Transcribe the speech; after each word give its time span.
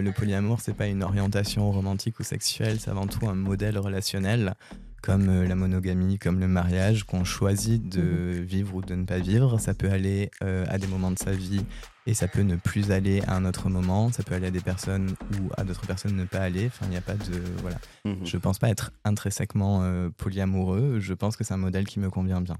Le 0.00 0.10
polyamour, 0.10 0.62
c'est 0.62 0.72
pas 0.72 0.86
une 0.86 1.02
orientation 1.02 1.70
romantique 1.70 2.18
ou 2.18 2.22
sexuelle, 2.22 2.80
c'est 2.80 2.90
avant 2.90 3.06
tout 3.06 3.28
un 3.28 3.34
modèle 3.34 3.76
relationnel, 3.76 4.54
comme 5.02 5.28
euh, 5.28 5.46
la 5.46 5.54
monogamie, 5.54 6.18
comme 6.18 6.40
le 6.40 6.48
mariage, 6.48 7.04
qu'on 7.04 7.24
choisit 7.24 7.90
de 7.90 8.40
vivre 8.40 8.76
ou 8.76 8.80
de 8.80 8.94
ne 8.94 9.04
pas 9.04 9.18
vivre. 9.18 9.60
Ça 9.60 9.74
peut 9.74 9.90
aller 9.90 10.30
euh, 10.42 10.64
à 10.70 10.78
des 10.78 10.86
moments 10.86 11.10
de 11.10 11.18
sa 11.18 11.32
vie 11.32 11.62
et 12.06 12.14
ça 12.14 12.26
peut 12.26 12.40
ne 12.40 12.56
plus 12.56 12.90
aller 12.90 13.20
à 13.26 13.36
un 13.36 13.44
autre 13.44 13.68
moment. 13.68 14.10
Ça 14.12 14.22
peut 14.22 14.34
aller 14.34 14.46
à 14.46 14.50
des 14.50 14.62
personnes 14.62 15.14
ou 15.34 15.50
à 15.58 15.64
d'autres 15.64 15.86
personnes 15.86 16.16
ne 16.16 16.24
pas 16.24 16.40
aller. 16.40 16.68
Enfin, 16.68 16.86
il 16.86 16.92
n'y 16.92 16.96
a 16.96 17.02
pas 17.02 17.16
de. 17.16 17.42
Voilà. 17.60 17.76
Mhm. 18.06 18.24
Je 18.24 18.38
pense 18.38 18.58
pas 18.58 18.70
être 18.70 18.92
intrinsèquement 19.04 19.82
euh, 19.82 20.08
polyamoureux. 20.16 21.00
Je 21.00 21.12
pense 21.12 21.36
que 21.36 21.44
c'est 21.44 21.52
un 21.52 21.58
modèle 21.58 21.86
qui 21.86 22.00
me 22.00 22.08
convient 22.08 22.40
bien. 22.40 22.56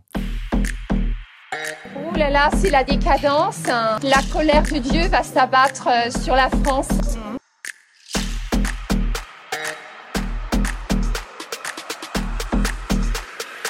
Là 2.22 2.30
là, 2.30 2.50
c'est 2.56 2.70
la 2.70 2.84
décadence. 2.84 3.68
hein. 3.68 3.98
La 4.04 4.22
colère 4.32 4.62
de 4.62 4.78
Dieu 4.78 5.08
va 5.08 5.24
s'abattre 5.24 5.88
euh, 5.88 6.08
sur 6.22 6.36
la 6.36 6.48
France. 6.50 6.86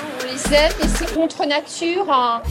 On 0.03 0.25
les 0.27 0.55
aime 0.55 0.73
et 0.83 0.89
c'est 0.89 1.15
contre 1.15 1.47
nature. 1.47 2.13
hein. 2.13 2.43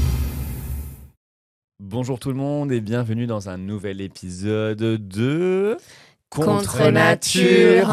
Bonjour 1.80 2.18
tout 2.18 2.30
le 2.30 2.36
monde 2.36 2.72
et 2.72 2.82
bienvenue 2.82 3.28
dans 3.28 3.50
un 3.50 3.58
nouvel 3.58 4.02
épisode 4.02 4.80
de 4.80 5.78
Contre 6.32 6.90
nature. 6.90 7.88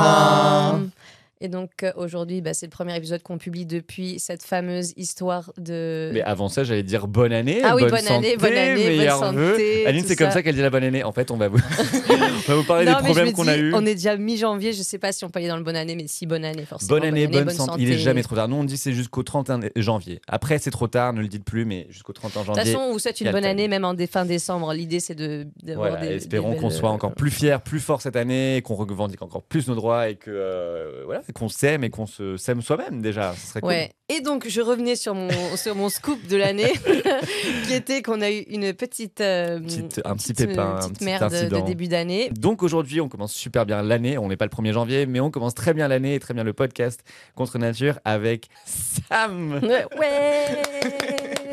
Et 1.40 1.48
donc 1.48 1.70
euh, 1.82 1.92
aujourd'hui, 1.96 2.40
bah, 2.40 2.52
c'est 2.54 2.66
le 2.66 2.70
premier 2.70 2.96
épisode 2.96 3.22
qu'on 3.22 3.38
publie 3.38 3.64
depuis 3.66 4.18
cette 4.18 4.42
fameuse 4.42 4.92
histoire 4.96 5.52
de. 5.56 6.10
Mais 6.12 6.22
avant 6.22 6.48
ça, 6.48 6.64
j'allais 6.64 6.82
dire 6.82 7.06
bonne 7.06 7.32
année. 7.32 7.60
Ah 7.64 7.76
oui, 7.76 7.82
bonne 7.82 7.98
santé, 7.98 8.12
année, 8.12 8.36
bonne 8.36 8.52
année, 8.52 8.74
bonne 8.84 8.96
meilleurs 8.96 9.18
santé, 9.18 9.36
vœux. 9.36 9.86
Aline, 9.86 10.04
c'est 10.06 10.16
comme 10.16 10.30
ça. 10.30 10.42
qu'elle 10.42 10.54
dit 10.56 10.62
la 10.62 10.70
bonne 10.70 10.82
année. 10.84 11.04
En 11.04 11.12
fait, 11.12 11.30
on 11.30 11.36
va 11.36 11.48
vous, 11.48 11.58
on 12.10 12.16
va 12.50 12.54
vous 12.56 12.64
parler 12.64 12.86
Non, 12.86 12.98
des 12.98 13.04
problèmes 13.04 13.26
me 13.28 13.32
qu'on 13.32 13.46
a 13.48 13.56
eus. 13.56 13.72
On 13.74 13.86
est 13.86 13.94
déjà 13.94 14.16
mi-janvier, 14.16 14.72
je 14.72 14.82
sais 14.82 14.98
pas 14.98 15.12
si 15.12 15.24
on 15.24 15.28
peut 15.30 15.38
aller 15.38 15.48
dans 15.48 15.56
le 15.56 15.62
bonne 15.62 15.76
année, 15.76 15.94
mais 15.94 16.06
si 16.08 16.26
bonne 16.26 16.44
année 16.44 16.64
forcément. 16.64 16.88
Bonne 16.98 17.04
année, 17.08 17.26
bonne, 17.28 17.50
santé. 17.50 17.82
Il 17.82 17.90
est 17.92 17.98
jamais 17.98 18.22
trop 18.22 18.34
tard. 18.34 18.48
Nous, 18.48 18.56
on 18.56 18.64
dit 18.64 18.76
c'est 18.76 18.92
jusqu'au 18.92 19.22
31 19.22 19.60
janvier. 19.76 20.20
Après, 20.26 20.58
c'est 20.58 20.70
trop 20.72 20.88
tard, 20.88 21.12
ne 21.12 21.20
le 21.20 21.28
dites 21.28 21.44
plus, 21.44 21.64
mais 21.64 21.86
jusqu'au 21.90 22.12
31 22.12 22.40
De 22.40 22.46
janvier. 22.46 22.62
toute 22.64 22.72
façon, 22.72 22.84
on 22.84 22.92
vous 22.92 22.98
souhaite 22.98 23.20
une 23.20 23.30
bonne 23.30 23.44
année, 23.44 23.68
même 23.68 23.84
en 23.84 23.94
dé- 23.94 24.06
fin 24.06 24.24
décembre. 24.24 24.72
L'idée, 24.72 25.00
c'est 25.00 25.14
de 25.14 25.46
Voilà, 25.74 25.96
des. 25.96 26.14
espérons 26.14 26.56
qu'on 26.56 26.70
soit 26.70 26.88
euh, 26.90 26.92
encore 26.92 27.14
plus 27.14 27.30
fiers, 27.30 27.58
plus 27.64 27.80
forts 27.80 28.02
cette 28.02 28.16
année, 28.16 28.60
qu'on 28.64 28.74
revendique 28.74 29.22
encore 29.22 29.42
plus 29.42 29.68
nos 29.68 29.74
droits 29.74 30.08
et 30.08 30.16
que 30.16 30.30
euh, 30.30 31.02
voilà, 31.04 31.22
qu'on 31.32 31.48
s'aime 31.48 31.84
et 31.84 31.90
qu'on 31.90 32.06
se 32.06 32.36
s'aime 32.36 32.62
soi-même 32.62 33.00
déjà. 33.02 33.34
Ce 33.36 33.46
serait 33.48 33.60
cool. 33.60 33.68
Ouais. 33.70 33.90
Et 34.10 34.20
donc, 34.22 34.48
je 34.48 34.60
revenais 34.62 34.96
sur 34.96 35.14
mon, 35.14 35.28
sur 35.56 35.74
mon 35.74 35.88
scoop 35.90 36.26
de 36.26 36.36
l'année, 36.36 36.72
qui 37.66 37.74
était 37.74 38.00
qu'on 38.02 38.20
a 38.22 38.30
eu 38.30 38.38
une 38.48 38.72
petite, 38.72 39.20
euh, 39.20 39.60
Petite- 39.60 40.00
un 40.04 40.16
petit 40.16 40.32
petite, 40.32 40.48
pépin, 40.48 40.62
euh, 40.62 40.76
un 40.76 40.78
petite 40.88 40.92
petit 40.94 41.04
merde 41.04 41.48
de 41.50 41.66
début 41.66 41.88
d'année. 41.88 42.30
Donc 42.30 42.62
aujourd'hui, 42.62 43.00
on 43.00 43.08
commence 43.08 43.34
super 43.34 43.66
bien 43.66 43.82
l'année. 43.82 44.16
On 44.18 44.28
n'est 44.28 44.36
pas 44.36 44.46
le 44.46 44.50
1er 44.50 44.72
janvier, 44.72 45.06
mais 45.06 45.20
on 45.20 45.30
commence 45.30 45.54
très 45.54 45.74
bien 45.74 45.88
l'année 45.88 46.14
et 46.14 46.20
très 46.20 46.32
bien 46.34 46.44
le 46.44 46.52
podcast 46.54 47.00
Contre 47.34 47.58
Nature 47.58 47.98
avec 48.04 48.48
Sam. 48.64 49.60
Ouais 49.62 49.84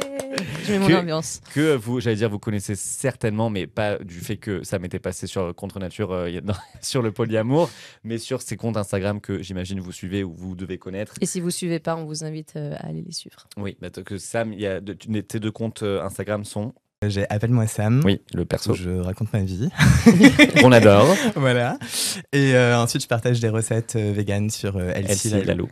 Je 0.66 0.72
mets 0.74 0.80
mon 0.80 0.88
Que- 0.88 0.94
ambiance. 0.94 1.42
Que 1.54 1.76
vous, 1.76 2.00
j'allais 2.00 2.16
dire, 2.16 2.30
vous 2.30 2.40
connaissez 2.40 2.76
certainement, 2.76 3.50
mais 3.50 3.68
pas 3.68 3.98
du 4.00 4.20
fait 4.20 4.38
que 4.38 4.64
Sam 4.64 4.84
était 4.86 5.00
passé 5.00 5.28
sur 5.28 5.54
Contre 5.56 5.80
Nature 5.80 6.12
euh, 6.12 6.30
sur 6.82 7.02
le 7.02 7.12
polyamour, 7.12 7.70
mais 8.04 8.18
sur 8.18 8.42
ses 8.42 8.58
comptes 8.58 8.78
Instagram 8.78 9.22
que 9.22 9.42
j'imagine 9.42 9.80
vous 9.80 9.92
suivez 9.92 10.24
ou 10.24 10.34
vous 10.34 10.56
devez 10.56 10.78
connaître. 10.78 11.14
Et 11.22 11.26
si 11.26 11.40
vous 11.40 11.52
suivez 11.52 11.80
pas, 11.80 11.96
on 11.96 12.06
vous 12.06 12.24
invite 12.24 12.54
euh, 12.56 12.76
à 12.80 12.88
aller 12.88 13.02
les 13.06 13.12
suivre. 13.14 13.48
Oui, 13.58 13.78
bah, 13.82 13.90
que 13.90 14.18
Sam, 14.18 14.54
il 14.54 14.60
y 14.62 14.68
a 14.68 14.82
de- 14.82 14.94
tes 15.22 15.40
deux 15.40 15.52
comptes 15.52 15.84
euh, 15.84 16.02
Instagram 16.04 16.44
sont. 16.46 16.74
J'ai 17.08 17.30
Appelle-moi 17.30 17.68
Sam. 17.68 18.02
Oui, 18.06 18.22
le 18.34 18.46
perso. 18.46 18.72
où 18.72 18.74
Je 18.76 18.90
raconte 18.90 19.32
ma 19.34 19.42
vie. 19.44 19.70
On 20.64 20.72
adore. 20.72 21.14
voilà. 21.36 21.78
Et 22.32 22.56
euh, 22.56 22.78
ensuite, 22.80 23.04
je 23.04 23.08
partage 23.08 23.40
des 23.40 23.50
recettes 23.50 23.96
euh, 23.96 24.12
véganes 24.14 24.50
sur 24.50 24.78
euh, 24.78 24.92
Elsie 24.96 25.30
Lalo. 25.44 25.68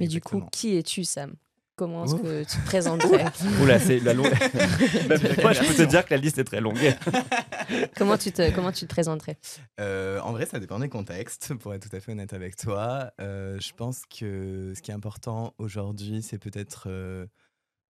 Mais 0.00 0.08
du 0.08 0.20
coup, 0.20 0.42
qui 0.50 0.76
es-tu, 0.76 1.04
Sam? 1.04 1.34
Comment 1.76 2.04
est-ce 2.04 2.14
que 2.16 2.44
tu 2.44 2.58
te 2.58 2.66
présenterais 2.66 3.24
Oula, 3.62 3.78
c'est 3.78 3.98
la 4.00 4.12
longue. 4.12 4.26
Même 5.08 5.20
moi, 5.42 5.52
je 5.52 5.60
peux 5.60 5.74
te 5.74 5.88
dire 5.88 6.04
que 6.04 6.14
la 6.14 6.20
liste 6.20 6.38
est 6.38 6.44
très 6.44 6.60
longue. 6.60 6.78
comment, 7.96 8.18
tu 8.18 8.30
te, 8.30 8.50
comment 8.54 8.72
tu 8.72 8.86
te 8.86 8.92
présenterais 8.92 9.38
Euh, 9.80 10.20
en 10.20 10.32
vrai, 10.32 10.46
ça 10.46 10.60
dépend 10.60 10.78
des 10.78 10.90
contextes, 10.90 11.54
pour 11.54 11.72
être 11.74 11.88
tout 11.88 11.96
à 11.96 12.00
fait 12.00 12.12
honnête 12.12 12.34
avec 12.34 12.56
toi. 12.56 13.12
Euh, 13.20 13.58
je 13.60 13.72
pense 13.72 14.02
que 14.06 14.72
ce 14.76 14.82
qui 14.82 14.90
est 14.90 14.94
important 14.94 15.54
aujourd'hui, 15.58 16.22
c'est 16.22 16.38
peut-être 16.38 16.84
euh, 16.88 17.26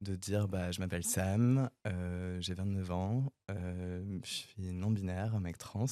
de 0.01 0.15
dire 0.15 0.47
bah, 0.47 0.71
je 0.71 0.79
m'appelle 0.79 1.03
Sam, 1.03 1.69
euh, 1.87 2.37
j'ai 2.39 2.53
29 2.53 2.91
ans, 2.91 3.31
euh, 3.51 4.19
je 4.23 4.29
suis 4.29 4.71
non-binaire, 4.73 5.35
un 5.35 5.39
mec 5.39 5.57
trans, 5.57 5.85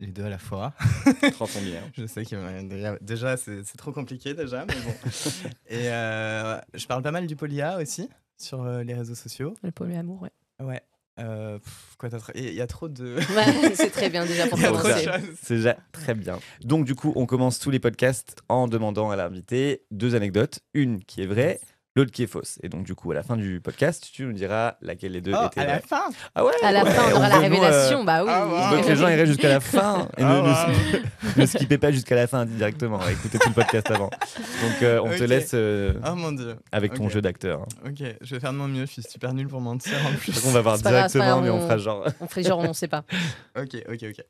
les 0.00 0.08
deux 0.08 0.24
à 0.24 0.28
la 0.28 0.38
fois. 0.38 0.72
Bien. 1.62 1.82
Je 1.96 2.06
sais 2.06 2.24
que 2.24 2.34
euh, 2.34 2.62
déjà, 2.62 2.96
déjà, 3.00 3.36
c'est 3.36 3.62
trop 3.76 3.92
compliqué 3.92 4.34
déjà, 4.34 4.64
mais 4.66 4.74
bon. 4.74 4.94
Et 5.68 5.88
euh, 5.90 6.58
je 6.74 6.86
parle 6.86 7.02
pas 7.02 7.12
mal 7.12 7.26
du 7.26 7.36
polia 7.36 7.78
aussi 7.78 8.08
sur 8.36 8.62
euh, 8.62 8.82
les 8.82 8.94
réseaux 8.94 9.14
sociaux. 9.14 9.54
Le 9.62 9.70
polyamour, 9.70 10.22
ouais. 10.22 10.30
Ouais. 10.64 10.80
Euh, 11.18 11.58
pff, 11.58 11.96
quoi 11.98 12.08
d'autre? 12.08 12.30
Il 12.34 12.54
y 12.54 12.60
a 12.62 12.66
trop 12.66 12.88
de. 12.88 13.16
Ouais, 13.36 13.74
c'est 13.74 13.90
très 13.90 14.08
bien 14.08 14.24
déjà 14.24 14.46
pour 14.46 14.58
Il 14.58 14.62
y 14.62 14.66
a 14.66 14.68
trop 14.72 14.78
de 14.78 14.82
commencer. 14.82 15.04
choses. 15.04 15.36
C'est 15.42 15.56
déjà 15.56 15.76
très 15.92 16.14
bien. 16.14 16.38
Donc, 16.62 16.86
du 16.86 16.94
coup, 16.94 17.12
on 17.16 17.26
commence 17.26 17.58
tous 17.58 17.70
les 17.70 17.80
podcasts 17.80 18.36
en 18.48 18.68
demandant 18.68 19.10
à 19.10 19.16
l'invité 19.16 19.82
deux 19.90 20.14
anecdotes. 20.14 20.60
Une 20.72 21.04
qui 21.04 21.22
est 21.22 21.26
vraie, 21.26 21.60
l'autre 21.96 22.10
qui 22.12 22.22
est 22.22 22.26
fausse. 22.26 22.58
Et 22.62 22.68
donc, 22.68 22.84
du 22.84 22.94
coup, 22.94 23.10
à 23.10 23.14
la 23.14 23.22
fin 23.22 23.36
du 23.36 23.60
podcast, 23.60 24.08
tu 24.12 24.24
nous 24.24 24.32
diras 24.32 24.76
laquelle 24.80 25.12
des 25.12 25.20
deux 25.20 25.32
Oh, 25.34 25.46
était 25.46 25.60
à 25.60 25.66
la 25.66 25.78
vraie. 25.78 25.86
fin 25.86 26.08
Ah 26.34 26.44
ouais 26.44 26.52
À 26.62 26.70
la 26.72 26.84
ouais, 26.84 26.90
fin, 26.90 27.02
on 27.12 27.16
aura 27.16 27.28
la 27.28 27.36
euh, 27.36 27.40
révélation. 27.40 28.04
Bah 28.04 28.22
oui. 28.24 28.30
ah, 28.32 28.46
on 28.46 28.50
wow. 28.70 28.76
veut 28.76 28.82
que 28.82 28.88
les 28.88 28.96
gens 28.96 29.08
iraient 29.08 29.26
jusqu'à 29.26 29.48
la 29.48 29.60
fin 29.60 30.08
et 30.16 30.22
Ah, 30.22 30.34
ne, 30.34 30.40
wow. 30.40 31.00
ne, 31.36 31.40
ne 31.42 31.46
skippez 31.46 31.78
pas 31.78 31.90
jusqu'à 31.90 32.14
la 32.14 32.26
fin 32.26 32.46
directement. 32.46 33.00
Écoutez 33.08 33.38
tout 33.38 33.48
le 33.48 33.54
podcast 33.54 33.90
avant. 33.90 34.08
Donc, 34.08 34.82
euh, 34.82 35.00
on 35.02 35.10
te 35.10 35.24
laisse 35.24 35.50
euh, 35.54 35.94
Oh 36.06 36.14
mon 36.14 36.32
dieu. 36.32 36.56
avec 36.72 36.94
ton 36.94 37.08
jeu 37.08 37.20
d'acteur. 37.20 37.62
Ok, 37.84 38.02
je 38.20 38.34
vais 38.34 38.40
faire 38.40 38.52
de 38.52 38.58
mon 38.58 38.68
mieux, 38.68 38.86
je 38.86 38.92
suis 38.92 39.02
super 39.02 39.34
nul 39.34 39.48
pour 39.48 39.60
mentir 39.60 39.94
en 40.06 40.12
plus. 40.16 40.44
On 40.46 40.50
va 40.52 40.60
voir 40.60 40.78
directement, 40.78 41.24
grave, 41.24 41.42
mais 41.44 41.50
on 41.50 41.56
on- 41.56 41.62
fera 41.62 41.78
genre. 41.78 42.04
On 42.20 42.26
ferait 42.28 42.42
genre, 42.44 42.58
on 42.60 42.72
sait 42.72 42.88
pas. 42.88 43.04
Ok, 43.58 43.76
ok, 43.88 44.04
ok. 44.10 44.24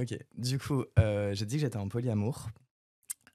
Ok, 0.00 0.18
du 0.38 0.58
coup, 0.58 0.84
euh, 0.98 1.32
j'ai 1.34 1.44
dit 1.46 1.56
que 1.56 1.60
j'étais 1.62 1.76
en 1.76 1.88
polyamour. 1.88 2.48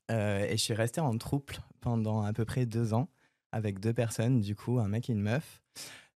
Euh, 0.10 0.46
et 0.46 0.52
je 0.52 0.62
suis 0.64 0.74
resté 0.74 1.02
en 1.02 1.16
trouble 1.18 1.56
pendant 1.82 2.24
à 2.24 2.32
peu 2.34 2.46
près 2.46 2.66
deux 2.66 2.94
ans 2.94 3.10
avec 3.52 3.80
deux 3.80 3.94
personnes, 3.94 4.42
du 4.42 4.56
coup, 4.56 4.80
un 4.80 4.88
mec 4.88 5.10
et 5.10 5.14
une 5.14 5.22
meuf. 5.22 5.62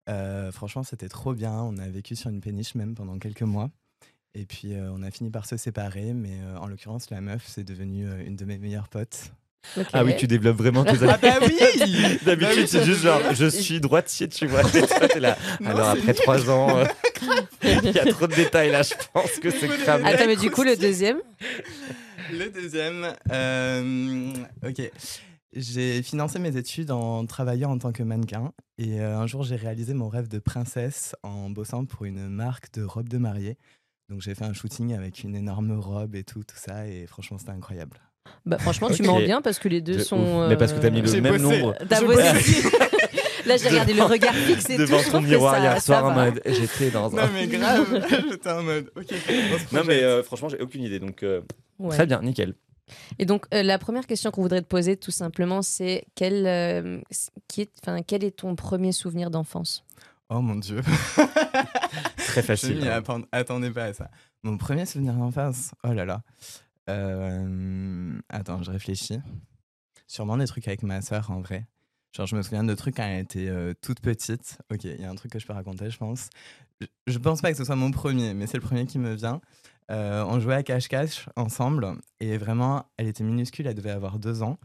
Euh, 0.09 0.51
franchement, 0.51 0.83
c'était 0.83 1.09
trop 1.09 1.33
bien. 1.33 1.53
On 1.53 1.77
a 1.77 1.87
vécu 1.87 2.15
sur 2.15 2.29
une 2.29 2.41
péniche 2.41 2.75
même 2.75 2.95
pendant 2.95 3.19
quelques 3.19 3.43
mois. 3.43 3.69
Et 4.35 4.45
puis, 4.45 4.73
euh, 4.73 4.91
on 4.93 5.01
a 5.03 5.11
fini 5.11 5.29
par 5.29 5.45
se 5.45 5.57
séparer. 5.57 6.13
Mais 6.13 6.39
euh, 6.41 6.57
en 6.57 6.67
l'occurrence, 6.67 7.09
la 7.09 7.21
meuf, 7.21 7.43
c'est 7.47 7.63
devenue 7.63 8.07
euh, 8.07 8.23
une 8.25 8.35
de 8.35 8.45
mes 8.45 8.57
meilleures 8.57 8.89
potes. 8.89 9.31
Ah 9.91 10.03
oui, 10.05 10.15
tu 10.17 10.25
développes 10.25 10.57
vraiment 10.57 10.83
tes 10.85 10.91
Ah 11.07 11.17
bah 11.21 11.35
oui 11.41 11.57
D'habitude, 12.25 12.25
Bah 12.25 12.47
oui, 12.55 12.67
c'est 12.67 12.83
juste 12.85 13.01
genre, 13.01 13.21
je 13.33 13.45
suis 13.45 13.79
droitier, 13.81 14.29
tu 14.29 14.47
vois. 14.47 14.61
Et 14.75 14.87
toi, 14.87 15.07
t'es 15.07 15.19
là. 15.19 15.37
Non, 15.59 15.71
Alors, 15.71 15.89
après 15.89 16.01
nul. 16.07 16.15
trois 16.15 16.49
ans, 16.49 16.79
euh, 16.79 16.85
il 17.63 17.91
y 17.91 17.99
a 17.99 18.05
trop 18.05 18.25
de 18.25 18.35
détails 18.35 18.71
là, 18.71 18.81
je 18.83 18.93
pense 19.13 19.31
que 19.39 19.49
c'est 19.51 19.67
cramé. 19.67 20.05
Attends, 20.05 20.27
mais 20.27 20.37
du 20.37 20.49
coup, 20.49 20.63
le 20.63 20.75
deuxième? 20.77 21.17
Le 22.31 22.49
deuxième, 22.49 23.13
euh, 23.31 24.33
ok. 24.65 24.91
J'ai 25.54 26.04
financé 26.04 26.38
mes 26.38 26.56
études 26.57 26.92
en 26.92 27.25
travaillant 27.25 27.72
en 27.72 27.78
tant 27.80 27.92
que 27.92 28.04
mannequin. 28.04 28.51
Et 28.78 29.01
euh, 29.01 29.18
un 29.18 29.25
jour, 29.25 29.44
j'ai 29.44 29.56
réalisé 29.56 29.94
mon 29.96 30.07
rêve 30.07 30.28
de 30.28 30.38
princesse 30.40 31.16
en 31.24 31.50
bossant 31.50 31.86
pour 31.86 32.06
une 32.06 32.30
marque 32.30 32.72
de 32.74 32.84
robes 32.84 33.10
de 33.10 33.18
mariée. 33.18 33.57
Donc, 34.10 34.22
j'ai 34.22 34.36
fait 34.36 34.46
un 34.46 34.54
shooting 34.54 34.94
avec 34.94 35.24
une 35.24 35.36
énorme 35.36 35.72
robe 35.80 36.16
et 36.16 36.24
tout, 36.24 36.44
tout 36.44 36.56
ça. 36.56 36.88
Et 36.88 37.07
franchement, 37.07 37.38
c'était 37.40 37.51
incroyable. 37.51 37.98
Bah, 38.46 38.60
franchement, 38.60 38.90
tu 38.92 39.01
Ok. 39.01 39.07
mens 39.07 39.19
bien 39.22 39.42
parce 39.42 39.57
que 39.57 39.68
les 39.69 39.81
deux 39.81 39.96
De 39.98 40.00
sont. 40.04 40.48
Mais 40.50 40.56
parce 40.57 40.72
que 40.74 40.80
t'as 40.80 40.92
mis 40.92 41.01
le 41.01 41.10
euh, 41.16 41.22
même 41.22 41.42
bossé. 41.42 41.62
nombre. 41.62 41.75
T'as 41.88 42.01
bossé. 42.04 42.22
Là, 43.46 43.57
j'ai 43.57 43.69
regardé 43.69 43.94
le 43.94 44.04
regard 44.04 44.34
fixe 44.36 44.69
et 44.69 44.75
tout. 44.75 44.81
devant 44.81 45.00
je 45.00 45.10
ton 45.10 45.22
miroir 45.22 45.56
ça- 45.56 45.60
hier 45.62 45.81
soir 45.81 46.06
en 46.06 46.12
mode 46.13 46.42
j'étais 46.46 46.92
dans 46.92 47.12
un. 47.18 47.22
Non, 47.24 47.30
mais 47.34 47.48
grave, 47.57 48.06
j'étais 48.30 48.51
en 48.51 48.62
mode, 48.62 48.92
ok, 48.96 49.06
Non, 49.72 49.81
mais 49.88 50.04
euh, 50.04 50.22
franchement, 50.22 50.50
j'ai 50.50 50.60
aucune 50.60 50.84
idée. 50.84 51.00
Donc, 51.00 51.24
euh, 51.24 51.42
Ouais. 51.80 51.96
très 51.96 52.06
bien, 52.06 52.22
nickel. 52.22 52.54
Et 53.18 53.25
donc, 53.25 53.45
euh, 53.53 53.63
la 53.63 53.77
première 53.80 54.07
question 54.07 54.31
qu'on 54.31 54.41
voudrait 54.41 54.62
te 54.62 54.68
poser, 54.68 54.97
tout 54.97 55.12
simplement, 55.12 55.62
c'est 55.62 56.06
quel, 56.15 56.45
euh, 56.45 57.00
qui 57.47 57.62
est, 57.62 57.69
enfin, 57.83 58.01
quel 58.01 58.24
est 58.24 58.38
ton 58.38 58.56
premier 58.56 58.91
souvenir 58.91 59.30
d'enfance? 59.30 59.83
Oh 60.30 60.41
mon 60.41 60.56
dieu. 60.56 60.81
Très 62.18 62.44
facile. 62.44 62.77
m'y 62.77 62.88
hein. 62.88 63.01
atten- 63.01 63.25
attendais 63.31 63.71
pas 63.71 63.86
à 63.86 63.94
ça. 63.94 64.12
Mon 64.44 64.57
premier 64.57 64.86
souvenir 64.86 65.13
d'enfance, 65.15 65.71
oh 65.83 65.91
là 65.91 66.06
là. 66.06 66.21
Euh, 66.89 68.19
Attends, 68.30 68.62
je 68.63 68.71
réfléchis. 68.71 69.19
Sûrement 70.07 70.38
des 70.38 70.45
trucs 70.47 70.68
avec 70.68 70.83
ma 70.83 71.01
sœur 71.01 71.31
en 71.31 71.41
vrai. 71.41 71.68
Genre, 72.15 72.25
je 72.25 72.36
me 72.36 72.41
souviens 72.41 72.63
de 72.63 72.74
trucs 72.74 72.95
quand 72.97 73.03
elle 73.03 73.19
était 73.24 73.47
euh, 73.50 73.74
toute 73.81 74.00
petite. 74.00 74.57
Ok, 74.71 74.83
il 74.86 75.00
y 75.00 75.06
a 75.06 75.09
un 75.09 75.15
truc 75.15 75.31
que 75.31 75.39
je 75.39 75.45
peux 75.45 75.53
raconter, 75.53 75.91
je 75.91 75.97
pense. 75.97 76.30
Je, 76.81 76.88
je 77.07 77.18
pense 77.19 77.41
pas 77.41 77.51
que 77.51 77.57
ce 77.57 77.63
soit 77.63 77.75
mon 77.75 77.91
premier, 77.91 78.33
mais 78.33 78.47
c'est 78.47 78.57
le 78.57 78.63
premier 78.63 78.86
qui 78.88 78.97
me 78.97 79.13
vient. 79.13 79.41
Euh, 79.89 80.24
on 80.27 80.39
jouait 80.39 80.53
à 80.56 80.63
cache-cache 80.63 81.27
ensemble 81.36 81.95
et 82.19 82.38
vraiment, 82.38 82.86
elle 82.97 83.07
était 83.07 83.24
minuscule, 83.24 83.65
elle 83.68 83.74
devait 83.75 83.89
avoir 83.89 84.19
deux 84.19 84.44
ans 84.44 84.59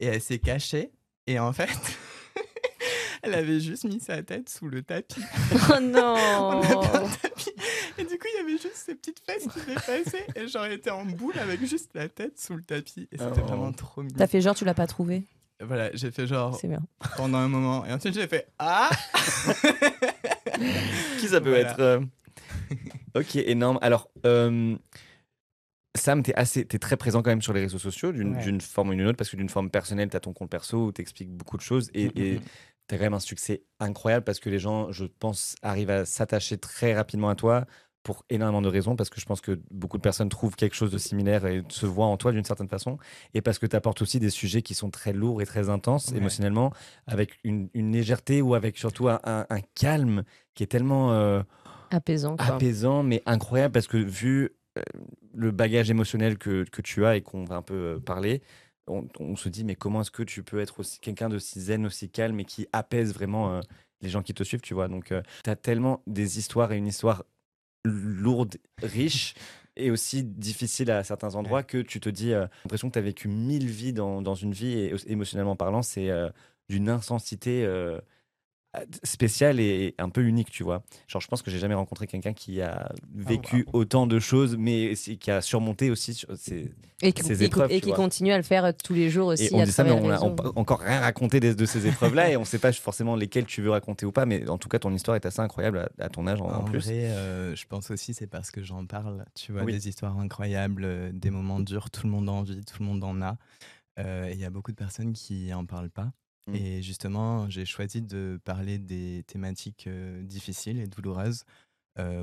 et 0.00 0.06
elle 0.06 0.22
s'est 0.22 0.38
cachée 0.38 0.90
et 1.26 1.38
en 1.38 1.52
fait, 1.52 1.68
elle 3.22 3.34
avait 3.34 3.60
juste 3.60 3.84
mis 3.84 4.00
sa 4.00 4.22
tête 4.22 4.48
sous 4.48 4.68
le 4.68 4.82
tapis. 4.82 5.20
Oh 5.70 5.80
non 5.80 6.14
On 6.40 6.62
avait 6.62 6.74
un 6.96 7.08
tapis. 7.08 7.50
Et 7.98 8.04
du 8.04 8.18
coup, 8.18 8.26
il 8.34 8.38
y 8.38 8.40
avait 8.42 8.52
juste 8.58 8.76
ces 8.76 8.94
petites 8.94 9.20
fesses 9.26 9.46
qui 9.52 9.60
dépassaient. 9.66 10.26
Et 10.34 10.48
j'aurais 10.48 10.74
été 10.76 10.90
en 10.90 11.04
boule 11.04 11.38
avec 11.38 11.62
juste 11.66 11.90
la 11.94 12.08
tête 12.08 12.40
sous 12.40 12.54
le 12.56 12.62
tapis. 12.62 13.06
Et 13.12 13.18
c'était 13.18 13.42
Oh. 13.42 13.46
vraiment 13.46 13.72
trop 13.72 14.00
mignon. 14.02 14.16
T'as 14.16 14.26
fait 14.26 14.40
genre, 14.40 14.54
tu 14.54 14.64
l'as 14.64 14.72
pas 14.72 14.86
trouvé 14.86 15.24
Voilà, 15.62 15.90
j'ai 15.92 16.10
fait 16.10 16.26
genre 16.26 16.56
C'est 16.58 16.68
bien. 16.68 16.80
pendant 17.18 17.36
un 17.36 17.48
moment. 17.48 17.84
Et 17.84 17.92
ensuite, 17.92 18.14
j'ai 18.14 18.26
fait 18.26 18.48
Ah 18.58 18.88
Qui 21.18 21.28
ça 21.28 21.40
peut 21.42 21.50
Voilà. 21.50 21.70
être 21.72 21.80
euh, 21.80 22.00
Ok, 23.16 23.36
énorme. 23.36 23.78
Alors, 23.82 24.10
euh, 24.26 24.76
Sam, 25.96 26.22
t'es 26.22 26.34
assez, 26.34 26.64
t'es 26.64 26.78
très 26.78 26.96
présent 26.96 27.20
quand 27.22 27.30
même 27.30 27.42
sur 27.42 27.52
les 27.52 27.60
réseaux 27.62 27.78
sociaux, 27.78 28.12
d'une 28.12 28.36
Ouais. 28.36 28.58
forme 28.60 28.90
ou 28.90 28.94
d'une 28.94 29.06
autre, 29.06 29.16
parce 29.16 29.30
que 29.30 29.36
d'une 29.36 29.48
forme 29.48 29.70
personnelle, 29.70 30.08
t'as 30.08 30.20
ton 30.20 30.32
compte 30.32 30.50
perso 30.50 30.86
où 30.86 30.92
t'expliques 30.92 31.30
beaucoup 31.32 31.56
de 31.56 31.62
choses 31.62 31.90
et, 31.94 32.06
Mm, 32.06 32.08
mm, 32.08 32.20
et 32.22 32.38
mm. 32.38 32.42
t'as 32.86 32.96
quand 32.96 33.02
même 33.04 33.14
un 33.14 33.18
succès 33.20 33.64
incroyable 33.80 34.24
parce 34.24 34.38
que 34.38 34.48
les 34.50 34.60
gens, 34.60 34.92
je 34.92 35.04
pense, 35.04 35.56
arrivent 35.62 35.90
à 35.90 36.04
s'attacher 36.04 36.58
très 36.58 36.94
rapidement 36.94 37.28
à 37.28 37.34
toi 37.34 37.66
pour 38.02 38.24
énormément 38.30 38.62
de 38.62 38.68
raisons, 38.68 38.96
parce 38.96 39.10
que 39.10 39.20
je 39.20 39.26
pense 39.26 39.42
que 39.42 39.60
beaucoup 39.70 39.98
de 39.98 40.02
personnes 40.02 40.30
trouvent 40.30 40.56
quelque 40.56 40.74
chose 40.74 40.90
de 40.90 40.96
similaire 40.96 41.44
et 41.44 41.62
se 41.68 41.84
voient 41.84 42.06
en 42.06 42.16
toi 42.16 42.32
d'une 42.32 42.44
certaine 42.44 42.68
façon, 42.68 42.96
et 43.34 43.42
parce 43.42 43.58
que 43.58 43.66
tu 43.66 43.76
apportes 43.76 44.00
aussi 44.00 44.18
des 44.20 44.30
sujets 44.30 44.62
qui 44.62 44.72
sont 44.74 44.90
très 44.90 45.12
lourds 45.12 45.42
et 45.42 45.46
très 45.46 45.68
intenses 45.68 46.12
Ouais. 46.12 46.16
émotionnellement, 46.16 46.72
avec 47.06 47.38
une, 47.44 47.68
une 47.74 47.92
légèreté 47.92 48.40
ou 48.40 48.54
avec 48.54 48.78
surtout 48.78 49.08
un, 49.08 49.20
un- 49.24 49.44
un 49.50 49.60
calme 49.74 50.22
qui 50.54 50.62
est 50.62 50.66
tellement 50.66 51.12
euh, 51.12 51.42
Apaisant, 51.90 52.36
apaisant, 52.38 53.02
mais 53.02 53.22
incroyable, 53.26 53.72
parce 53.72 53.86
que 53.86 53.96
vu 53.96 54.50
euh, 54.78 54.82
le 55.34 55.50
bagage 55.50 55.90
émotionnel 55.90 56.38
que, 56.38 56.64
que 56.64 56.82
tu 56.82 57.04
as 57.04 57.16
et 57.16 57.22
qu'on 57.22 57.44
va 57.44 57.56
un 57.56 57.62
peu 57.62 57.74
euh, 57.74 57.98
parler, 57.98 58.42
on, 58.86 59.36
se 59.36 59.48
dit, 59.48 59.62
mais 59.62 59.76
comment 59.76 60.00
est-ce 60.00 60.10
que 60.10 60.24
tu 60.24 60.42
peux 60.42 60.58
être 60.58 60.80
aussi 60.80 60.98
quelqu'un 60.98 61.28
d'aussi 61.28 61.60
zen, 61.60 61.86
aussi 61.86 62.10
calme 62.10 62.40
et 62.40 62.44
qui 62.44 62.66
apaise 62.72 63.14
vraiment 63.14 63.54
euh, 63.54 63.60
les 64.00 64.08
gens 64.08 64.22
qui 64.22 64.34
te 64.34 64.42
suivent, 64.42 64.62
tu 64.62 64.74
vois? 64.74 64.88
Donc, 64.88 65.14
tu 65.44 65.50
as 65.50 65.56
tellement 65.56 66.02
des 66.08 66.38
histoires 66.38 66.72
et 66.72 66.76
une 66.76 66.88
histoire 66.88 67.22
lourde, 67.84 68.56
riche 68.82 69.34
et 69.76 69.90
aussi 69.90 70.24
difficile 70.24 70.90
à 70.90 71.04
certains 71.04 71.34
endroits 71.34 71.62
que 71.62 71.78
tu 71.78 72.00
te 72.00 72.08
dis, 72.08 72.32
euh, 72.32 72.46
l'impression 72.64 72.88
que 72.88 72.94
tu 72.94 72.98
as 72.98 73.02
vécu 73.02 73.28
mille 73.28 73.66
vies 73.66 73.92
dans, 73.92 74.22
dans 74.22 74.34
une 74.34 74.52
vie 74.52 74.78
et 74.78 74.92
euh, 74.92 74.98
émotionnellement 75.06 75.56
parlant, 75.56 75.82
c'est 75.82 76.10
euh, 76.10 76.28
d'une 76.68 76.88
intensité 76.88 77.66
spéciale 79.02 79.58
et 79.60 79.94
un 79.98 80.08
peu 80.10 80.22
unique, 80.22 80.50
tu 80.50 80.62
vois. 80.62 80.82
Genre, 81.08 81.20
je 81.20 81.26
pense 81.26 81.42
que 81.42 81.50
j'ai 81.50 81.58
jamais 81.58 81.74
rencontré 81.74 82.06
quelqu'un 82.06 82.32
qui 82.32 82.60
a 82.62 82.92
vécu 83.14 83.64
wow. 83.66 83.80
autant 83.80 84.06
de 84.06 84.18
choses, 84.20 84.56
mais 84.56 84.94
qui 84.94 85.30
a 85.30 85.40
surmonté 85.40 85.90
aussi 85.90 86.14
sur 86.14 86.36
ses, 86.36 86.72
Et 87.02 87.12
qui, 87.12 87.22
ces 87.24 87.42
et- 87.42 87.46
épreuves, 87.46 87.70
et 87.70 87.76
tu 87.76 87.80
qui 87.80 87.88
vois. 87.88 87.96
continue 87.96 88.32
à 88.32 88.36
le 88.36 88.42
faire 88.44 88.64
euh, 88.64 88.72
tous 88.84 88.94
les 88.94 89.10
jours 89.10 89.28
aussi. 89.28 89.46
Et 89.46 89.50
on 89.54 89.60
à 89.60 89.64
dit 89.64 89.72
ça, 89.72 89.82
mais 89.82 89.90
on 89.90 90.06
n'a 90.06 90.20
encore 90.22 90.80
rien 90.80 91.00
raconté 91.00 91.40
de, 91.40 91.52
de 91.52 91.66
ces 91.66 91.86
épreuves-là 91.88 92.30
et 92.30 92.36
on 92.36 92.40
ne 92.40 92.44
sait 92.44 92.58
pas 92.60 92.72
forcément 92.72 93.16
lesquelles 93.16 93.46
tu 93.46 93.60
veux 93.60 93.70
raconter 93.70 94.06
ou 94.06 94.12
pas, 94.12 94.24
mais 94.26 94.48
en 94.48 94.58
tout 94.58 94.68
cas, 94.68 94.78
ton 94.78 94.92
histoire 94.94 95.16
est 95.16 95.26
assez 95.26 95.40
incroyable 95.40 95.88
à, 95.98 96.04
à 96.04 96.08
ton 96.08 96.26
âge 96.28 96.40
en, 96.40 96.46
en 96.46 96.60
En 96.60 96.64
plus. 96.64 96.84
vrai, 96.86 97.06
euh, 97.10 97.56
je 97.56 97.66
pense 97.66 97.90
aussi 97.90 98.14
c'est 98.14 98.28
parce 98.28 98.50
que 98.52 98.62
j'en 98.62 98.86
parle. 98.86 99.24
Tu 99.34 99.50
vois, 99.52 99.62
Oui. 99.64 99.72
des 99.72 99.88
histoires 99.88 100.16
incroyables, 100.18 100.84
euh, 100.84 101.10
des 101.12 101.30
moments 101.30 101.58
durs, 101.60 101.90
tout 101.90 102.06
le 102.06 102.12
monde 102.12 102.28
en 102.28 102.42
vit, 102.42 102.64
tout 102.64 102.76
le 102.82 102.86
monde 102.86 103.02
en 103.02 103.20
a. 103.20 103.36
Euh, 103.98 104.28
et 104.28 104.32
il 104.34 104.38
y 104.38 104.44
a 104.44 104.50
beaucoup 104.50 104.70
de 104.70 104.76
personnes 104.76 105.12
qui 105.12 105.52
en 105.52 105.66
parlent 105.66 105.90
pas. 105.90 106.12
Mm. 106.46 106.54
Et 106.54 106.82
justement, 106.82 107.48
j'ai 107.48 107.64
choisi 107.64 108.02
de 108.02 108.40
parler 108.44 108.78
des 108.78 109.24
thématiques 109.26 109.88
difficiles 110.22 110.78
et 110.78 110.86
douloureuses 110.86 111.44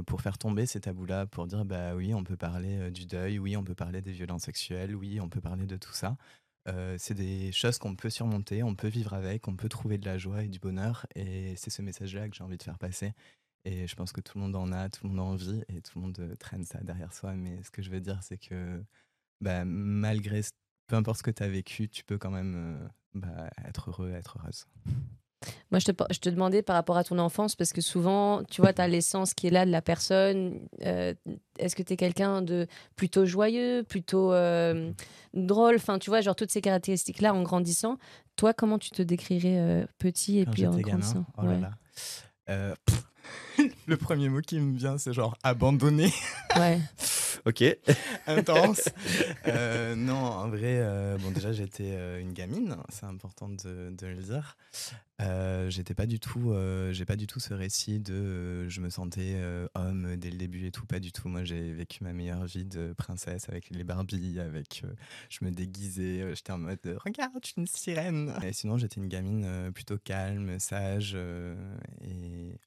pour 0.07 0.21
faire 0.21 0.39
tomber 0.39 0.65
ces 0.65 0.81
tabous-là, 0.81 1.27
pour 1.27 1.45
dire 1.45 1.63
bah 1.63 1.93
oui, 1.95 2.13
on 2.13 2.23
peut 2.23 2.37
parler 2.37 2.89
du 2.89 3.05
deuil, 3.05 3.37
oui, 3.37 3.55
on 3.55 3.63
peut 3.63 3.75
parler 3.75 4.01
des 4.01 4.11
violences 4.11 4.43
sexuelles, 4.43 4.95
oui, 4.95 5.19
on 5.19 5.29
peut 5.29 5.41
parler 5.41 5.67
de 5.67 5.77
tout 5.77 5.93
ça. 5.93 6.17
C'est 6.97 7.13
des 7.13 7.51
choses 7.51 7.77
qu'on 7.77 7.95
peut 7.95 8.09
surmonter, 8.09 8.63
on 8.63 8.73
peut 8.73 8.87
vivre 8.87 9.13
avec, 9.13 9.47
on 9.47 9.55
peut 9.55 9.69
trouver 9.69 9.99
de 9.99 10.05
la 10.05 10.17
joie 10.17 10.43
et 10.43 10.47
du 10.47 10.57
bonheur. 10.57 11.05
Et 11.15 11.55
c'est 11.57 11.69
ce 11.69 11.83
message-là 11.83 12.27
que 12.27 12.35
j'ai 12.35 12.43
envie 12.43 12.57
de 12.57 12.63
faire 12.63 12.79
passer. 12.79 13.13
Et 13.65 13.85
je 13.85 13.95
pense 13.95 14.11
que 14.11 14.21
tout 14.21 14.37
le 14.37 14.43
monde 14.45 14.55
en 14.55 14.71
a, 14.71 14.89
tout 14.89 15.05
le 15.05 15.13
monde 15.13 15.19
en 15.19 15.35
vit 15.35 15.63
et 15.67 15.81
tout 15.81 15.99
le 15.99 16.01
monde 16.01 16.35
traîne 16.39 16.63
ça 16.63 16.79
derrière 16.81 17.13
soi. 17.13 17.33
Mais 17.35 17.61
ce 17.63 17.69
que 17.69 17.81
je 17.81 17.91
veux 17.91 18.01
dire, 18.01 18.23
c'est 18.23 18.37
que 18.37 18.83
bah, 19.41 19.63
malgré, 19.63 20.41
peu 20.87 20.95
importe 20.95 21.19
ce 21.19 21.23
que 21.23 21.31
tu 21.31 21.43
as 21.43 21.49
vécu, 21.49 21.87
tu 21.87 22.03
peux 22.03 22.17
quand 22.17 22.31
même 22.31 22.89
bah, 23.17 23.49
être 23.67 23.89
heureux, 23.89 24.11
être 24.11 24.37
heureuse. 24.39 24.65
Moi, 25.71 25.79
je 25.79 25.91
te, 25.91 26.03
je 26.11 26.17
te 26.19 26.29
demandais 26.29 26.63
par 26.63 26.75
rapport 26.75 26.97
à 26.97 27.03
ton 27.03 27.19
enfance, 27.19 27.55
parce 27.55 27.71
que 27.71 27.79
souvent, 27.81 28.43
tu 28.45 28.59
vois, 28.61 28.73
tu 28.73 28.81
as 28.81 28.87
l'essence 28.87 29.33
qui 29.35 29.47
est 29.47 29.51
là 29.51 29.65
de 29.65 29.71
la 29.71 29.81
personne. 29.83 30.59
Euh, 30.83 31.13
Est-ce 31.59 31.75
que 31.75 31.83
tu 31.83 31.93
es 31.93 31.97
quelqu'un 31.97 32.41
de 32.41 32.67
plutôt 32.95 33.25
joyeux, 33.25 33.83
plutôt 33.87 34.33
euh, 34.33 34.91
drôle? 35.35 35.75
Enfin, 35.75 35.99
tu 35.99 36.09
vois, 36.09 36.21
genre 36.21 36.35
toutes 36.35 36.51
ces 36.51 36.61
caractéristiques-là 36.61 37.33
en 37.35 37.43
grandissant. 37.43 37.97
Toi, 38.35 38.53
comment 38.53 38.79
tu 38.79 38.89
te 38.89 39.01
décrirais 39.03 39.57
euh, 39.59 39.85
petit 39.99 40.39
et 40.39 40.45
Quand 40.45 40.51
puis 40.51 40.65
en 40.67 40.71
grandissant? 40.77 41.25
Oh 41.37 41.43
là 41.43 41.49
Ouais. 41.51 41.59
là. 42.47 42.75
Pff, 42.85 43.03
le 43.87 43.97
premier 43.97 44.29
mot 44.29 44.41
qui 44.41 44.59
me 44.59 44.75
vient, 44.75 44.97
c'est 44.97 45.13
genre 45.13 45.37
abandonné. 45.43 46.11
Ouais. 46.55 46.79
Ok. 47.47 47.63
intense. 48.27 48.89
Euh, 49.47 49.95
non, 49.95 50.15
en 50.15 50.49
vrai, 50.49 50.79
euh, 50.81 51.17
bon, 51.17 51.31
déjà, 51.31 51.53
j'étais 51.53 51.91
euh, 51.93 52.19
une 52.19 52.33
gamine, 52.33 52.75
c'est 52.89 53.05
important 53.05 53.47
de, 53.47 53.89
de 53.91 54.07
le 54.07 54.21
dire. 54.21 54.57
J'étais 55.69 55.93
pas 55.93 56.05
du 56.05 56.19
tout, 56.19 56.53
j'ai 56.91 57.05
pas 57.05 57.15
du 57.15 57.27
tout 57.27 57.39
ce 57.39 57.53
récit 57.53 57.99
de 57.99 58.67
je 58.67 58.81
me 58.81 58.89
sentais 58.89 59.41
homme 59.73 60.17
dès 60.17 60.29
le 60.29 60.37
début 60.37 60.65
et 60.65 60.71
tout, 60.71 60.85
pas 60.85 60.99
du 60.99 61.11
tout. 61.11 61.29
Moi, 61.29 61.43
j'ai 61.45 61.71
vécu 61.71 62.03
ma 62.03 62.11
meilleure 62.11 62.45
vie 62.45 62.65
de 62.65 62.93
princesse 62.93 63.47
avec 63.47 63.69
les 63.69 63.83
Barbies, 63.83 64.39
avec 64.39 64.83
je 65.29 65.45
me 65.45 65.51
déguisais, 65.51 66.35
j'étais 66.35 66.51
en 66.51 66.57
mode 66.57 66.79
regarde, 67.05 67.33
je 67.41 67.47
suis 67.47 67.55
une 67.57 67.67
sirène. 67.67 68.33
Et 68.43 68.53
sinon, 68.53 68.77
j'étais 68.77 68.99
une 68.99 69.07
gamine 69.07 69.71
plutôt 69.73 69.97
calme, 69.97 70.59
sage 70.59 71.15
et 71.15 72.59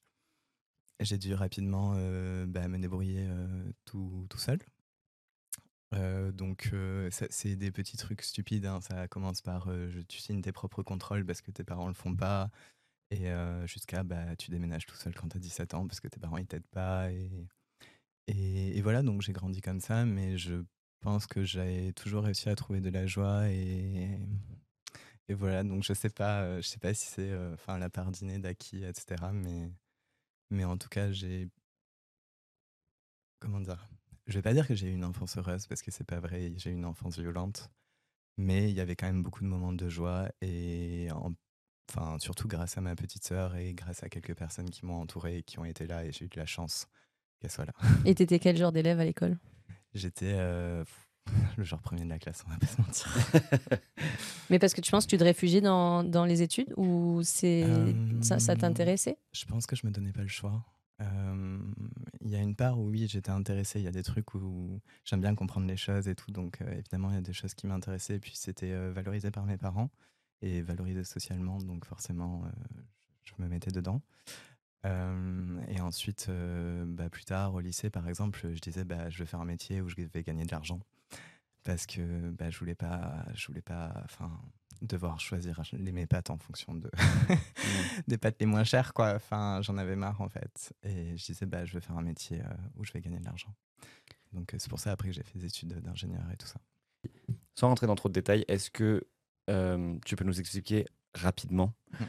j'ai 1.03 1.17
dû 1.17 1.33
rapidement 1.33 1.93
euh, 1.95 2.45
bah, 2.45 2.67
me 2.67 2.77
débrouiller 2.77 3.25
euh, 3.27 3.71
tout, 3.85 4.25
tout 4.29 4.37
seul. 4.37 4.59
Euh, 5.93 6.31
donc, 6.31 6.71
c'est 7.09 7.55
des 7.55 7.71
petits 7.71 7.97
trucs 7.97 8.21
stupides. 8.21 8.65
hein. 8.65 8.79
Ça 8.81 9.07
commence 9.07 9.41
par 9.41 9.69
tu 10.07 10.19
signes 10.19 10.41
tes 10.41 10.51
propres 10.51 10.83
contrôles 10.83 11.25
parce 11.25 11.41
que 11.41 11.51
tes 11.51 11.63
parents 11.63 11.87
le 11.87 11.93
font 11.93 12.15
pas. 12.15 12.49
Et 13.11 13.27
jusqu'à 13.65 14.03
bah, 14.03 14.35
tu 14.37 14.51
déménages 14.51 14.85
tout 14.85 14.95
seul 14.95 15.13
quand 15.13 15.27
tu 15.29 15.37
as 15.37 15.39
17 15.39 15.73
ans 15.73 15.85
parce 15.87 15.99
que 15.99 16.07
tes 16.07 16.19
parents 16.19 16.37
ils 16.37 16.47
t'aident 16.47 16.67
pas. 16.71 17.11
Et, 17.11 17.47
Et, 18.27 18.81
voilà, 18.81 19.03
donc 19.03 19.21
j'ai 19.21 19.33
grandi 19.33 19.61
comme 19.61 19.81
ça, 19.81 20.05
mais 20.05 20.37
je 20.37 20.63
pense 21.01 21.27
que 21.27 21.43
j'ai 21.43 21.91
toujours 21.93 22.23
réussi 22.23 22.49
à 22.49 22.55
trouver 22.55 22.79
de 22.81 22.89
la 22.89 23.05
joie 23.07 23.49
et, 23.49 24.17
et 25.27 25.33
voilà, 25.33 25.63
donc 25.63 25.83
je 25.83 25.93
sais 25.93 26.09
pas, 26.09 26.61
je 26.61 26.67
sais 26.67 26.79
pas 26.79 26.93
si 26.93 27.07
c'est 27.07 27.31
la 27.67 27.89
part 27.89 28.11
d'inné, 28.11 28.39
d'acquis, 28.39 28.83
etc. 28.85 29.31
Mais, 29.33 29.71
mais 30.51 30.65
en 30.65 30.77
tout 30.77 30.89
cas, 30.89 31.11
j'ai 31.11 31.49
comment 33.39 33.59
dire? 33.59 33.87
Je 34.27 34.33
vais 34.33 34.41
pas 34.41 34.53
dire 34.53 34.67
que 34.67 34.75
j'ai 34.75 34.87
eu 34.87 34.93
une 34.93 35.03
enfance 35.03 35.37
heureuse 35.37 35.67
parce 35.67 35.81
que 35.81 35.91
c'est 35.91 36.03
pas 36.05 36.19
vrai. 36.19 36.53
J'ai 36.57 36.69
eu 36.69 36.73
une 36.73 36.85
enfance 36.85 37.17
violente, 37.17 37.69
mais 38.37 38.69
il 38.69 38.75
y 38.75 38.81
avait 38.81 38.95
quand 38.95 39.07
même 39.07 39.23
beaucoup 39.23 39.41
de 39.43 39.49
moments 39.49 39.73
de 39.73 39.89
joie 39.89 40.29
et 40.41 41.09
en- 41.11 41.33
enfin 41.89 42.19
surtout 42.19 42.47
grâce 42.47 42.77
à 42.77 42.81
ma 42.81 42.95
petite 42.95 43.25
sœur 43.25 43.55
et 43.55 43.73
grâce 43.73 44.03
à 44.03 44.09
quelques 44.09 44.35
personnes 44.35 44.69
qui 44.69 44.85
m'ont 44.85 45.01
entouré 45.01 45.39
et 45.39 45.43
qui 45.43 45.59
ont 45.59 45.65
été 45.65 45.87
là 45.87 46.05
et 46.05 46.11
j'ai 46.11 46.25
eu 46.25 46.29
de 46.29 46.37
la 46.39 46.45
chance 46.45 46.87
qu'elles 47.39 47.51
soient 47.51 47.65
là. 47.65 47.73
Et 48.05 48.15
t'étais 48.15 48.39
quel 48.39 48.57
genre 48.57 48.71
d'élève 48.71 48.99
à 48.99 49.05
l'école? 49.05 49.37
J'étais 49.93 50.33
euh, 50.35 50.85
le 51.57 51.63
genre 51.63 51.81
premier 51.81 52.03
de 52.03 52.09
la 52.09 52.19
classe, 52.19 52.43
on 52.47 52.49
va 52.51 52.57
pas 52.57 52.67
se 52.67 52.81
mentir. 52.81 53.79
Mais 54.49 54.59
parce 54.59 54.73
que 54.73 54.81
tu 54.81 54.91
penses 54.91 55.05
que 55.05 55.11
tu 55.11 55.17
te 55.17 55.23
réfugiais 55.23 55.61
dans, 55.61 56.03
dans 56.03 56.25
les 56.25 56.41
études 56.41 56.73
ou 56.77 57.21
c'est 57.23 57.65
ça, 58.21 58.39
ça 58.39 58.53
Euh, 58.53 58.55
t'intéressait? 58.55 59.17
Je 59.33 59.45
pense 59.45 59.65
que 59.65 59.75
je 59.75 59.85
me 59.85 59.91
donnais 59.91 60.11
pas 60.11 60.21
le 60.23 60.27
choix. 60.27 60.63
Euh, 61.01 61.59
Il 62.21 62.29
y 62.29 62.35
a 62.35 62.39
une 62.39 62.55
part 62.55 62.79
où 62.79 62.89
oui, 62.89 63.07
j'étais 63.07 63.31
intéressée. 63.31 63.79
Il 63.79 63.83
y 63.83 63.87
a 63.87 63.91
des 63.91 64.03
trucs 64.03 64.33
où 64.35 64.79
j'aime 65.05 65.21
bien 65.21 65.33
comprendre 65.35 65.67
les 65.67 65.77
choses 65.77 66.07
et 66.07 66.15
tout. 66.15 66.31
Donc 66.31 66.61
euh, 66.61 66.71
évidemment, 66.77 67.09
il 67.09 67.15
y 67.15 67.17
a 67.17 67.21
des 67.21 67.33
choses 67.33 67.53
qui 67.53 67.65
m'intéressaient. 67.67 68.15
Et 68.15 68.19
puis 68.19 68.33
c'était 68.35 68.71
euh, 68.71 68.91
valorisé 68.91 69.31
par 69.31 69.45
mes 69.45 69.57
parents 69.57 69.89
et 70.41 70.61
valorisé 70.61 71.03
socialement. 71.03 71.57
Donc 71.59 71.85
forcément, 71.85 72.43
euh, 72.45 72.49
je 73.23 73.33
me 73.39 73.47
mettais 73.47 73.71
dedans. 73.71 74.01
Euh, 74.85 75.61
et 75.67 75.79
ensuite, 75.81 76.27
euh, 76.29 76.85
bah, 76.87 77.09
plus 77.09 77.25
tard, 77.25 77.53
au 77.53 77.59
lycée, 77.59 77.89
par 77.89 78.07
exemple, 78.07 78.39
je 78.53 78.59
disais 78.59 78.83
bah, 78.83 79.09
je 79.09 79.19
vais 79.19 79.25
faire 79.25 79.41
un 79.41 79.45
métier 79.45 79.81
où 79.81 79.89
je 79.89 79.95
vais 79.95 80.23
gagner 80.23 80.45
de 80.45 80.51
l'argent. 80.51 80.79
Parce 81.63 81.85
que 81.85 82.31
bah, 82.31 82.49
je 82.49 82.57
voulais 82.57 82.75
pas, 82.75 83.23
je 83.35 83.45
voulais 83.47 83.61
pas, 83.61 83.93
enfin, 84.05 84.31
devoir 84.81 85.19
choisir 85.19 85.61
les 85.73 85.91
mes 85.91 86.07
pâtes 86.07 86.31
en 86.31 86.37
fonction 86.37 86.73
de 86.73 86.89
des 88.07 88.17
pâtes 88.17 88.37
les 88.39 88.47
moins 88.47 88.63
chères, 88.63 88.93
quoi. 88.93 89.13
Enfin, 89.15 89.61
j'en 89.61 89.77
avais 89.77 89.95
marre 89.95 90.21
en 90.21 90.29
fait. 90.29 90.73
Et 90.81 91.15
je 91.17 91.23
disais 91.23 91.45
bah, 91.45 91.65
je 91.65 91.73
vais 91.73 91.81
faire 91.81 91.97
un 91.97 92.01
métier 92.01 92.41
euh, 92.41 92.53
où 92.77 92.83
je 92.83 92.91
vais 92.91 93.01
gagner 93.01 93.19
de 93.19 93.25
l'argent. 93.25 93.53
Donc 94.33 94.55
c'est 94.57 94.69
pour 94.69 94.79
ça 94.79 94.91
après 94.91 95.09
que 95.09 95.13
j'ai 95.13 95.23
fait 95.23 95.37
des 95.37 95.45
études 95.45 95.73
d'ingénieur 95.81 96.23
et 96.33 96.37
tout 96.37 96.47
ça. 96.47 96.59
Sans 97.53 97.67
rentrer 97.67 97.85
dans 97.85 97.95
trop 97.95 98.09
de 98.09 98.13
détails, 98.13 98.45
est-ce 98.47 98.71
que 98.71 99.05
tu 100.05 100.15
peux 100.15 100.23
nous 100.23 100.39
expliquer 100.39 100.85
rapidement 101.13 101.73
Mhm. 101.99 102.07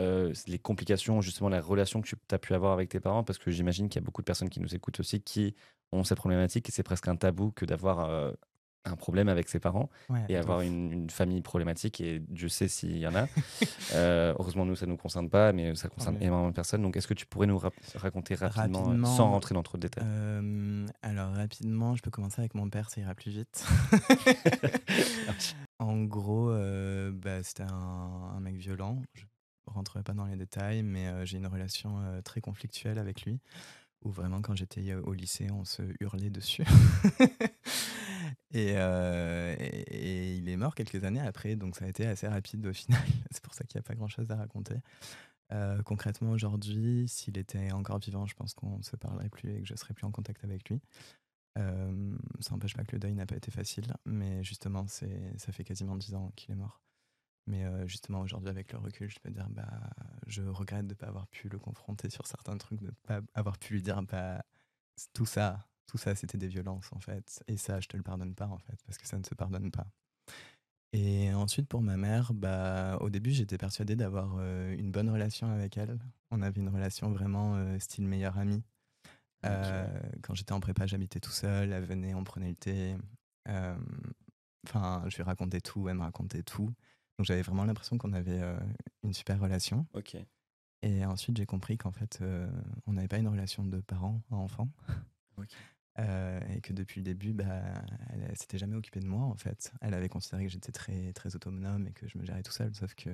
Euh, 0.00 0.32
les 0.46 0.58
complications, 0.58 1.20
justement 1.20 1.48
la 1.48 1.60
relation 1.60 2.00
que 2.00 2.08
tu 2.08 2.16
as 2.30 2.38
pu 2.38 2.54
avoir 2.54 2.72
avec 2.72 2.88
tes 2.88 3.00
parents 3.00 3.22
Parce 3.24 3.38
que 3.38 3.50
j'imagine 3.50 3.88
qu'il 3.88 4.00
y 4.00 4.04
a 4.04 4.06
beaucoup 4.06 4.22
de 4.22 4.26
personnes 4.26 4.48
qui 4.50 4.60
nous 4.60 4.74
écoutent 4.74 5.00
aussi 5.00 5.20
qui 5.20 5.54
ont 5.92 6.04
cette 6.04 6.18
problématique 6.18 6.68
et 6.68 6.72
c'est 6.72 6.82
presque 6.82 7.08
un 7.08 7.16
tabou 7.16 7.50
que 7.52 7.64
d'avoir 7.64 8.00
euh, 8.10 8.32
un 8.84 8.96
problème 8.96 9.28
avec 9.28 9.48
ses 9.48 9.60
parents 9.60 9.90
Ouais, 10.08 10.24
et 10.28 10.36
avoir 10.36 10.62
une, 10.62 10.92
une 10.92 11.10
famille 11.10 11.42
problématique 11.42 12.00
et 12.00 12.20
Dieu 12.20 12.48
sait 12.48 12.68
s'il 12.68 12.96
y 12.98 13.06
en 13.06 13.14
a. 13.14 13.26
Euh, 13.94 14.34
heureusement, 14.38 14.66
nous, 14.66 14.76
ça 14.76 14.84
ne 14.84 14.90
nous 14.90 14.98
concerne 14.98 15.30
pas, 15.30 15.50
mais 15.54 15.74
ça 15.74 15.88
concerne 15.88 16.16
Ouais. 16.16 16.24
énormément 16.24 16.50
de 16.50 16.54
personnes. 16.54 16.82
Donc, 16.82 16.94
est-ce 16.98 17.06
que 17.08 17.14
tu 17.14 17.24
pourrais 17.24 17.46
nous 17.46 17.58
raconter 17.94 18.34
rapidement, 18.34 18.90
euh, 18.90 19.02
sans 19.04 19.30
rentrer 19.30 19.54
dans 19.54 19.62
trop 19.62 19.78
de 19.78 19.82
détails? 19.82 20.04
Euh, 20.06 20.86
alors 21.00 21.32
rapidement, 21.32 21.96
je 21.96 22.02
peux 22.02 22.10
commencer 22.10 22.38
avec 22.42 22.54
mon 22.54 22.68
père, 22.68 22.90
ça 22.90 23.00
ira 23.00 23.14
plus 23.14 23.30
vite. 23.30 23.64
en 25.78 26.02
gros, 26.04 26.50
euh, 26.50 27.10
bah, 27.14 27.42
c'était 27.42 27.62
un, 27.62 28.32
un 28.36 28.40
mec 28.40 28.56
violent. 28.56 29.00
Je 29.14 29.22
rentrerai 29.68 30.02
pas 30.02 30.14
dans 30.14 30.26
les 30.26 30.36
détails, 30.36 30.82
mais 30.82 31.06
euh, 31.08 31.24
j'ai 31.24 31.38
une 31.38 31.46
relation 31.46 32.00
euh, 32.00 32.20
très 32.22 32.40
conflictuelle 32.40 32.98
avec 32.98 33.22
lui, 33.22 33.40
où 34.02 34.10
vraiment 34.10 34.42
quand 34.42 34.54
j'étais 34.56 34.90
euh, 34.92 35.00
au 35.02 35.12
lycée, 35.14 35.50
on 35.50 35.64
se 35.64 35.82
hurlait 36.00 36.30
dessus. 36.30 36.64
et, 38.52 38.70
et- 38.74 40.36
il 40.36 40.48
est 40.48 40.56
mort 40.56 40.74
quelques 40.74 41.04
années 41.04 41.20
après, 41.20 41.56
donc 41.56 41.76
ça 41.76 41.84
a 41.84 41.88
été 41.88 42.06
assez 42.06 42.28
rapide 42.28 42.66
au 42.66 42.72
final. 42.72 43.00
C'est 43.30 43.42
pour 43.42 43.54
ça 43.54 43.64
qu'il 43.64 43.78
n'y 43.78 43.84
a 43.84 43.88
pas 43.88 43.94
grand-chose 43.94 44.30
à 44.30 44.36
raconter. 44.36 44.76
Concrètement, 45.84 46.30
aujourd'hui, 46.32 47.08
s'il 47.08 47.38
était 47.38 47.72
encore 47.72 47.98
vivant, 47.98 48.26
je 48.26 48.34
pense 48.34 48.52
qu'on 48.54 48.78
ne 48.78 48.82
se 48.82 48.96
parlerait 48.96 49.30
plus 49.30 49.50
et 49.50 49.60
que 49.62 49.66
je 49.66 49.74
serais 49.76 49.94
plus 49.94 50.04
en 50.06 50.10
contact 50.10 50.44
avec 50.44 50.68
lui. 50.68 50.80
Ça 51.56 52.50
n'empêche 52.52 52.74
pas 52.74 52.84
que 52.84 52.92
le 52.92 52.98
deuil 52.98 53.14
n'a 53.14 53.26
pas 53.26 53.36
été 53.36 53.50
facile, 53.50 53.94
mais 54.04 54.44
justement, 54.44 54.86
ça 54.88 55.06
fait 55.52 55.64
quasiment 55.64 55.96
dix 55.96 56.14
ans 56.14 56.32
qu'il 56.36 56.52
est 56.52 56.56
mort. 56.56 56.82
Mais 57.48 57.64
euh, 57.64 57.86
justement, 57.86 58.20
aujourd'hui, 58.20 58.50
avec 58.50 58.72
le 58.72 58.78
recul, 58.78 59.10
je 59.10 59.18
peux 59.20 59.30
dire, 59.30 59.48
bah, 59.48 59.90
je 60.26 60.42
regrette 60.42 60.86
de 60.86 60.92
ne 60.92 60.94
pas 60.94 61.06
avoir 61.06 61.26
pu 61.28 61.48
le 61.48 61.58
confronter 61.58 62.10
sur 62.10 62.26
certains 62.26 62.58
trucs, 62.58 62.80
de 62.80 62.88
ne 62.88 62.92
pas 63.06 63.20
avoir 63.34 63.58
pu 63.58 63.72
lui 63.72 63.82
dire, 63.82 64.02
bah, 64.02 64.44
tout 65.14 65.24
ça, 65.24 65.66
tout 65.86 65.96
ça, 65.96 66.14
c'était 66.14 66.36
des 66.36 66.48
violences, 66.48 66.92
en 66.92 67.00
fait. 67.00 67.42
Et 67.48 67.56
ça, 67.56 67.80
je 67.80 67.88
te 67.88 67.96
le 67.96 68.02
pardonne 68.02 68.34
pas, 68.34 68.48
en 68.48 68.58
fait, 68.58 68.78
parce 68.84 68.98
que 68.98 69.06
ça 69.06 69.18
ne 69.18 69.24
se 69.24 69.34
pardonne 69.34 69.70
pas. 69.70 69.86
Et 70.92 71.32
ensuite, 71.32 71.68
pour 71.68 71.80
ma 71.80 71.96
mère, 71.96 72.34
bah, 72.34 72.98
au 73.00 73.08
début, 73.08 73.30
j'étais 73.30 73.56
persuadée 73.56 73.96
d'avoir 73.96 74.36
euh, 74.38 74.74
une 74.76 74.90
bonne 74.90 75.08
relation 75.08 75.50
avec 75.50 75.78
elle. 75.78 75.98
On 76.30 76.42
avait 76.42 76.60
une 76.60 76.68
relation 76.68 77.10
vraiment 77.10 77.56
euh, 77.56 77.78
style 77.78 78.06
meilleur 78.06 78.38
ami. 78.38 78.62
Euh, 79.46 79.86
Quand 80.22 80.34
j'étais 80.34 80.52
en 80.52 80.60
prépa, 80.60 80.86
j'habitais 80.86 81.20
tout 81.20 81.30
seul. 81.30 81.72
Elle 81.72 81.84
venait, 81.84 82.14
on 82.14 82.24
prenait 82.24 82.50
le 82.50 82.56
thé. 82.56 82.96
Enfin, 84.66 85.02
je 85.08 85.16
lui 85.16 85.22
racontais 85.22 85.60
tout, 85.60 85.88
elle 85.88 85.96
me 85.96 86.02
racontait 86.02 86.42
tout. 86.42 86.70
Donc 87.18 87.26
j'avais 87.26 87.42
vraiment 87.42 87.64
l'impression 87.64 87.98
qu'on 87.98 88.12
avait 88.12 88.40
euh, 88.40 88.56
une 89.02 89.12
super 89.12 89.40
relation. 89.40 89.86
Ok. 89.92 90.16
Et 90.82 91.04
ensuite, 91.04 91.36
j'ai 91.36 91.46
compris 91.46 91.76
qu'en 91.76 91.90
fait, 91.90 92.20
euh, 92.22 92.48
on 92.86 92.92
n'avait 92.92 93.08
pas 93.08 93.18
une 93.18 93.26
relation 93.26 93.64
de 93.64 93.80
parent 93.80 94.22
à 94.30 94.36
enfant. 94.36 94.68
Euh, 96.00 96.38
et 96.54 96.60
que 96.60 96.72
depuis 96.72 97.00
le 97.00 97.04
début, 97.04 97.32
bah, 97.32 97.44
elle, 98.10 98.28
elle 98.30 98.36
s'était 98.36 98.56
jamais 98.56 98.76
occupée 98.76 99.00
de 99.00 99.06
moi, 99.08 99.24
en 99.24 99.34
fait. 99.34 99.72
Elle 99.80 99.94
avait 99.94 100.08
considéré 100.08 100.44
que 100.44 100.52
j'étais 100.52 100.70
très, 100.70 101.12
très 101.12 101.34
autonome 101.34 101.88
et 101.88 101.92
que 101.92 102.06
je 102.06 102.16
me 102.18 102.24
gérais 102.24 102.44
tout 102.44 102.52
seul, 102.52 102.72
sauf 102.72 102.94
que 102.94 103.10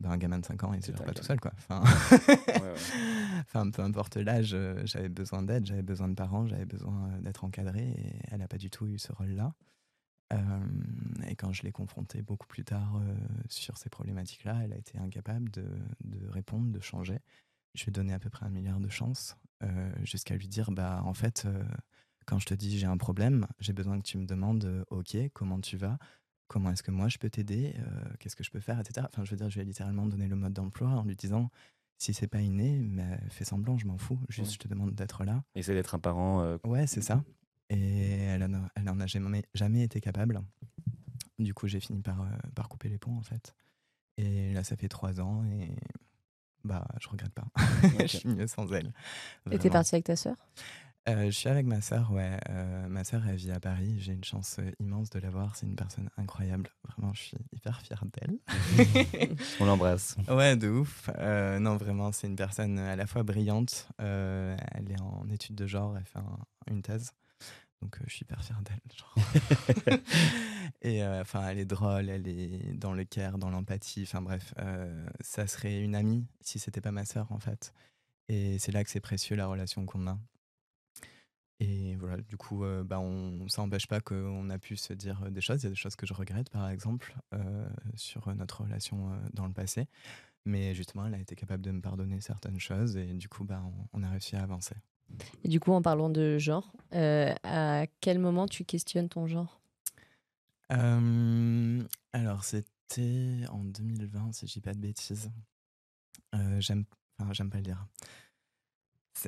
bah, 0.00 0.08
un 0.08 0.16
gamin 0.16 0.38
de 0.38 0.46
5 0.46 0.64
ans, 0.64 0.72
il 0.72 0.80
se 0.80 0.86
C'est 0.86 0.96
gère 0.96 1.04
pas 1.04 1.12
tout 1.12 1.22
seul, 1.22 1.38
quoi. 1.38 1.52
Enfin, 1.58 1.82
ouais. 2.28 2.74
enfin 3.40 3.70
peu 3.70 3.82
importe 3.82 4.16
l'âge, 4.16 4.56
j'avais 4.84 5.10
besoin 5.10 5.42
d'aide, 5.42 5.66
j'avais 5.66 5.82
besoin 5.82 6.08
de 6.08 6.14
parents, 6.14 6.46
j'avais 6.46 6.64
besoin 6.64 7.18
d'être 7.20 7.44
encadré 7.44 7.90
et 7.90 8.16
elle 8.30 8.38
n'a 8.38 8.48
pas 8.48 8.56
du 8.56 8.70
tout 8.70 8.86
eu 8.86 8.98
ce 8.98 9.12
rôle-là. 9.12 9.52
Euh, 10.32 10.60
et 11.26 11.34
quand 11.36 11.52
je 11.52 11.62
l'ai 11.62 11.72
confrontée 11.72 12.22
beaucoup 12.22 12.46
plus 12.46 12.64
tard 12.64 12.96
euh, 12.96 13.14
sur 13.48 13.76
ces 13.78 13.88
problématiques-là, 13.90 14.60
elle 14.62 14.72
a 14.72 14.76
été 14.76 14.96
incapable 14.98 15.50
de, 15.50 15.64
de 16.04 16.28
répondre, 16.28 16.70
de 16.70 16.80
changer. 16.80 17.18
Je 17.74 17.84
lui 17.84 17.90
ai 17.90 17.92
donné 17.92 18.12
à 18.12 18.18
peu 18.18 18.30
près 18.30 18.46
un 18.46 18.50
milliard 18.50 18.80
de 18.80 18.88
chances 18.88 19.36
euh, 19.62 19.92
jusqu'à 20.04 20.36
lui 20.36 20.48
dire 20.48 20.70
bah 20.70 21.02
en 21.04 21.14
fait 21.14 21.46
quand 22.26 22.38
je 22.38 22.46
te 22.46 22.54
dis 22.54 22.78
j'ai 22.78 22.86
un 22.86 22.96
problème, 22.96 23.46
j'ai 23.60 23.72
besoin 23.72 23.98
que 23.98 24.04
tu 24.04 24.18
me 24.18 24.26
demandes 24.26 24.84
ok 24.90 25.16
comment 25.32 25.60
tu 25.60 25.76
vas, 25.76 25.98
comment 26.48 26.70
est-ce 26.70 26.82
que 26.82 26.90
moi 26.92 27.08
je 27.08 27.18
peux 27.18 27.30
t'aider, 27.30 27.74
euh, 27.78 28.04
qu'est-ce 28.18 28.36
que 28.36 28.44
je 28.44 28.50
peux 28.50 28.60
faire, 28.60 28.78
etc. 28.80 29.06
Enfin 29.10 29.24
je 29.24 29.30
veux 29.30 29.36
dire 29.36 29.50
je 29.50 29.56
lui 29.56 29.62
ai 29.62 29.64
littéralement 29.64 30.06
donné 30.06 30.26
le 30.28 30.36
mode 30.36 30.52
d'emploi 30.52 30.88
en 30.90 31.04
lui 31.04 31.16
disant 31.16 31.50
si 31.98 32.14
c'est 32.14 32.28
pas 32.28 32.40
inné, 32.40 32.78
mais 32.80 33.18
fais 33.28 33.44
semblant, 33.44 33.76
je 33.78 33.86
m'en 33.86 33.98
fous, 33.98 34.18
juste 34.30 34.48
Ouais. 34.50 34.54
je 34.54 34.58
te 34.58 34.68
demande 34.68 34.94
d'être 34.94 35.22
là. 35.24 35.42
Essayer 35.54 35.76
d'être 35.76 35.94
un 35.94 35.98
parent. 35.98 36.40
euh, 36.40 36.56
Ouais, 36.64 36.86
c'est 36.86 37.02
ça. 37.02 37.22
Et 37.70 38.22
elle 38.24 38.42
en 38.42 38.52
a, 38.54 38.68
elle 38.74 38.88
en 38.90 39.00
a 39.00 39.06
jamais, 39.06 39.44
jamais 39.54 39.82
été 39.82 40.00
capable. 40.00 40.40
Du 41.38 41.54
coup, 41.54 41.68
j'ai 41.68 41.80
fini 41.80 42.02
par, 42.02 42.20
euh, 42.20 42.26
par 42.54 42.68
couper 42.68 42.88
les 42.88 42.98
ponts, 42.98 43.16
en 43.16 43.22
fait. 43.22 43.54
Et 44.18 44.52
là, 44.52 44.64
ça 44.64 44.76
fait 44.76 44.88
trois 44.88 45.20
ans 45.20 45.44
et 45.44 45.74
bah, 46.64 46.86
je 47.00 47.08
regrette 47.08 47.32
pas. 47.32 47.46
je 48.00 48.06
suis 48.18 48.28
mieux 48.28 48.46
sans 48.46 48.70
elle. 48.72 48.88
Et 48.88 49.50
t'es 49.50 49.56
Vraiment. 49.56 49.72
parti 49.72 49.94
avec 49.94 50.04
ta 50.04 50.16
sœur? 50.16 50.36
Euh, 51.08 51.26
Je 51.26 51.30
suis 51.30 51.48
avec 51.48 51.64
ma 51.64 51.80
sœur, 51.80 52.12
ouais. 52.12 52.38
Euh, 52.50 52.86
ma 52.88 53.04
sœur, 53.04 53.26
elle 53.26 53.36
vit 53.36 53.50
à 53.52 53.58
Paris. 53.60 53.98
J'ai 54.00 54.12
une 54.12 54.24
chance 54.24 54.60
immense 54.80 55.08
de 55.08 55.18
la 55.18 55.30
voir. 55.30 55.56
C'est 55.56 55.64
une 55.66 55.76
personne 55.76 56.10
incroyable. 56.18 56.68
Vraiment, 56.84 57.14
je 57.14 57.22
suis 57.22 57.36
hyper 57.52 57.80
fière 57.80 58.04
d'elle. 58.12 58.38
on 59.60 59.64
l'embrasse. 59.64 60.16
Ouais, 60.28 60.56
de 60.56 60.68
ouf. 60.68 61.08
Euh, 61.16 61.58
non, 61.58 61.76
vraiment, 61.78 62.12
c'est 62.12 62.26
une 62.26 62.36
personne 62.36 62.78
à 62.78 62.96
la 62.96 63.06
fois 63.06 63.22
brillante. 63.22 63.88
elle 63.98 64.90
est 64.90 65.00
en 65.00 65.26
études 65.30 65.54
de 65.56 65.66
genre, 65.66 65.96
elle 65.96 66.04
fait 66.04 66.18
un- 66.18 66.38
une 66.70 66.82
thèse. 66.82 67.12
Donc, 67.82 67.96
euh, 67.96 68.04
je 68.06 68.14
suis 68.14 68.22
hyper 68.24 68.42
fière 68.44 68.60
d'elle. 68.62 70.00
Et 70.82 71.02
euh, 71.02 71.22
enfin, 71.22 71.48
elle 71.48 71.58
est 71.58 71.64
drôle, 71.64 72.08
elle 72.08 72.28
est 72.28 72.74
dans 72.74 72.92
le 72.92 73.04
care, 73.04 73.38
dans 73.38 73.50
l'empathie. 73.50 74.02
Enfin, 74.02 74.22
bref, 74.22 74.54
euh, 74.58 75.06
ça 75.20 75.46
serait 75.46 75.80
une 75.80 75.94
amie 75.94 76.26
si 76.40 76.58
c'était 76.58 76.80
pas 76.80 76.92
ma 76.92 77.04
sœur, 77.04 77.30
en 77.32 77.38
fait. 77.38 77.72
Et 78.28 78.58
c'est 78.58 78.72
là 78.72 78.84
que 78.84 78.90
c'est 78.90 79.00
précieux 79.00 79.36
la 79.36 79.46
relation 79.46 79.86
qu'on 79.86 80.06
a. 80.06 80.18
Et 81.58 81.96
voilà, 81.96 82.16
du 82.22 82.38
coup, 82.38 82.64
bah, 82.86 83.00
on, 83.00 83.46
ça 83.48 83.60
n'empêche 83.60 83.86
pas 83.86 84.00
qu'on 84.00 84.48
a 84.48 84.58
pu 84.58 84.76
se 84.76 84.94
dire 84.94 85.30
des 85.30 85.42
choses. 85.42 85.62
Il 85.62 85.64
y 85.64 85.66
a 85.66 85.70
des 85.70 85.76
choses 85.76 85.94
que 85.94 86.06
je 86.06 86.14
regrette, 86.14 86.48
par 86.48 86.70
exemple, 86.70 87.14
sur 87.96 88.34
notre 88.34 88.62
relation 88.62 89.20
dans 89.34 89.46
le 89.46 89.52
passé. 89.52 89.86
Mais 90.46 90.74
justement, 90.74 91.04
elle 91.06 91.14
a 91.14 91.18
été 91.18 91.36
capable 91.36 91.62
de 91.62 91.70
me 91.70 91.82
pardonner 91.82 92.22
certaines 92.22 92.60
choses 92.60 92.96
et 92.96 93.12
du 93.12 93.28
coup, 93.28 93.44
bah, 93.44 93.62
on, 93.92 94.00
on 94.00 94.02
a 94.02 94.08
réussi 94.08 94.36
à 94.36 94.42
avancer. 94.42 94.74
Du 95.44 95.60
coup, 95.60 95.72
en 95.72 95.82
parlant 95.82 96.10
de 96.10 96.38
genre, 96.38 96.72
euh, 96.94 97.34
à 97.42 97.86
quel 98.00 98.18
moment 98.18 98.46
tu 98.46 98.64
questionnes 98.64 99.08
ton 99.08 99.26
genre? 99.26 99.60
Euh, 100.72 101.82
alors, 102.12 102.44
c'était 102.44 103.46
en 103.50 103.64
2020, 103.64 104.32
si 104.32 104.46
je 104.46 104.52
dis 104.52 104.60
pas 104.60 104.74
de 104.74 104.78
bêtises. 104.78 105.30
Euh, 106.34 106.60
j'aime, 106.60 106.84
j'aime 107.32 107.50
pas 107.50 107.58
le 107.58 107.64
dire. 107.64 107.86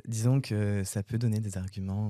Disons 0.07 0.39
que 0.41 0.83
ça 0.83 1.03
peut 1.03 1.17
donner 1.17 1.39
des 1.39 1.57
arguments 1.57 2.07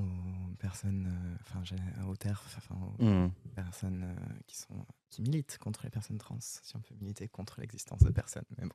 aux 0.51 0.55
personnes, 0.55 1.07
euh, 1.07 1.35
enfin, 1.41 1.61
j'ai- 1.63 1.75
aux 2.07 2.15
TERF, 2.15 2.55
enfin, 2.57 2.75
aux 2.99 3.49
personnes 3.55 4.03
euh, 4.03 4.33
qui 4.47 4.57
sont 4.57 4.85
qui 5.09 5.21
militent 5.21 5.57
contre 5.59 5.83
les 5.83 5.91
personnes 5.91 6.17
trans, 6.17 6.37
si 6.39 6.75
on 6.75 6.79
peut 6.79 6.95
militer 6.99 7.27
contre 7.27 7.59
l'existence 7.61 7.99
de 8.01 8.09
personnes. 8.09 8.45
Mais 8.57 8.65
bon. 8.65 8.73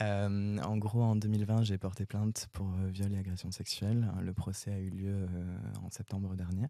Euh, 0.00 0.58
en 0.58 0.76
gros, 0.76 1.02
en 1.02 1.16
2020, 1.16 1.62
j'ai 1.64 1.76
porté 1.78 2.06
plainte 2.06 2.48
pour 2.52 2.72
euh, 2.74 2.88
viol 2.90 3.12
et 3.14 3.18
agression 3.18 3.50
sexuelle. 3.50 4.12
Le 4.20 4.32
procès 4.32 4.72
a 4.72 4.78
eu 4.78 4.90
lieu 4.90 5.26
euh, 5.28 5.58
en 5.82 5.90
septembre 5.90 6.36
dernier. 6.36 6.66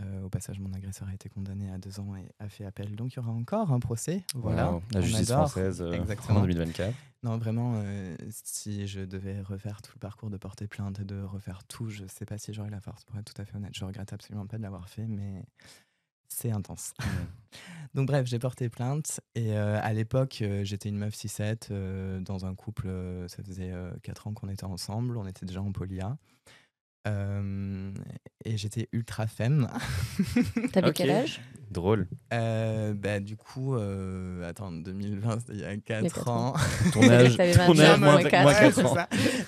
Euh, 0.00 0.22
au 0.22 0.28
passage, 0.28 0.58
mon 0.58 0.72
agresseur 0.72 1.08
a 1.08 1.14
été 1.14 1.28
condamné 1.28 1.70
à 1.70 1.78
deux 1.78 2.00
ans 2.00 2.16
et 2.16 2.28
a 2.40 2.48
fait 2.48 2.64
appel. 2.64 2.96
Donc, 2.96 3.14
il 3.14 3.16
y 3.16 3.18
aura 3.20 3.30
encore 3.30 3.70
un 3.70 3.78
procès. 3.78 4.24
Voilà. 4.34 4.72
Wow. 4.72 4.82
La 4.92 5.00
justice 5.00 5.30
adore. 5.30 5.48
française 5.48 5.82
euh, 5.82 5.92
Exactement. 5.92 6.40
en 6.40 6.42
2024. 6.42 6.94
Non, 7.22 7.38
vraiment, 7.38 7.74
euh, 7.76 8.16
si 8.30 8.88
je 8.88 9.00
devais 9.00 9.40
refaire 9.40 9.82
tout 9.82 9.92
le 9.94 10.00
parcours 10.00 10.30
de 10.30 10.36
porter 10.36 10.66
plainte 10.66 10.98
et 10.98 11.04
de 11.04 11.22
refaire 11.22 11.62
tout, 11.68 11.88
je 11.90 12.06
sais 12.06 12.26
pas 12.26 12.38
si 12.38 12.52
j'aurais 12.52 12.70
la 12.70 12.80
force, 12.80 13.04
pour 13.04 13.16
être 13.18 13.32
tout 13.32 13.40
à 13.40 13.44
fait 13.44 13.56
honnête. 13.56 13.72
Je 13.72 13.84
regrette 13.84 14.12
absolument 14.12 14.46
pas 14.46 14.58
de 14.58 14.62
l'avoir 14.62 14.88
fait, 14.88 15.06
mais 15.06 15.44
c'est 16.28 16.50
intense. 16.50 16.92
Donc 17.94 18.08
bref, 18.08 18.26
j'ai 18.26 18.40
porté 18.40 18.68
plainte 18.68 19.20
et 19.36 19.56
à 19.56 19.92
l'époque, 19.92 20.42
j'étais 20.64 20.88
une 20.88 20.98
meuf 20.98 21.14
6-7 21.14 21.68
euh, 21.70 22.18
dans 22.18 22.44
un 22.44 22.56
couple, 22.56 22.88
ça 23.28 23.42
faisait 23.44 23.72
4 24.02 24.26
ans 24.26 24.34
qu'on 24.34 24.48
était 24.48 24.64
ensemble, 24.64 25.16
on 25.16 25.26
était 25.26 25.46
déjà 25.46 25.62
en 25.62 25.70
polia. 25.70 26.18
Euh, 27.06 27.92
et 28.44 28.56
j'étais 28.56 28.88
ultra 28.92 29.26
femme. 29.26 29.68
T'avais 30.72 30.88
Ok. 30.88 30.94
quel 30.94 31.10
âge? 31.10 31.40
Drôle. 31.70 32.08
Euh, 32.32 32.94
bah, 32.94 33.20
du 33.20 33.36
coup, 33.36 33.74
euh, 33.74 34.48
attends, 34.48 34.70
2020, 34.72 35.40
c'était 35.40 35.52
il 35.54 35.60
y 35.60 35.64
a 35.64 35.76
4, 35.76 36.02
quatre 36.02 36.28
ans. 36.28 36.48
ans. 36.48 36.54
Ton 36.92 37.08
âge, 37.08 37.36
ton 37.36 37.44
20 37.44 37.78
âge, 37.80 38.00
moins 38.00 38.12
moins, 38.12 38.22
quatre. 38.22 38.42
moins 38.42 38.52
Ouais, 38.52 38.60
4 38.60 38.74
c'est 38.74 38.84
ans. 38.86 38.96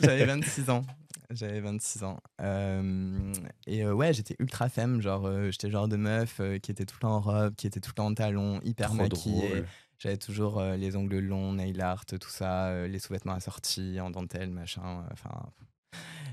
J'avais 0.00 0.24
26 0.26 0.70
ans. 0.70 0.84
J'avais 1.30 1.60
26 1.60 2.04
ans. 2.04 2.20
Euh, 2.40 3.32
et 3.66 3.84
euh, 3.84 3.92
ouais, 3.92 4.12
j'étais 4.12 4.36
ultra 4.38 4.68
femme. 4.68 5.00
Genre, 5.00 5.26
euh, 5.26 5.50
j'étais 5.50 5.66
le 5.68 5.72
genre 5.72 5.88
de 5.88 5.96
meuf 5.96 6.38
euh, 6.40 6.58
qui 6.58 6.70
était 6.70 6.84
tout 6.84 6.96
le 6.96 7.00
temps 7.00 7.16
en 7.16 7.20
robe, 7.20 7.54
qui 7.56 7.66
était 7.66 7.80
tout 7.80 7.90
le 7.90 7.94
temps 7.94 8.06
en 8.06 8.14
talons, 8.14 8.60
hyper 8.64 8.88
Trop 8.88 8.96
maquillée. 8.96 9.48
drôle. 9.48 9.66
J'avais 9.98 10.18
toujours 10.18 10.60
euh, 10.60 10.76
les 10.76 10.94
ongles 10.94 11.18
longs, 11.20 11.52
nail 11.54 11.80
art, 11.80 12.04
tout 12.06 12.18
ça, 12.28 12.66
euh, 12.66 12.86
les 12.88 12.98
sous-vêtements 12.98 13.32
assortis 13.32 13.98
en 14.00 14.10
dentelle, 14.10 14.50
machin. 14.50 14.82
euh, 15.00 15.08
Enfin, 15.12 15.30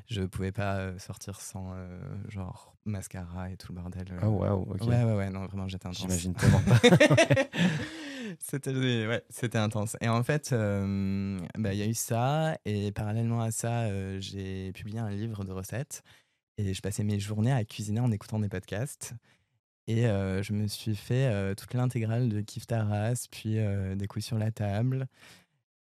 je 0.08 0.22
pouvais 0.24 0.52
pas 0.52 0.78
euh, 0.78 0.98
sortir 1.00 1.42
sans 1.42 1.72
euh, 1.74 2.00
genre 2.30 2.76
mascara 2.86 3.50
et 3.52 3.58
tout 3.58 3.72
le 3.74 3.80
bordel. 3.82 4.06
euh. 4.12 4.20
Oh 4.24 4.30
waouh, 4.30 4.62
ok. 4.74 4.82
Ouais, 4.88 5.04
ouais, 5.04 5.14
ouais, 5.16 5.30
non, 5.30 5.46
vraiment, 5.46 5.68
j'étais 5.68 5.88
intense. 5.88 6.02
J'imagine 6.02 6.34
tellement 6.36 6.62
pas. 6.62 6.80
c'était 8.40 8.72
ouais, 9.08 9.24
c'était 9.30 9.58
intense. 9.58 9.96
Et 10.02 10.10
en 10.10 10.24
fait, 10.24 10.52
euh, 10.52 11.40
bah, 11.58 11.74
il 11.74 11.80
y 11.80 11.84
a 11.84 11.88
eu 11.88 11.94
ça. 11.94 12.58
Et 12.66 12.92
parallèlement 12.92 13.42
à 13.42 13.52
ça, 13.52 13.84
euh, 13.84 14.20
j'ai 14.20 14.72
publié 14.74 15.00
un 15.00 15.10
livre 15.10 15.44
de 15.44 15.52
recettes. 15.52 16.04
Et 16.58 16.74
je 16.74 16.82
passais 16.82 17.04
mes 17.04 17.20
journées 17.20 17.52
à 17.54 17.64
cuisiner 17.66 18.00
en 18.00 18.12
écoutant 18.12 18.40
des 18.40 18.50
podcasts. 18.50 19.14
Et 19.88 20.04
je 20.04 20.54
me 20.54 20.68
suis 20.68 20.96
fait 20.96 21.56
toute 21.56 21.74
l'intégrale 21.74 22.30
de 22.30 22.40
Kif 22.42 22.68
Taras, 22.68 23.28
puis 23.30 23.58
des 23.96 24.08
coups 24.08 24.24
sur 24.24 24.38
la 24.38 24.50
table. 24.52 25.08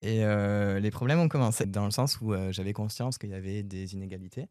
Et 0.06 0.24
euh, 0.24 0.80
les 0.80 0.92
problèmes 0.92 1.20
ont 1.20 1.28
commencé 1.28 1.66
dans 1.66 1.86
le 1.86 1.90
sens 1.90 2.22
où 2.22 2.32
euh, 2.32 2.52
j'avais 2.52 2.74
conscience 2.74 3.18
qu'il 3.18 3.32
y 3.32 3.34
avait 3.34 3.64
des 3.64 3.96
inégalités, 3.96 4.50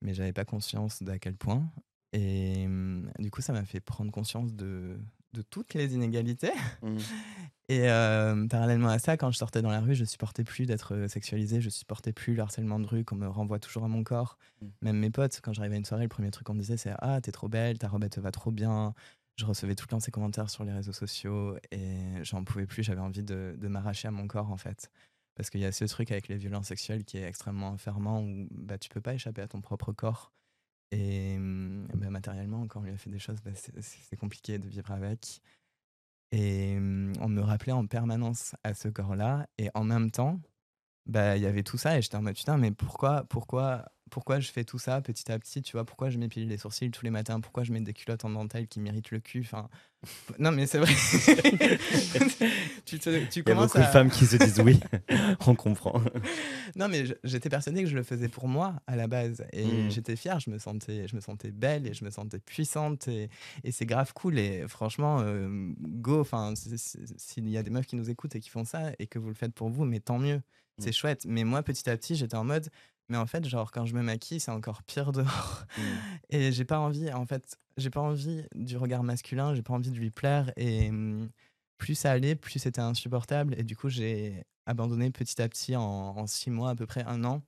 mais 0.00 0.14
j'avais 0.14 0.32
pas 0.32 0.46
conscience 0.46 1.02
d'à 1.02 1.18
quel 1.18 1.36
point. 1.36 1.70
Et 2.14 2.64
hum, 2.64 3.10
du 3.18 3.30
coup, 3.30 3.42
ça 3.42 3.52
m'a 3.52 3.64
fait 3.66 3.80
prendre 3.80 4.10
conscience 4.10 4.54
de, 4.54 4.98
de 5.34 5.42
toutes 5.42 5.74
les 5.74 5.94
inégalités. 5.94 6.52
Mm. 6.82 6.96
Et 7.68 7.90
euh, 7.90 8.46
parallèlement 8.46 8.88
à 8.88 8.98
ça, 8.98 9.16
quand 9.16 9.30
je 9.30 9.38
sortais 9.38 9.60
dans 9.62 9.70
la 9.70 9.80
rue, 9.80 9.94
je 9.94 10.04
supportais 10.04 10.44
plus 10.44 10.66
d'être 10.66 11.06
sexualisée, 11.08 11.62
je 11.62 11.70
supportais 11.70 12.12
plus 12.12 12.34
le 12.34 12.42
harcèlement 12.42 12.78
de 12.78 12.86
rue 12.86 13.04
qu'on 13.04 13.16
me 13.16 13.28
renvoie 13.28 13.58
toujours 13.58 13.84
à 13.84 13.88
mon 13.88 14.04
corps. 14.04 14.38
Mm. 14.62 14.66
Même 14.80 14.96
mes 14.96 15.10
potes, 15.10 15.40
quand 15.42 15.52
j'arrivais 15.52 15.74
à 15.74 15.78
une 15.78 15.84
soirée, 15.84 16.04
le 16.04 16.08
premier 16.08 16.30
truc 16.30 16.46
qu'on 16.46 16.54
me 16.54 16.60
disait 16.60 16.78
c'est 16.78 16.94
Ah, 17.00 17.20
t'es 17.20 17.32
trop 17.32 17.48
belle, 17.48 17.78
ta 17.78 17.88
robe 17.88 18.04
elle 18.04 18.10
te 18.10 18.20
va 18.20 18.30
trop 18.30 18.50
bien. 18.50 18.94
Je 19.36 19.46
recevais 19.46 19.74
tout 19.74 19.84
le 19.84 19.90
temps 19.90 20.00
ces 20.00 20.12
commentaires 20.12 20.48
sur 20.48 20.64
les 20.64 20.72
réseaux 20.72 20.92
sociaux 20.92 21.56
et 21.72 22.22
j'en 22.22 22.44
pouvais 22.44 22.66
plus, 22.66 22.84
j'avais 22.84 23.00
envie 23.00 23.24
de, 23.24 23.56
m'arracher 23.62 24.06
à 24.06 24.12
mon 24.12 24.28
corps 24.28 24.50
en 24.50 24.56
fait. 24.56 24.90
Parce 25.34 25.50
qu'il 25.50 25.60
y 25.60 25.64
a 25.64 25.72
ce 25.72 25.84
truc 25.86 26.12
avec 26.12 26.28
les 26.28 26.36
violences 26.36 26.68
sexuelles 26.68 27.04
qui 27.04 27.18
est 27.18 27.24
extrêmement 27.24 27.70
enfermant 27.70 28.22
où 28.22 28.46
bah, 28.52 28.78
tu 28.78 28.88
peux 28.88 29.00
pas 29.00 29.14
échapper 29.14 29.42
à 29.42 29.48
ton 29.48 29.60
propre 29.60 29.92
corps. 29.92 30.32
Et 30.92 31.36
hum, 31.36 31.88
bah, 31.94 32.10
matériellement, 32.10 32.68
quand 32.68 32.80
on 32.80 32.84
lui 32.84 32.92
a 32.92 32.96
fait 32.96 33.10
des 33.10 33.18
choses, 33.18 33.40
bah, 33.42 33.50
c'est- 33.54 34.16
compliqué 34.16 34.58
de 34.60 34.68
vivre 34.68 34.92
avec. 34.92 35.40
Et 36.30 36.76
hum, 36.76 37.12
on 37.20 37.28
me 37.28 37.40
rappelait 37.40 37.72
en 37.72 37.86
permanence 37.86 38.54
à 38.62 38.74
ce 38.74 38.88
corps-là. 38.88 39.48
Et 39.58 39.70
en 39.74 39.82
même 39.82 40.12
temps, 40.12 40.40
bah, 41.06 41.36
il 41.36 41.42
y 41.42 41.46
avait 41.46 41.62
tout 41.62 41.78
ça. 41.78 41.98
Et 41.98 42.02
j'étais 42.02 42.16
en 42.16 42.22
mode 42.22 42.36
putain, 42.36 42.56
mais 42.58 42.70
pourquoi, 42.70 43.24
pourquoi, 43.28 43.86
pourquoi 44.10 44.40
je 44.40 44.50
fais 44.52 44.64
tout 44.64 44.78
ça 44.78 45.00
petit 45.00 45.30
à 45.32 45.38
petit 45.38 45.62
Tu 45.62 45.72
vois, 45.72 45.84
pourquoi 45.84 46.10
je 46.10 46.18
m'épile 46.18 46.48
les 46.48 46.56
sourcils 46.58 46.90
tous 46.90 47.04
les 47.04 47.10
matins? 47.10 47.40
Pourquoi 47.40 47.64
je 47.64 47.72
mets 47.72 47.80
des 47.80 47.92
culottes 47.92 48.24
en 48.24 48.30
dentelle 48.30 48.68
qui 48.68 48.80
m'irritent 48.80 49.10
le 49.10 49.20
cul? 49.20 49.40
Enfin, 49.44 49.68
Non, 50.38 50.52
mais 50.52 50.66
c'est 50.66 50.78
vrai. 50.78 50.92
tu, 52.84 52.98
te- 52.98 53.24
tu 53.26 53.40
Il 53.40 53.48
y 53.48 53.52
a 53.52 53.54
beaucoup 53.54 53.78
de 53.78 53.84
femmes 53.84 54.10
qui 54.10 54.26
se 54.26 54.36
disent 54.36 54.60
oui, 54.60 54.80
on 55.46 55.54
comprend. 55.54 56.00
non, 56.76 56.88
mais 56.88 57.04
j'étais 57.24 57.48
persuadée 57.48 57.82
que 57.82 57.88
je 57.88 57.96
le 57.96 58.02
faisais 58.02 58.28
pour 58.28 58.48
moi 58.48 58.74
à 58.86 58.96
la 58.96 59.06
base. 59.06 59.44
Et 59.52 59.64
Mm. 59.64 59.90
j'étais 59.90 60.16
fière, 60.16 60.40
je 60.40 60.50
me, 60.50 60.58
sentais, 60.58 61.08
je 61.08 61.16
me 61.16 61.20
sentais 61.20 61.50
belle 61.50 61.86
et 61.86 61.94
je 61.94 62.04
me 62.04 62.10
sentais 62.10 62.38
puissante. 62.38 63.08
Et, 63.08 63.28
et 63.64 63.72
c'est 63.72 63.86
grave 63.86 64.12
cool. 64.14 64.38
Et 64.38 64.66
franchement, 64.68 65.20
euh, 65.20 65.72
go. 65.80 66.20
Enfin, 66.20 66.54
si- 66.54 66.76
si- 66.78 66.98
s'il 67.16 67.48
y 67.48 67.56
a 67.56 67.62
des 67.62 67.70
meufs 67.70 67.86
qui 67.86 67.96
nous 67.96 68.10
écoutent 68.10 68.36
et 68.36 68.40
qui 68.40 68.50
font 68.50 68.64
ça 68.64 68.92
et 68.98 69.06
que 69.06 69.18
vous 69.18 69.28
le 69.28 69.34
faites 69.34 69.54
pour 69.54 69.68
vous, 69.70 69.84
mais 69.84 70.00
tant 70.00 70.18
mieux. 70.18 70.40
C'est 70.78 70.90
Mm. 70.90 70.92
chouette. 70.92 71.24
Mais 71.26 71.44
moi, 71.44 71.62
petit 71.62 71.88
à 71.88 71.96
petit, 71.96 72.14
j'étais 72.16 72.36
en 72.36 72.44
mode. 72.44 72.68
Mais 73.08 73.16
en 73.18 73.26
fait, 73.26 73.46
genre, 73.46 73.70
quand 73.70 73.84
je 73.86 73.94
me 73.94 74.02
maquille, 74.02 74.40
c'est 74.40 74.50
encore 74.50 74.82
pire 74.82 75.12
dehors. 75.12 75.64
Et 76.30 76.52
j'ai 76.52 76.64
pas 76.64 76.78
envie, 76.78 77.12
en 77.12 77.26
fait, 77.26 77.58
j'ai 77.76 77.90
pas 77.90 78.00
envie 78.00 78.44
du 78.54 78.76
regard 78.76 79.02
masculin, 79.02 79.54
j'ai 79.54 79.62
pas 79.62 79.74
envie 79.74 79.90
de 79.90 79.98
lui 79.98 80.10
plaire. 80.10 80.50
Et 80.56 80.88
hum, 80.88 81.28
plus 81.78 81.94
ça 81.94 82.10
allait, 82.12 82.34
plus 82.34 82.58
c'était 82.58 82.80
insupportable. 82.80 83.54
Et 83.58 83.62
du 83.62 83.76
coup, 83.76 83.88
j'ai 83.90 84.44
abandonné 84.66 85.10
petit 85.10 85.40
à 85.42 85.48
petit 85.48 85.76
en, 85.76 85.82
en 85.82 86.26
six 86.26 86.50
mois, 86.50 86.70
à 86.70 86.74
peu 86.74 86.86
près 86.86 87.04
un 87.04 87.24
an. 87.24 87.42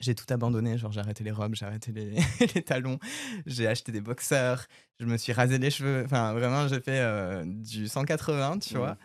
J'ai 0.00 0.16
tout 0.16 0.26
abandonné, 0.30 0.76
genre 0.76 0.90
j'ai 0.90 1.00
arrêté 1.00 1.22
les 1.22 1.30
robes, 1.30 1.54
j'ai 1.54 1.64
arrêté 1.66 1.92
les, 1.92 2.16
les 2.54 2.62
talons, 2.62 2.98
j'ai 3.46 3.68
acheté 3.68 3.92
des 3.92 4.00
boxeurs, 4.00 4.66
je 4.98 5.06
me 5.06 5.16
suis 5.16 5.32
rasé 5.32 5.56
les 5.58 5.70
cheveux. 5.70 6.02
Enfin, 6.04 6.32
vraiment, 6.34 6.66
j'ai 6.66 6.80
fait 6.80 6.98
euh, 6.98 7.44
du 7.46 7.86
180, 7.86 8.58
tu 8.58 8.76
vois. 8.76 8.98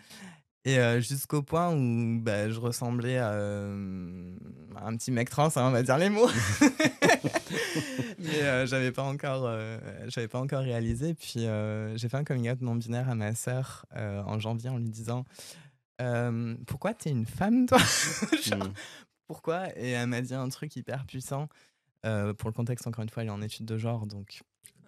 Et 0.66 0.78
euh, 0.78 1.00
jusqu'au 1.00 1.42
point 1.42 1.74
où 1.74 2.20
bah, 2.22 2.50
je 2.50 2.60
ressemblais 2.60 3.18
à, 3.18 3.32
euh, 3.32 4.36
à 4.76 4.88
un 4.88 4.96
petit 4.98 5.12
mec 5.12 5.30
trans, 5.30 5.48
hein, 5.48 5.68
on 5.68 5.72
va 5.72 5.84
dire 5.84 5.98
les 5.98 6.10
mots. 6.10 6.30
Mais 8.20 8.42
euh, 8.42 8.66
j'avais 8.66 8.92
pas 8.92 9.04
encore, 9.04 9.50
j'avais 10.08 10.28
pas 10.28 10.40
encore 10.40 10.62
réalisé. 10.62 11.14
Puis 11.14 11.46
j'ai 11.96 12.10
fait 12.10 12.18
un 12.18 12.24
coming 12.24 12.52
out 12.52 12.62
non 12.62 12.76
binaire 12.76 13.10
à 13.10 13.16
ma 13.16 13.34
sœur 13.36 13.86
en 13.96 14.40
janvier 14.40 14.70
en 14.70 14.78
lui 14.78 14.90
disant 14.90 15.26
pourquoi 16.68 16.94
t'es 16.94 17.10
une 17.10 17.26
femme 17.26 17.66
toi? 17.66 17.80
Genre, 18.44 18.60
Mm. 18.60 18.74
Pourquoi? 19.28 19.68
Et 19.78 19.92
elle 19.92 20.08
m'a 20.08 20.22
dit 20.22 20.34
un 20.34 20.50
truc 20.50 20.76
hyper 20.76 21.06
puissant. 21.06 21.48
Pour 22.02 22.50
le 22.50 22.54
contexte, 22.54 22.88
encore 22.88 23.04
une 23.04 23.10
fois, 23.10 23.24
elle 23.24 23.30
est 23.30 23.32
en 23.32 23.42
études 23.42 23.66
de 23.66 23.78
genre, 23.78 24.08
donc 24.08 24.42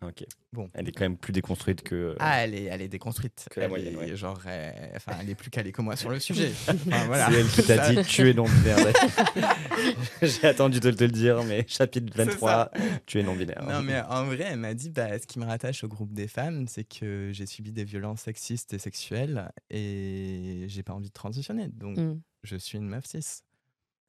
Ok. 0.04 0.26
Bon. 0.52 0.68
Elle 0.74 0.90
est 0.90 0.92
quand 0.92 1.04
même 1.06 1.16
plus 1.18 1.32
déconstruite 1.32 1.84
que. 1.84 2.16
ah, 2.20 2.44
elle 2.44 2.56
est, 2.56 2.64
elle 2.64 2.82
est 2.82 2.88
déconstruite. 2.88 3.46
Que 3.52 3.60
la 3.60 3.66
Elle 3.66 3.70
moyenne, 3.70 3.94
est, 3.94 3.98
ouais. 3.98 4.16
Genre, 4.16 4.42
euh, 4.48 4.72
enfin, 4.96 5.12
elle 5.22 5.30
est 5.30 5.36
plus 5.36 5.52
calée 5.52 5.72
que 5.72 5.82
moi 5.84 5.96
sur 5.96 6.10
le 6.10 6.20
sujet. 6.28 6.52
Enfin, 6.68 7.06
voilà. 7.06 7.30
C'est 7.30 7.40
elle 7.40 7.48
qui 7.48 7.64
t'a 7.64 7.94
dit 7.94 8.02
tu 8.10 8.28
es 8.30 8.34
non 8.34 8.46
binaire. 8.46 8.78
J'ai 10.22 10.48
attendu 10.48 10.80
de 10.80 10.92
te 10.92 11.04
le 11.04 11.12
dire, 11.12 11.44
mais 11.44 11.66
chapitre 11.68 12.12
C'est 12.16 12.26
23, 12.26 12.72
tu 13.06 13.20
es 13.20 13.24
non 13.24 13.36
binaire. 13.36 13.64
Non, 13.64 13.82
mais 13.84 14.02
en 14.02 14.26
vrai, 14.26 14.48
elle 14.50 14.60
m'a 14.60 14.74
dit 14.74 14.90
bah, 14.90 15.20
ce 15.20 15.28
qui 15.28 15.38
me 15.40 15.46
rattache 15.46 15.84
au 15.84 15.88
groupe 15.88 16.14
des 16.14 16.28
femmes, 16.28 16.68
c'est 16.68 16.84
que 16.84 17.30
j'ai 17.32 17.46
subi 17.46 17.72
des 17.72 17.84
violences 17.84 18.22
sexistes 18.22 18.74
et 18.74 18.80
sexuelles 18.80 19.52
et 19.70 20.66
j'ai 20.68 20.84
pas 20.84 20.94
envie 20.94 21.10
de 21.10 21.14
transitionner. 21.14 21.68
Donc, 21.68 21.98
Mm. 21.98 22.20
je 22.44 22.56
suis 22.56 22.78
une 22.78 22.88
meuf 22.88 23.06
cis. 23.06 23.44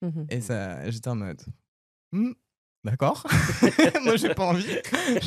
Mhm. 0.00 0.26
Et 0.30 0.40
ça, 0.40 0.88
j'étais 0.90 1.08
en 1.08 1.16
mode 1.16 1.42
Hmm, 2.12 2.32
d'accord. 2.84 3.26
Moi, 4.04 4.16
j'ai 4.16 4.34
pas 4.34 4.46
envie. 4.46 4.66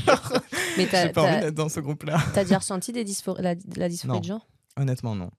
Genre, 0.05 0.33
Mais 0.77 0.87
t'as 0.87 1.07
j'ai 1.07 1.13
pas 1.13 1.23
envie 1.23 1.31
t'as- 1.35 1.41
d'être 1.41 1.55
dans 1.55 1.69
ce 1.69 1.79
groupe-là. 1.79 2.17
t'as 2.33 2.43
déjà 2.43 2.57
ressenti 2.59 2.91
des 2.91 3.03
dyspho- 3.03 3.39
la, 3.41 3.55
la 3.75 3.89
dysphorie 3.89 4.19
de 4.21 4.25
genre? 4.25 4.47
Honnêtement, 4.77 5.15
non. 5.15 5.31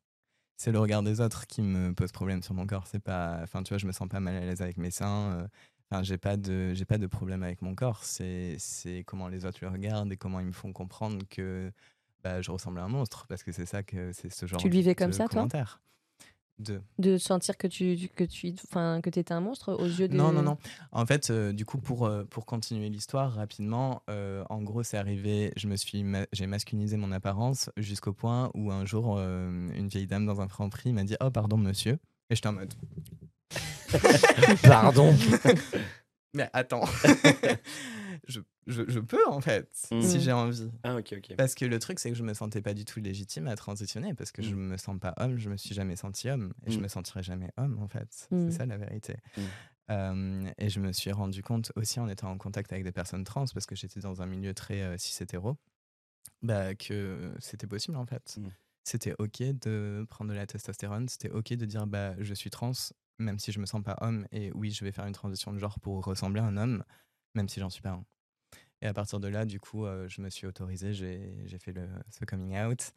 C'est 0.56 0.72
le 0.72 0.78
regard 0.78 1.02
des 1.02 1.20
autres 1.20 1.46
qui 1.46 1.60
me 1.60 1.92
pose 1.92 2.12
problème 2.12 2.42
sur 2.42 2.54
mon 2.54 2.66
corps. 2.66 2.86
C'est 2.86 2.98
pas, 3.02 3.40
enfin, 3.42 3.62
tu 3.62 3.70
vois, 3.74 3.78
je 3.78 3.86
me 3.86 3.92
sens 3.92 4.08
pas 4.08 4.20
mal 4.20 4.34
à 4.36 4.40
l'aise 4.40 4.62
avec 4.62 4.76
mes 4.78 4.90
seins. 4.90 5.32
euh, 5.32 5.46
Enfin, 5.90 6.02
j'ai 6.02 6.18
pas 6.18 6.36
de, 6.36 6.74
j'ai 6.74 6.84
pas 6.84 6.98
de 6.98 7.06
problème 7.06 7.42
avec 7.44 7.62
mon 7.62 7.74
corps. 7.76 8.02
C'est, 8.02 8.56
c'est 8.58 9.04
comment 9.06 9.28
les 9.28 9.44
autres 9.44 9.58
le 9.62 9.68
regardent 9.68 10.10
et 10.12 10.16
comment 10.16 10.40
ils 10.40 10.46
me 10.46 10.52
font 10.52 10.72
comprendre 10.72 11.24
que 11.30 11.70
bah, 12.24 12.40
je 12.42 12.50
ressemble 12.50 12.80
à 12.80 12.82
un 12.82 12.88
monstre 12.88 13.26
parce 13.28 13.44
que 13.44 13.52
c'est 13.52 13.66
ça 13.66 13.84
que 13.84 14.10
c'est 14.12 14.32
ce 14.32 14.46
genre. 14.46 14.58
Tu 14.60 14.68
le 14.68 14.72
vivais 14.72 14.96
comme 14.96 15.10
de 15.10 15.16
ça, 15.16 15.28
toi? 15.28 15.46
De. 16.58 16.80
De 16.98 17.18
sentir 17.18 17.58
que 17.58 17.66
tu 17.66 18.08
que 18.16 18.24
tu 18.24 18.54
enfin 18.66 19.00
que 19.02 19.10
t'étais 19.10 19.34
un 19.34 19.40
monstre 19.40 19.74
aux 19.74 19.84
yeux 19.84 20.08
des 20.08 20.16
Non, 20.16 20.32
non, 20.32 20.42
non. 20.42 20.56
En 20.90 21.04
fait, 21.04 21.28
euh, 21.30 21.52
du 21.52 21.66
coup, 21.66 21.76
pour, 21.78 22.06
euh, 22.06 22.24
pour 22.24 22.46
continuer 22.46 22.88
l'histoire 22.88 23.32
rapidement, 23.34 24.02
euh, 24.08 24.42
en 24.48 24.62
gros, 24.62 24.82
c'est 24.82 24.96
arrivé, 24.96 25.52
je 25.56 25.68
me 25.68 25.76
suis 25.76 26.02
ma- 26.02 26.26
j'ai 26.32 26.46
masculinisé 26.46 26.96
mon 26.96 27.12
apparence 27.12 27.68
jusqu'au 27.76 28.14
point 28.14 28.50
où 28.54 28.72
un 28.72 28.86
jour, 28.86 29.16
euh, 29.18 29.68
une 29.74 29.88
vieille 29.88 30.06
dame 30.06 30.24
dans 30.24 30.40
un 30.40 30.48
franc 30.48 30.70
prix 30.70 30.94
m'a 30.94 31.04
dit 31.04 31.16
Oh, 31.22 31.30
pardon, 31.30 31.58
monsieur. 31.58 31.98
Et 32.30 32.34
j'étais 32.36 32.48
en 32.48 32.52
mode 32.54 32.72
Pardon. 34.62 35.14
Mais 36.34 36.48
attends, 36.52 36.84
je, 38.28 38.40
je, 38.66 38.82
je 38.88 39.00
peux 39.00 39.24
en 39.28 39.40
fait, 39.40 39.70
Mm. 39.92 40.00
si 40.02 40.20
j'ai 40.20 40.32
envie. 40.32 40.70
Ah, 40.82 40.96
ok, 40.96 41.14
ok. 41.18 41.34
Parce 41.36 41.54
que 41.54 41.64
le 41.64 41.78
truc, 41.78 41.98
c'est 42.00 42.10
que 42.10 42.16
je 42.16 42.22
me 42.22 42.34
sentais 42.34 42.60
pas 42.62 42.74
du 42.74 42.84
tout 42.84 43.00
légitime 43.00 43.46
à 43.46 43.56
transitionner 43.56 44.14
parce 44.14 44.32
que 44.32 44.42
je 44.42 44.54
Mm. 44.54 44.58
me 44.68 44.76
sens 44.76 44.98
pas 44.98 45.14
homme, 45.18 45.36
je 45.38 45.48
me 45.50 45.56
suis 45.56 45.74
jamais 45.74 45.96
senti 45.96 46.28
homme 46.30 46.52
et 46.66 46.70
je 46.70 46.78
Mm. 46.78 46.82
me 46.82 46.88
sentirai 46.88 47.22
jamais 47.22 47.50
homme 47.56 47.78
en 47.82 47.88
fait. 47.88 48.28
C'est 48.30 48.50
ça 48.50 48.66
la 48.66 48.76
vérité. 48.76 49.16
Mm. 49.36 49.40
Euh, 49.90 50.50
et 50.58 50.68
je 50.68 50.80
me 50.80 50.90
suis 50.92 51.12
rendu 51.12 51.42
compte 51.42 51.70
aussi 51.76 52.00
en 52.00 52.08
étant 52.08 52.30
en 52.30 52.38
contact 52.38 52.72
avec 52.72 52.82
des 52.84 52.90
personnes 52.92 53.22
trans 53.24 53.44
parce 53.54 53.66
que 53.66 53.76
j'étais 53.76 54.00
dans 54.00 54.20
un 54.20 54.26
milieu 54.26 54.52
très 54.52 54.82
euh, 54.82 54.98
cis 54.98 55.22
hétéro, 55.22 55.56
bah, 56.42 56.74
que 56.74 57.32
c'était 57.38 57.66
possible 57.68 57.96
en 57.96 58.06
fait. 58.06 58.38
C'était 58.84 59.14
ok 59.18 59.42
de 59.62 60.06
prendre 60.10 60.30
de 60.30 60.36
la 60.36 60.46
testostérone, 60.46 61.08
c'était 61.08 61.30
ok 61.30 61.54
de 61.54 61.66
dire 61.66 61.86
bah 61.86 62.14
je 62.20 62.34
suis 62.34 62.50
trans 62.50 62.72
même 63.18 63.38
si 63.38 63.50
je 63.52 63.58
me 63.60 63.66
sens 63.66 63.82
pas 63.82 63.96
homme 64.00 64.26
et 64.32 64.52
oui 64.52 64.70
je 64.70 64.84
vais 64.84 64.92
faire 64.92 65.06
une 65.06 65.12
transition 65.12 65.52
de 65.52 65.58
genre 65.58 65.78
pour 65.80 66.04
ressembler 66.04 66.40
à 66.40 66.44
un 66.44 66.56
homme 66.56 66.84
même 67.34 67.48
si 67.48 67.60
j'en 67.60 67.70
suis 67.70 67.82
pas 67.82 67.90
un. 67.90 68.04
Et 68.82 68.86
à 68.86 68.92
partir 68.94 69.20
de 69.20 69.28
là, 69.28 69.44
du 69.44 69.60
coup, 69.60 69.86
euh, 69.86 70.08
je 70.08 70.20
me 70.20 70.30
suis 70.30 70.46
autorisé, 70.46 70.92
j'ai 70.94 71.58
fait 71.58 71.72
le, 71.72 71.88
ce 72.10 72.24
coming 72.24 72.58
out. 72.58 72.92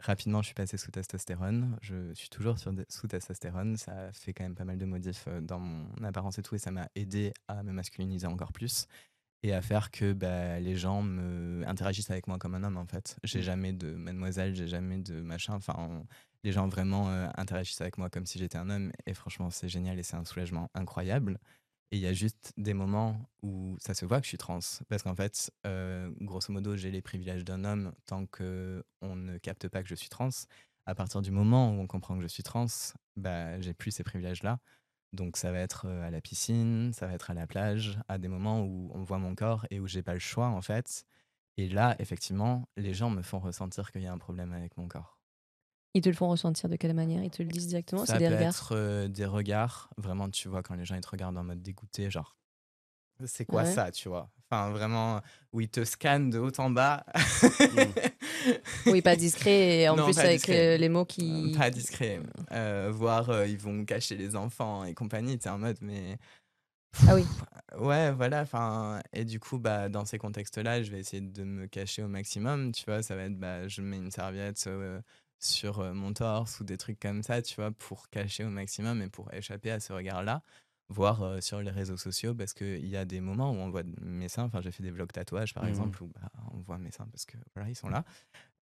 Rapidement, 0.00 0.42
je 0.42 0.46
suis 0.46 0.54
passé 0.54 0.76
sous 0.78 0.90
testostérone. 0.90 1.78
Je 1.82 2.12
suis 2.14 2.28
toujours 2.30 2.58
sur 2.58 2.72
sous 2.88 3.06
testostérone. 3.08 3.76
Ça 3.76 4.08
a 4.08 4.12
fait 4.12 4.32
quand 4.32 4.44
même 4.44 4.54
pas 4.54 4.64
mal 4.64 4.78
de 4.78 4.86
modifs 4.86 5.26
euh, 5.28 5.40
dans 5.40 5.60
mon 5.60 5.88
apparence 6.04 6.38
et 6.38 6.42
tout, 6.42 6.54
et 6.54 6.58
ça 6.58 6.70
m'a 6.70 6.88
aidé 6.96 7.32
à 7.48 7.62
me 7.62 7.72
masculiniser 7.72 8.26
encore 8.26 8.52
plus 8.52 8.86
et 9.42 9.54
à 9.54 9.62
faire 9.62 9.90
que 9.90 10.12
bah, 10.12 10.60
les 10.60 10.76
gens 10.76 11.02
me 11.02 11.64
interagissent 11.66 12.10
avec 12.10 12.26
moi 12.28 12.38
comme 12.38 12.54
un 12.54 12.62
homme 12.64 12.76
en 12.76 12.86
fait. 12.86 13.16
J'ai 13.24 13.42
jamais 13.42 13.72
de 13.72 13.92
mademoiselle, 13.94 14.54
j'ai 14.54 14.68
jamais 14.68 14.98
de 14.98 15.20
machin. 15.22 15.54
Enfin, 15.54 15.74
on- 15.78 16.06
les 16.44 16.52
gens 16.52 16.68
vraiment 16.68 17.10
euh, 17.10 17.28
interagissent 17.36 17.80
avec 17.82 17.98
moi 17.98 18.08
comme 18.10 18.26
si 18.26 18.38
j'étais 18.38 18.58
un 18.58 18.70
homme, 18.70 18.92
et 19.06 19.14
franchement, 19.14 19.50
c'est 19.50 19.68
génial 19.68 19.98
et 19.98 20.02
c'est 20.02 20.16
un 20.16 20.24
soulagement 20.24 20.70
incroyable. 20.74 21.38
Et 21.92 21.96
il 21.96 22.02
y 22.02 22.06
a 22.06 22.12
juste 22.12 22.52
des 22.56 22.74
moments 22.74 23.28
où 23.42 23.76
ça 23.80 23.94
se 23.94 24.04
voit 24.06 24.20
que 24.20 24.24
je 24.24 24.28
suis 24.28 24.38
trans. 24.38 24.60
Parce 24.88 25.02
qu'en 25.02 25.14
fait, 25.14 25.50
euh, 25.66 26.10
grosso 26.20 26.52
modo, 26.52 26.76
j'ai 26.76 26.90
les 26.90 27.02
privilèges 27.02 27.44
d'un 27.44 27.64
homme 27.64 27.92
tant 28.06 28.26
qu'on 28.26 29.16
ne 29.16 29.38
capte 29.38 29.68
pas 29.68 29.82
que 29.82 29.88
je 29.88 29.96
suis 29.96 30.08
trans. 30.08 30.30
À 30.86 30.94
partir 30.94 31.20
du 31.22 31.30
moment 31.32 31.70
où 31.70 31.80
on 31.80 31.86
comprend 31.88 32.16
que 32.16 32.22
je 32.22 32.28
suis 32.28 32.42
trans, 32.44 32.66
bah, 33.16 33.60
j'ai 33.60 33.74
plus 33.74 33.90
ces 33.90 34.04
privilèges-là. 34.04 34.60
Donc 35.12 35.36
ça 35.36 35.52
va 35.52 35.58
être 35.58 35.86
euh, 35.86 36.06
à 36.06 36.10
la 36.10 36.20
piscine, 36.20 36.92
ça 36.92 37.06
va 37.08 37.14
être 37.14 37.30
à 37.30 37.34
la 37.34 37.46
plage, 37.48 37.98
à 38.08 38.18
des 38.18 38.28
moments 38.28 38.62
où 38.64 38.90
on 38.94 39.02
voit 39.02 39.18
mon 39.18 39.34
corps 39.34 39.66
et 39.70 39.80
où 39.80 39.88
j'ai 39.88 40.02
pas 40.02 40.14
le 40.14 40.20
choix 40.20 40.46
en 40.48 40.62
fait. 40.62 41.04
Et 41.58 41.68
là, 41.68 41.96
effectivement, 42.00 42.68
les 42.76 42.94
gens 42.94 43.10
me 43.10 43.22
font 43.22 43.40
ressentir 43.40 43.92
qu'il 43.92 44.02
y 44.02 44.08
a 44.08 44.12
un 44.12 44.18
problème 44.18 44.52
avec 44.52 44.76
mon 44.78 44.88
corps. 44.88 45.19
Ils 45.94 46.02
te 46.02 46.08
le 46.08 46.14
font 46.14 46.28
ressentir 46.28 46.68
de 46.68 46.76
quelle 46.76 46.94
manière? 46.94 47.22
Ils 47.24 47.30
te 47.30 47.42
le 47.42 47.48
disent 47.48 47.66
directement? 47.68 48.04
Ça 48.06 48.14
C'est 48.14 48.18
des 48.20 48.28
peut 48.28 48.34
regards? 48.34 48.48
être 48.50 48.76
euh, 48.76 49.08
des 49.08 49.24
regards. 49.24 49.90
Vraiment, 49.96 50.30
tu 50.30 50.48
vois, 50.48 50.62
quand 50.62 50.74
les 50.74 50.84
gens 50.84 50.94
ils 50.94 51.00
te 51.00 51.08
regardent 51.08 51.36
en 51.38 51.44
mode 51.44 51.62
dégoûté, 51.62 52.10
genre, 52.10 52.36
c'est 53.24 53.44
quoi 53.44 53.64
Ouais. 53.64 53.72
ça, 53.72 53.90
tu 53.90 54.08
vois? 54.08 54.30
Enfin, 54.50 54.70
vraiment, 54.70 55.20
où 55.52 55.60
ils 55.60 55.68
te 55.68 55.84
scannent 55.84 56.30
de 56.30 56.38
haut 56.38 56.50
en 56.58 56.70
bas. 56.70 57.04
Oui, 58.86 59.02
pas 59.02 59.14
discret 59.16 59.80
et 59.80 59.88
en 59.88 59.96
Non, 59.96 60.04
plus 60.04 60.18
avec 60.18 60.32
discret. 60.38 60.74
euh, 60.74 60.76
les 60.76 60.88
mots 60.88 61.04
qui. 61.04 61.52
Pas 61.56 61.70
discret. 61.70 62.20
Euh, 62.52 62.90
voire, 62.92 63.28
euh, 63.30 63.46
ils 63.46 63.58
vont 63.58 63.84
cacher 63.84 64.16
les 64.16 64.34
enfants 64.36 64.84
et 64.84 64.94
compagnie. 64.94 65.38
T'es 65.38 65.50
en 65.50 65.58
mode, 65.58 65.78
mais. 65.82 66.18
Ah 67.06 67.14
oui. 67.14 67.24
Ouais, 67.78 68.10
voilà. 68.12 68.40
Enfin, 68.42 69.00
et 69.12 69.24
du 69.24 69.38
coup, 69.38 69.58
bah, 69.58 69.88
dans 69.88 70.04
ces 70.04 70.18
contextes-là, 70.18 70.82
je 70.82 70.90
vais 70.90 70.98
essayer 70.98 71.22
de 71.22 71.44
me 71.44 71.66
cacher 71.66 72.02
au 72.02 72.08
maximum. 72.08 72.72
Tu 72.72 72.84
vois, 72.86 73.02
ça 73.02 73.14
va 73.14 73.24
être, 73.24 73.38
bah, 73.38 73.68
je 73.68 73.82
mets 73.82 73.98
une 73.98 74.10
serviette 74.10 74.64
euh, 74.66 75.00
sur 75.40 75.82
mon 75.94 76.12
torse 76.12 76.60
ou 76.60 76.64
des 76.64 76.76
trucs 76.78 77.00
comme 77.00 77.22
ça, 77.22 77.42
tu 77.42 77.54
vois, 77.56 77.70
pour 77.72 78.08
cacher 78.10 78.44
au 78.44 78.50
maximum 78.50 79.02
et 79.02 79.08
pour 79.08 79.32
échapper 79.32 79.70
à 79.70 79.80
ce 79.80 79.92
regard-là. 79.92 80.42
Voire 80.92 81.22
euh, 81.22 81.40
sur 81.40 81.60
les 81.62 81.70
réseaux 81.70 81.96
sociaux, 81.96 82.34
parce 82.34 82.52
qu'il 82.52 82.84
y 82.88 82.96
a 82.96 83.04
des 83.04 83.20
moments 83.20 83.52
où 83.52 83.54
on 83.54 83.70
voit 83.70 83.84
mes 84.00 84.28
seins. 84.28 84.42
Enfin, 84.42 84.60
j'ai 84.60 84.72
fait 84.72 84.82
des 84.82 84.90
vlogs 84.90 85.12
tatouages, 85.12 85.54
par 85.54 85.62
Mhm. 85.62 85.68
exemple, 85.68 86.02
où 86.02 86.08
bah, 86.08 86.28
on 86.52 86.58
voit 86.58 86.78
mes 86.78 86.90
seins 86.90 87.06
parce 87.06 87.24
que 87.26 87.36
voilà, 87.54 87.70
ils 87.70 87.76
sont 87.76 87.88
là. 87.88 88.04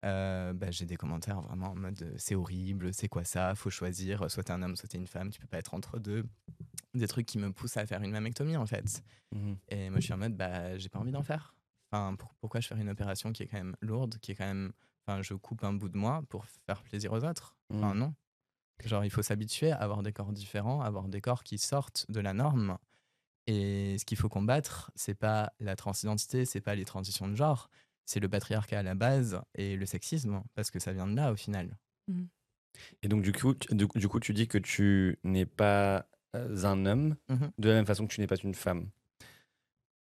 Euh, 0.04 0.52
bah, 0.52 0.70
j'ai 0.70 0.86
des 0.86 0.96
commentaires 0.96 1.40
vraiment 1.40 1.70
en 1.70 1.74
mode 1.76 2.14
c'est 2.18 2.34
horrible, 2.34 2.92
c'est 2.92 3.08
quoi 3.08 3.24
ça, 3.24 3.54
faut 3.54 3.70
choisir, 3.70 4.30
soit 4.30 4.44
t'es 4.44 4.52
un 4.52 4.62
homme, 4.62 4.76
soit 4.76 4.88
t'es 4.88 4.98
une 4.98 5.06
femme, 5.06 5.30
tu 5.30 5.40
peux 5.40 5.46
pas 5.46 5.58
être 5.58 5.72
entre 5.74 5.98
deux. 5.98 6.24
Des 6.94 7.08
trucs 7.08 7.26
qui 7.26 7.38
me 7.38 7.52
poussent 7.52 7.76
à 7.76 7.86
faire 7.86 8.02
une 8.02 8.10
mammectomie 8.10 8.56
en 8.56 8.66
fait. 8.66 9.02
Mhm. 9.32 9.56
Et 9.68 9.90
moi 9.90 10.00
je 10.00 10.04
suis 10.04 10.12
en 10.14 10.18
mode 10.18 10.36
bah 10.36 10.76
j'ai 10.78 10.88
pas 10.88 10.98
envie 10.98 11.12
d'en 11.12 11.22
faire. 11.22 11.54
Enfin, 11.90 12.14
pour- 12.16 12.34
pourquoi 12.34 12.60
je 12.60 12.68
ferais 12.68 12.80
une 12.82 12.88
opération 12.90 13.32
qui 13.32 13.44
est 13.44 13.46
quand 13.46 13.56
même 13.58 13.76
lourde, 13.80 14.18
qui 14.20 14.32
est 14.32 14.34
quand 14.34 14.46
même. 14.46 14.72
Enfin, 15.07 15.23
je 15.23 15.35
coupe 15.35 15.62
un 15.64 15.73
bout 15.73 15.88
de 15.88 15.97
moi 15.97 16.23
pour 16.29 16.45
faire 16.66 16.83
plaisir 16.83 17.12
aux 17.12 17.25
autres. 17.25 17.57
Enfin, 17.73 17.92
Mhm. 17.95 17.99
non. 18.01 18.14
Genre, 18.85 19.05
il 19.05 19.11
faut 19.11 19.23
s'habituer 19.23 19.71
à 19.71 19.77
avoir 19.77 20.03
des 20.03 20.12
corps 20.12 20.33
différents, 20.33 20.83
à 20.83 20.87
avoir 20.87 21.09
des 21.09 21.21
corps 21.21 21.45
qui 21.45 21.59
sortent 21.59 22.07
de 22.11 22.21
la 22.21 22.33
norme. 22.35 22.77
Et 23.47 23.97
ce 23.99 24.05
qu'il 24.05 24.19
faut 24.19 24.29
combattre, 24.29 24.90
c'est 24.97 25.14
pas 25.14 25.53
la 25.61 25.77
transidentité, 25.77 26.45
c'est 26.45 26.61
pas 26.61 26.75
les 26.75 26.85
transitions 26.85 27.29
de 27.29 27.35
genre, 27.37 27.71
c'est 28.05 28.21
le 28.21 28.29
patriarcat 28.29 28.81
à 28.81 28.83
la 28.83 28.95
base 28.95 29.40
et 29.55 29.77
le 29.77 29.87
sexisme, 29.87 30.42
parce 30.55 30.71
que 30.71 30.79
ça 30.81 30.92
vient 30.92 31.07
de 31.07 31.14
là 31.14 31.31
au 31.33 31.37
final. 31.37 31.79
Et 33.03 33.09
donc, 33.09 33.23
du 33.23 33.33
coup, 33.33 33.55
tu, 33.55 33.75
du, 33.75 33.87
du 33.95 34.09
coup, 34.09 34.21
tu 34.21 34.35
dis 34.35 34.49
que 34.49 34.59
tu 34.59 35.19
n'es 35.25 35.47
pas 35.47 36.07
euh, 36.35 36.64
un 36.64 36.85
homme 36.85 37.16
Mhm. 37.29 37.53
de 37.59 37.69
la 37.69 37.75
même 37.77 37.87
façon 37.87 38.07
que 38.07 38.12
tu 38.12 38.21
n'es 38.21 38.27
pas 38.27 38.37
une 38.37 38.55
femme. 38.55 38.90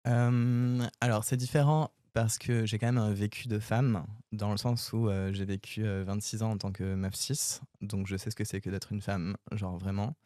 Euh, 0.06 0.86
alors, 1.00 1.24
c'est 1.24 1.36
différent 1.36 1.90
parce 2.16 2.38
que 2.38 2.64
j'ai 2.64 2.78
quand 2.78 2.86
même 2.86 2.96
un 2.96 3.12
vécu 3.12 3.46
de 3.46 3.58
femme, 3.58 4.06
dans 4.32 4.50
le 4.50 4.56
sens 4.56 4.90
où 4.94 5.10
euh, 5.10 5.34
j'ai 5.34 5.44
vécu 5.44 5.84
euh, 5.84 6.02
26 6.06 6.42
ans 6.42 6.52
en 6.52 6.56
tant 6.56 6.72
que 6.72 6.94
meuf 6.94 7.14
6, 7.14 7.60
donc 7.82 8.06
je 8.06 8.16
sais 8.16 8.30
ce 8.30 8.36
que 8.36 8.44
c'est 8.44 8.62
que 8.62 8.70
d'être 8.70 8.90
une 8.90 9.02
femme, 9.02 9.36
genre 9.52 9.76
vraiment. 9.76 10.16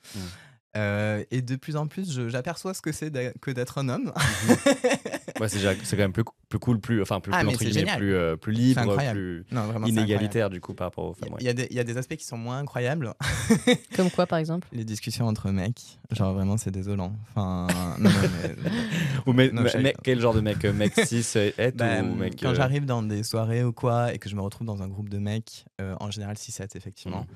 Euh, 0.76 1.24
et 1.32 1.42
de 1.42 1.56
plus 1.56 1.74
en 1.74 1.88
plus, 1.88 2.28
j'aperçois 2.28 2.74
ce 2.74 2.80
que 2.80 2.92
c'est 2.92 3.10
que 3.40 3.50
d'être 3.50 3.78
un 3.78 3.88
homme. 3.88 4.12
Ouais, 5.40 5.48
c'est 5.48 5.96
quand 5.96 6.02
même 6.02 6.12
plus, 6.12 6.24
plus 6.48 6.58
cool, 6.58 6.80
plus, 6.80 7.00
enfin, 7.02 7.20
plus, 7.20 7.32
Ah, 7.34 7.38
plus, 7.38 7.46
mais 7.48 7.54
entre 7.54 7.64
guillemets, 7.64 7.96
plus, 7.96 8.14
euh, 8.14 8.36
plus 8.36 8.52
libre, 8.52 8.96
plus 9.12 9.44
non, 9.50 9.62
vraiment, 9.66 9.86
inégalitaire, 9.86 10.50
du 10.50 10.60
coup, 10.60 10.74
par 10.74 10.88
rapport 10.88 11.04
aux 11.06 11.14
Il 11.20 11.24
y 11.24 11.26
a- 11.26 11.28
femmes. 11.30 11.36
il 11.40 11.46
y, 11.46 11.48
a 11.48 11.52
des- 11.54 11.66
il 11.70 11.76
y 11.76 11.80
a 11.80 11.84
des 11.84 11.96
aspects 11.96 12.16
qui 12.16 12.24
sont 12.24 12.36
moins 12.36 12.58
incroyables. 12.58 13.14
Comme 13.96 14.10
quoi, 14.10 14.26
par 14.26 14.38
exemple? 14.38 14.68
Les 14.72 14.84
discussions 14.84 15.26
entre 15.26 15.50
mecs, 15.50 15.80
genre 16.10 16.34
vraiment, 16.34 16.56
c'est 16.56 16.70
désolant. 16.70 17.12
Enfin, 17.30 17.66
non, 17.98 18.10
non, 18.10 18.16
mais- 18.42 18.70
Ou 19.26 19.32
Non, 19.54 19.62
mec- 19.80 19.96
quel 20.02 20.20
genre 20.20 20.34
de 20.34 20.40
mec 20.40 20.64
euh, 20.64 20.72
Mec 20.72 20.92
6 20.94 21.36
est 21.36 21.76
Bah, 21.76 22.02
ou 22.02 22.14
mec. 22.14 22.34
quand 22.40 22.50
euh, 22.50 22.54
j'arrive 22.54 22.84
dans 22.84 23.02
des 23.02 23.22
soirées 23.22 23.64
ou 23.64 23.72
quoi 23.72 24.12
et 24.12 24.18
que 24.18 24.28
je 24.28 24.36
me 24.36 24.40
retrouve 24.40 24.66
dans 24.66 24.82
un 24.82 24.88
groupe 24.88 25.08
de 25.08 25.18
mecs, 25.18 25.64
euh, 25.80 25.94
en 26.00 26.10
général 26.10 26.36
6-7 26.36 26.76
effectivement, 26.76 27.26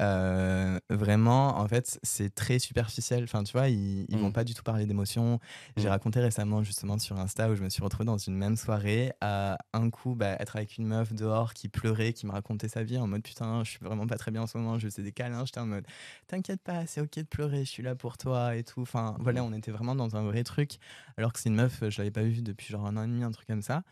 euh, 0.00 0.78
vraiment 0.90 1.58
en 1.58 1.68
fait 1.68 1.98
c'est 2.02 2.34
très 2.34 2.58
superficiel. 2.58 3.24
Enfin 3.24 3.44
tu 3.44 3.52
vois, 3.52 3.68
ils, 3.68 4.06
ils 4.08 4.18
vont 4.18 4.32
pas 4.32 4.44
du 4.44 4.54
tout 4.54 4.62
parler 4.62 4.86
d'émotions. 4.86 5.38
J'ai 5.76 5.88
Mm. 5.88 5.90
raconté 5.90 6.20
récemment 6.20 6.62
justement 6.62 6.98
sur 6.98 7.18
Insta 7.18 7.50
où 7.50 7.54
je 7.54 7.62
me 7.62 7.68
suis 7.68 7.82
retrouvé 7.82 8.04
dans 8.04 8.16
une 8.18 8.34
même 8.36 8.56
soirée 8.56 9.12
à 9.20 9.58
un 9.72 9.90
coup 9.90 10.14
bah, 10.14 10.36
être 10.40 10.56
avec 10.56 10.78
une 10.78 10.86
meuf 10.86 11.12
dehors 11.12 11.52
qui 11.54 11.68
pleurait, 11.68 12.12
qui 12.12 12.26
me 12.26 12.32
racontait 12.32 12.68
sa 12.68 12.82
vie 12.82 12.98
en 12.98 13.06
mode 13.06 13.22
putain 13.22 13.62
je 13.64 13.70
suis 13.70 13.80
vraiment 13.84 14.06
pas 14.06 14.16
très 14.16 14.30
bien 14.30 14.42
en 14.42 14.46
ce 14.46 14.56
moment, 14.58 14.78
je 14.78 14.88
faisais 14.88 15.02
des 15.02 15.12
câlins, 15.12 15.44
j'étais 15.44 15.60
en 15.60 15.66
mode 15.66 15.86
t'inquiète 16.26 16.62
pas 16.62 16.86
c'est 16.86 17.00
ok 17.00 17.16
de 17.16 17.22
pleurer, 17.24 17.64
je 17.64 17.70
suis 17.70 17.82
là 17.82 17.94
pour 17.94 18.16
toi 18.18 18.56
et 18.56 18.64
tout. 18.64 18.80
Enfin 18.82 19.16
voilà 19.20 19.44
on 19.44 19.52
était 19.52 19.70
vraiment 19.70 19.94
dans 19.94 20.16
un 20.16 20.22
vrai 20.22 20.42
truc 20.44 20.78
alors 21.16 21.32
que 21.32 21.38
c'est 21.40 21.48
une 21.50 21.56
meuf 21.56 21.82
je 21.88 21.98
l'avais 21.98 22.10
pas 22.10 22.22
vue 22.22 22.42
depuis 22.42 22.68
genre 22.68 22.86
un 22.86 22.96
an 22.96 23.02
et 23.04 23.06
demi 23.06 23.22
un 23.24 23.30
truc 23.30 23.46
comme 23.46 23.62
ça. 23.62 23.82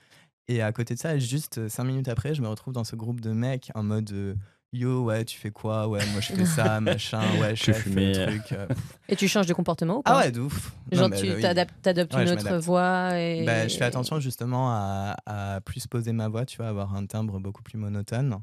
Et 0.49 0.63
à 0.63 0.73
côté 0.73 0.95
de 0.95 0.99
ça, 0.99 1.17
juste 1.17 1.69
cinq 1.69 1.85
minutes 1.85 2.09
après, 2.09 2.35
je 2.35 2.43
me 2.43 2.49
retrouve 2.49 2.75
dans 2.75 2.83
ce 2.83 2.97
groupe 2.97 3.21
de 3.21 3.31
mecs 3.31 3.71
en 3.77 3.85
mode 3.85 4.11
euh, 4.11 4.35
Yo, 4.73 5.03
ouais, 5.05 5.25
tu 5.25 5.37
fais 5.37 5.51
quoi? 5.51 5.89
Ouais, 5.89 5.99
moi 6.13 6.21
je 6.21 6.33
fais 6.33 6.45
ça, 6.45 6.81
machin, 6.81 7.23
ouais, 7.41 7.57
fumais, 7.57 8.17
euh, 8.17 8.21
euh. 8.21 8.27
truc. 8.39 8.53
euh. 8.53 8.69
Et 9.09 9.17
tu 9.17 9.27
changes 9.27 9.47
de 9.47 9.53
comportement 9.53 9.99
ou 9.99 10.03
pas? 10.03 10.13
Ah 10.15 10.19
ouais, 10.19 10.31
de 10.31 10.41
ouf. 10.41 10.73
Genre, 10.93 11.11
tu 11.11 11.27
euh, 11.29 11.35
oui. 11.35 11.43
t'adaptes, 11.43 11.75
t'adoptes 11.83 12.15
Ouais, 12.15 12.23
une 12.23 12.29
je 12.29 12.33
autre 12.35 12.57
voix 12.59 13.19
et... 13.19 13.45
Bah, 13.45 13.67
je 13.67 13.77
fais 13.77 13.85
attention 13.85 14.21
justement 14.21 14.71
à, 14.71 15.17
à 15.27 15.61
plus 15.61 15.89
poser 15.89 16.13
ma 16.13 16.29
voix, 16.29 16.47
tu 16.47 16.59
vois, 16.59 16.69
avoir 16.69 16.95
un 16.95 17.05
timbre 17.07 17.41
beaucoup 17.41 17.63
plus 17.65 17.79
monotone. 17.79 18.39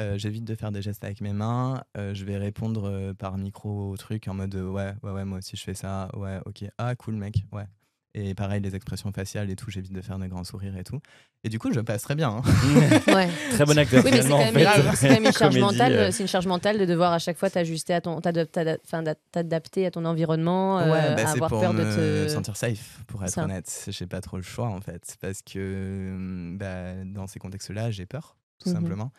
Euh, 0.00 0.18
J'évite 0.18 0.44
de 0.44 0.54
faire 0.56 0.72
des 0.72 0.82
gestes 0.82 1.04
avec 1.04 1.20
mes 1.20 1.32
mains. 1.32 1.82
Euh, 1.96 2.14
je 2.14 2.24
vais 2.24 2.36
répondre 2.38 2.88
euh, 2.88 3.14
par 3.14 3.36
micro 3.38 3.90
au 3.90 3.96
truc 3.96 4.26
en 4.28 4.34
mode 4.34 4.54
ouais, 4.54 4.94
ouais, 5.02 5.10
ouais, 5.12 5.24
moi 5.24 5.38
aussi 5.38 5.56
je 5.56 5.62
fais 5.62 5.74
ça. 5.74 6.08
Ouais, 6.16 6.40
ok. 6.46 6.64
Ah, 6.78 6.94
cool, 6.96 7.14
mec. 7.14 7.44
Ouais. 7.52 7.66
Et 8.14 8.34
pareil, 8.34 8.60
les 8.60 8.74
expressions 8.74 9.12
faciales 9.12 9.50
et 9.50 9.56
tout, 9.56 9.70
j'évite 9.70 9.92
de 9.92 10.00
faire 10.00 10.18
des 10.18 10.26
grands 10.26 10.42
sourires 10.42 10.76
et 10.76 10.82
tout. 10.82 10.98
Et 11.44 11.48
du 11.48 11.60
coup, 11.60 11.72
je 11.72 11.78
passe 11.78 12.02
très 12.02 12.16
bien. 12.16 12.28
hein. 12.30 12.42
Ouais. 13.06 13.28
Très 13.52 13.64
bon 13.64 13.78
acteur, 13.78 14.04
Oui, 14.04 14.10
mais 14.12 14.22
c'est 14.22 14.28
quand, 14.28 14.34
en 14.34 14.38
même, 14.40 14.52
fait. 14.54 14.96
c'est 14.96 15.06
quand 15.08 15.14
même 15.14 15.24
une 15.26 15.32
charge 15.32 15.54
Comédie, 15.54 15.60
mentale. 15.78 15.92
euh. 15.92 16.10
C'est 16.10 16.22
une 16.24 16.28
charge 16.28 16.46
mentale 16.48 16.78
de 16.78 16.84
devoir 16.86 17.12
à 17.12 17.20
chaque 17.20 17.36
fois 17.38 17.50
t'ajuster 17.50 17.94
à 17.94 18.00
ton, 18.00 18.20
t'adapter 18.20 19.86
à 19.86 19.90
ton 19.90 20.04
environnement, 20.04 20.80
euh, 20.80 20.90
Ouais, 20.90 21.14
bah, 21.14 21.16
c'est 21.18 21.32
avoir 21.36 21.48
pour 21.50 21.60
peur 21.60 21.72
me 21.72 21.84
de 21.84 22.26
te. 22.26 22.32
sentir 22.32 22.56
safe, 22.56 23.00
pour 23.06 23.22
être 23.22 23.30
Ça. 23.30 23.44
honnête. 23.44 23.86
J'ai 23.88 24.06
pas 24.06 24.20
trop 24.20 24.36
le 24.36 24.42
choix 24.42 24.66
en 24.68 24.80
fait, 24.80 25.16
parce 25.20 25.42
que 25.42 26.10
hum, 26.12 26.58
bah, 26.58 26.94
dans 27.04 27.26
ces 27.28 27.38
contextes-là, 27.38 27.90
j'ai 27.90 28.06
peur, 28.06 28.36
tout 28.62 28.70
Mhm. 28.70 28.74
simplement, 28.74 29.12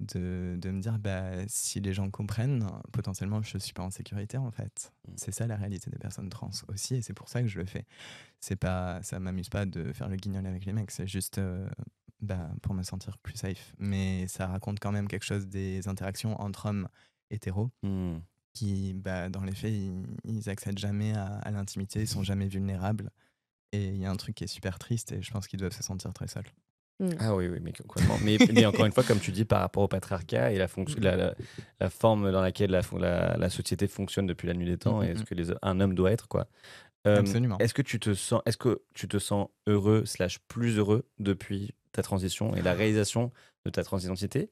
de, 0.00 0.56
de 0.60 0.70
me 0.70 0.80
dire 0.80 0.98
bah, 0.98 1.46
si 1.48 1.80
les 1.80 1.92
gens 1.94 2.10
comprennent, 2.10 2.66
potentiellement 2.92 3.42
je 3.42 3.58
suis 3.58 3.72
pas 3.72 3.82
en 3.82 3.90
sécurité 3.90 4.36
en 4.38 4.50
fait. 4.50 4.92
Mm. 5.08 5.12
C'est 5.16 5.32
ça 5.32 5.46
la 5.46 5.56
réalité 5.56 5.90
des 5.90 5.98
personnes 5.98 6.28
trans 6.28 6.50
aussi, 6.68 6.96
et 6.96 7.02
c'est 7.02 7.14
pour 7.14 7.28
ça 7.28 7.42
que 7.42 7.48
je 7.48 7.58
le 7.58 7.66
fais. 7.66 7.86
C'est 8.40 8.56
pas, 8.56 9.02
ça 9.02 9.20
m'amuse 9.20 9.48
pas 9.48 9.66
de 9.66 9.92
faire 9.92 10.08
le 10.08 10.16
guignol 10.16 10.46
avec 10.46 10.64
les 10.66 10.72
mecs, 10.72 10.90
c'est 10.90 11.06
juste 11.06 11.38
euh, 11.38 11.68
bah, 12.20 12.50
pour 12.62 12.74
me 12.74 12.82
sentir 12.82 13.18
plus 13.18 13.36
safe. 13.36 13.74
Mais 13.78 14.26
ça 14.28 14.46
raconte 14.46 14.80
quand 14.80 14.92
même 14.92 15.08
quelque 15.08 15.24
chose 15.24 15.46
des 15.48 15.88
interactions 15.88 16.40
entre 16.40 16.66
hommes 16.66 16.88
hétéros 17.30 17.70
Hmm. 17.82 18.18
qui, 18.52 18.94
bah, 18.94 19.28
dans 19.30 19.42
les 19.44 19.54
faits, 19.54 19.72
ils, 19.72 20.04
ils 20.24 20.48
accèdent 20.48 20.78
jamais 20.78 21.12
à, 21.14 21.26
à 21.38 21.50
l'intimité, 21.50 22.00
ils 22.02 22.08
sont 22.08 22.22
jamais 22.22 22.48
vulnérables. 22.48 23.10
Et 23.72 23.88
il 23.88 23.98
y 23.98 24.06
a 24.06 24.10
un 24.10 24.16
truc 24.16 24.36
qui 24.36 24.44
est 24.44 24.48
super 24.48 24.78
triste 24.78 25.12
et 25.12 25.22
je 25.22 25.30
pense 25.32 25.48
qu'ils 25.48 25.58
doivent 25.60 25.72
se 25.76 25.82
sentir 25.82 26.12
très 26.14 26.28
seuls. 26.28 26.46
Ah 27.18 27.34
oui, 27.34 27.48
oui, 27.48 27.58
mais 27.60 27.72
complètement. 27.72 28.16
Mais, 28.22 28.38
mais 28.52 28.64
encore 28.66 28.86
une 28.86 28.92
fois, 28.92 29.02
comme 29.04 29.18
tu 29.18 29.30
dis, 29.32 29.44
par 29.44 29.60
rapport 29.60 29.82
au 29.82 29.88
patriarcat 29.88 30.52
et 30.52 30.58
la, 30.58 30.68
fonction, 30.68 30.98
la, 31.02 31.16
la, 31.16 31.34
la 31.80 31.90
forme 31.90 32.30
dans 32.32 32.40
laquelle 32.40 32.70
la, 32.70 32.82
fon- 32.82 32.98
la, 32.98 33.36
la 33.36 33.50
société 33.50 33.86
fonctionne 33.88 34.26
depuis 34.26 34.46
la 34.46 34.54
nuit 34.54 34.66
des 34.66 34.78
temps, 34.78 35.00
Mhm, 35.00 35.04
et 35.04 35.10
est-ce 35.10 35.24
que 35.24 35.34
les, 35.34 35.46
un 35.62 35.80
homme 35.80 35.94
doit 35.94 36.12
être 36.12 36.28
quoi. 36.28 36.46
Euh, 37.06 37.18
Absolument. 37.18 37.58
Est-ce 37.58 37.74
que 37.74 37.82
tu 37.82 38.00
te 38.00 38.14
sens, 38.14 38.40
est-ce 38.46 38.56
que 38.56 38.80
tu 38.94 39.08
te 39.08 39.18
sens 39.18 39.48
heureux 39.66 40.04
slash 40.06 40.38
plus 40.48 40.78
heureux 40.78 41.04
depuis 41.18 41.74
ta 41.92 42.02
transition 42.02 42.54
et 42.56 42.62
la 42.62 42.72
réalisation 42.72 43.30
de 43.66 43.70
ta 43.70 43.84
transidentité 43.84 44.50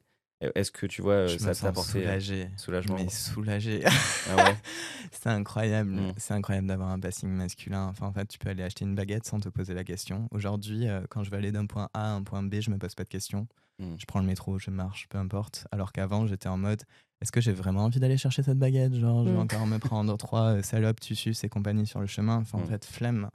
Est-ce 0.55 0.71
que 0.71 0.85
tu 0.85 1.01
vois 1.01 1.27
je 1.27 1.37
ça 1.37 1.53
t'a 1.53 1.67
apporté 1.69 1.99
euh, 1.99 2.01
soulagé. 2.19 2.49
soulagement 2.57 2.95
Mais 2.95 3.09
soulagé. 3.09 3.83
Ah 3.85 4.35
ouais? 4.43 4.55
c'est 5.11 5.29
incroyable. 5.29 5.91
Mm. 5.91 6.13
C'est 6.17 6.33
incroyable 6.33 6.67
d'avoir 6.67 6.89
un 6.89 6.99
passing 6.99 7.29
masculin. 7.29 7.87
Enfin, 7.87 8.07
en 8.07 8.13
fait, 8.13 8.25
tu 8.27 8.37
peux 8.39 8.49
aller 8.49 8.63
acheter 8.63 8.85
une 8.85 8.95
baguette 8.95 9.25
sans 9.25 9.39
te 9.39 9.49
poser 9.49 9.73
la 9.73 9.83
question. 9.83 10.27
Aujourd'hui, 10.31 10.87
euh, 10.87 11.01
quand 11.09 11.23
je 11.23 11.31
veux 11.31 11.37
aller 11.37 11.51
d'un 11.51 11.65
point 11.65 11.89
A 11.93 12.05
à 12.05 12.09
un 12.13 12.23
point 12.23 12.43
B, 12.43 12.55
je 12.59 12.69
me 12.71 12.77
pose 12.77 12.95
pas 12.95 13.03
de 13.03 13.09
questions. 13.09 13.47
Mm. 13.79 13.95
Je 13.97 14.05
prends 14.05 14.19
le 14.19 14.25
métro, 14.25 14.59
je 14.59 14.69
marche, 14.71 15.07
peu 15.09 15.17
importe. 15.17 15.67
Alors 15.71 15.91
qu'avant, 15.91 16.27
j'étais 16.27 16.49
en 16.49 16.57
mode 16.57 16.83
est-ce 17.21 17.31
que 17.31 17.39
j'ai 17.39 17.53
vraiment 17.53 17.85
envie 17.85 18.01
d'aller 18.01 18.17
chercher 18.17 18.43
cette 18.43 18.59
baguette? 18.59 18.93
Genre, 18.95 19.23
je 19.25 19.29
vais 19.29 19.35
Mm. 19.37 19.39
encore 19.39 19.65
me 19.67 19.77
prendre 19.77 20.17
trois 20.17 20.55
euh, 20.57 20.61
salopes, 20.61 20.99
tu 20.99 21.15
suces 21.15 21.43
et 21.45 21.49
compagnie 21.49 21.87
sur 21.87 22.01
le 22.01 22.07
chemin. 22.07 22.37
Enfin, 22.37 22.59
en 22.59 22.65
fait, 22.65 22.83
flemme. 22.85 23.29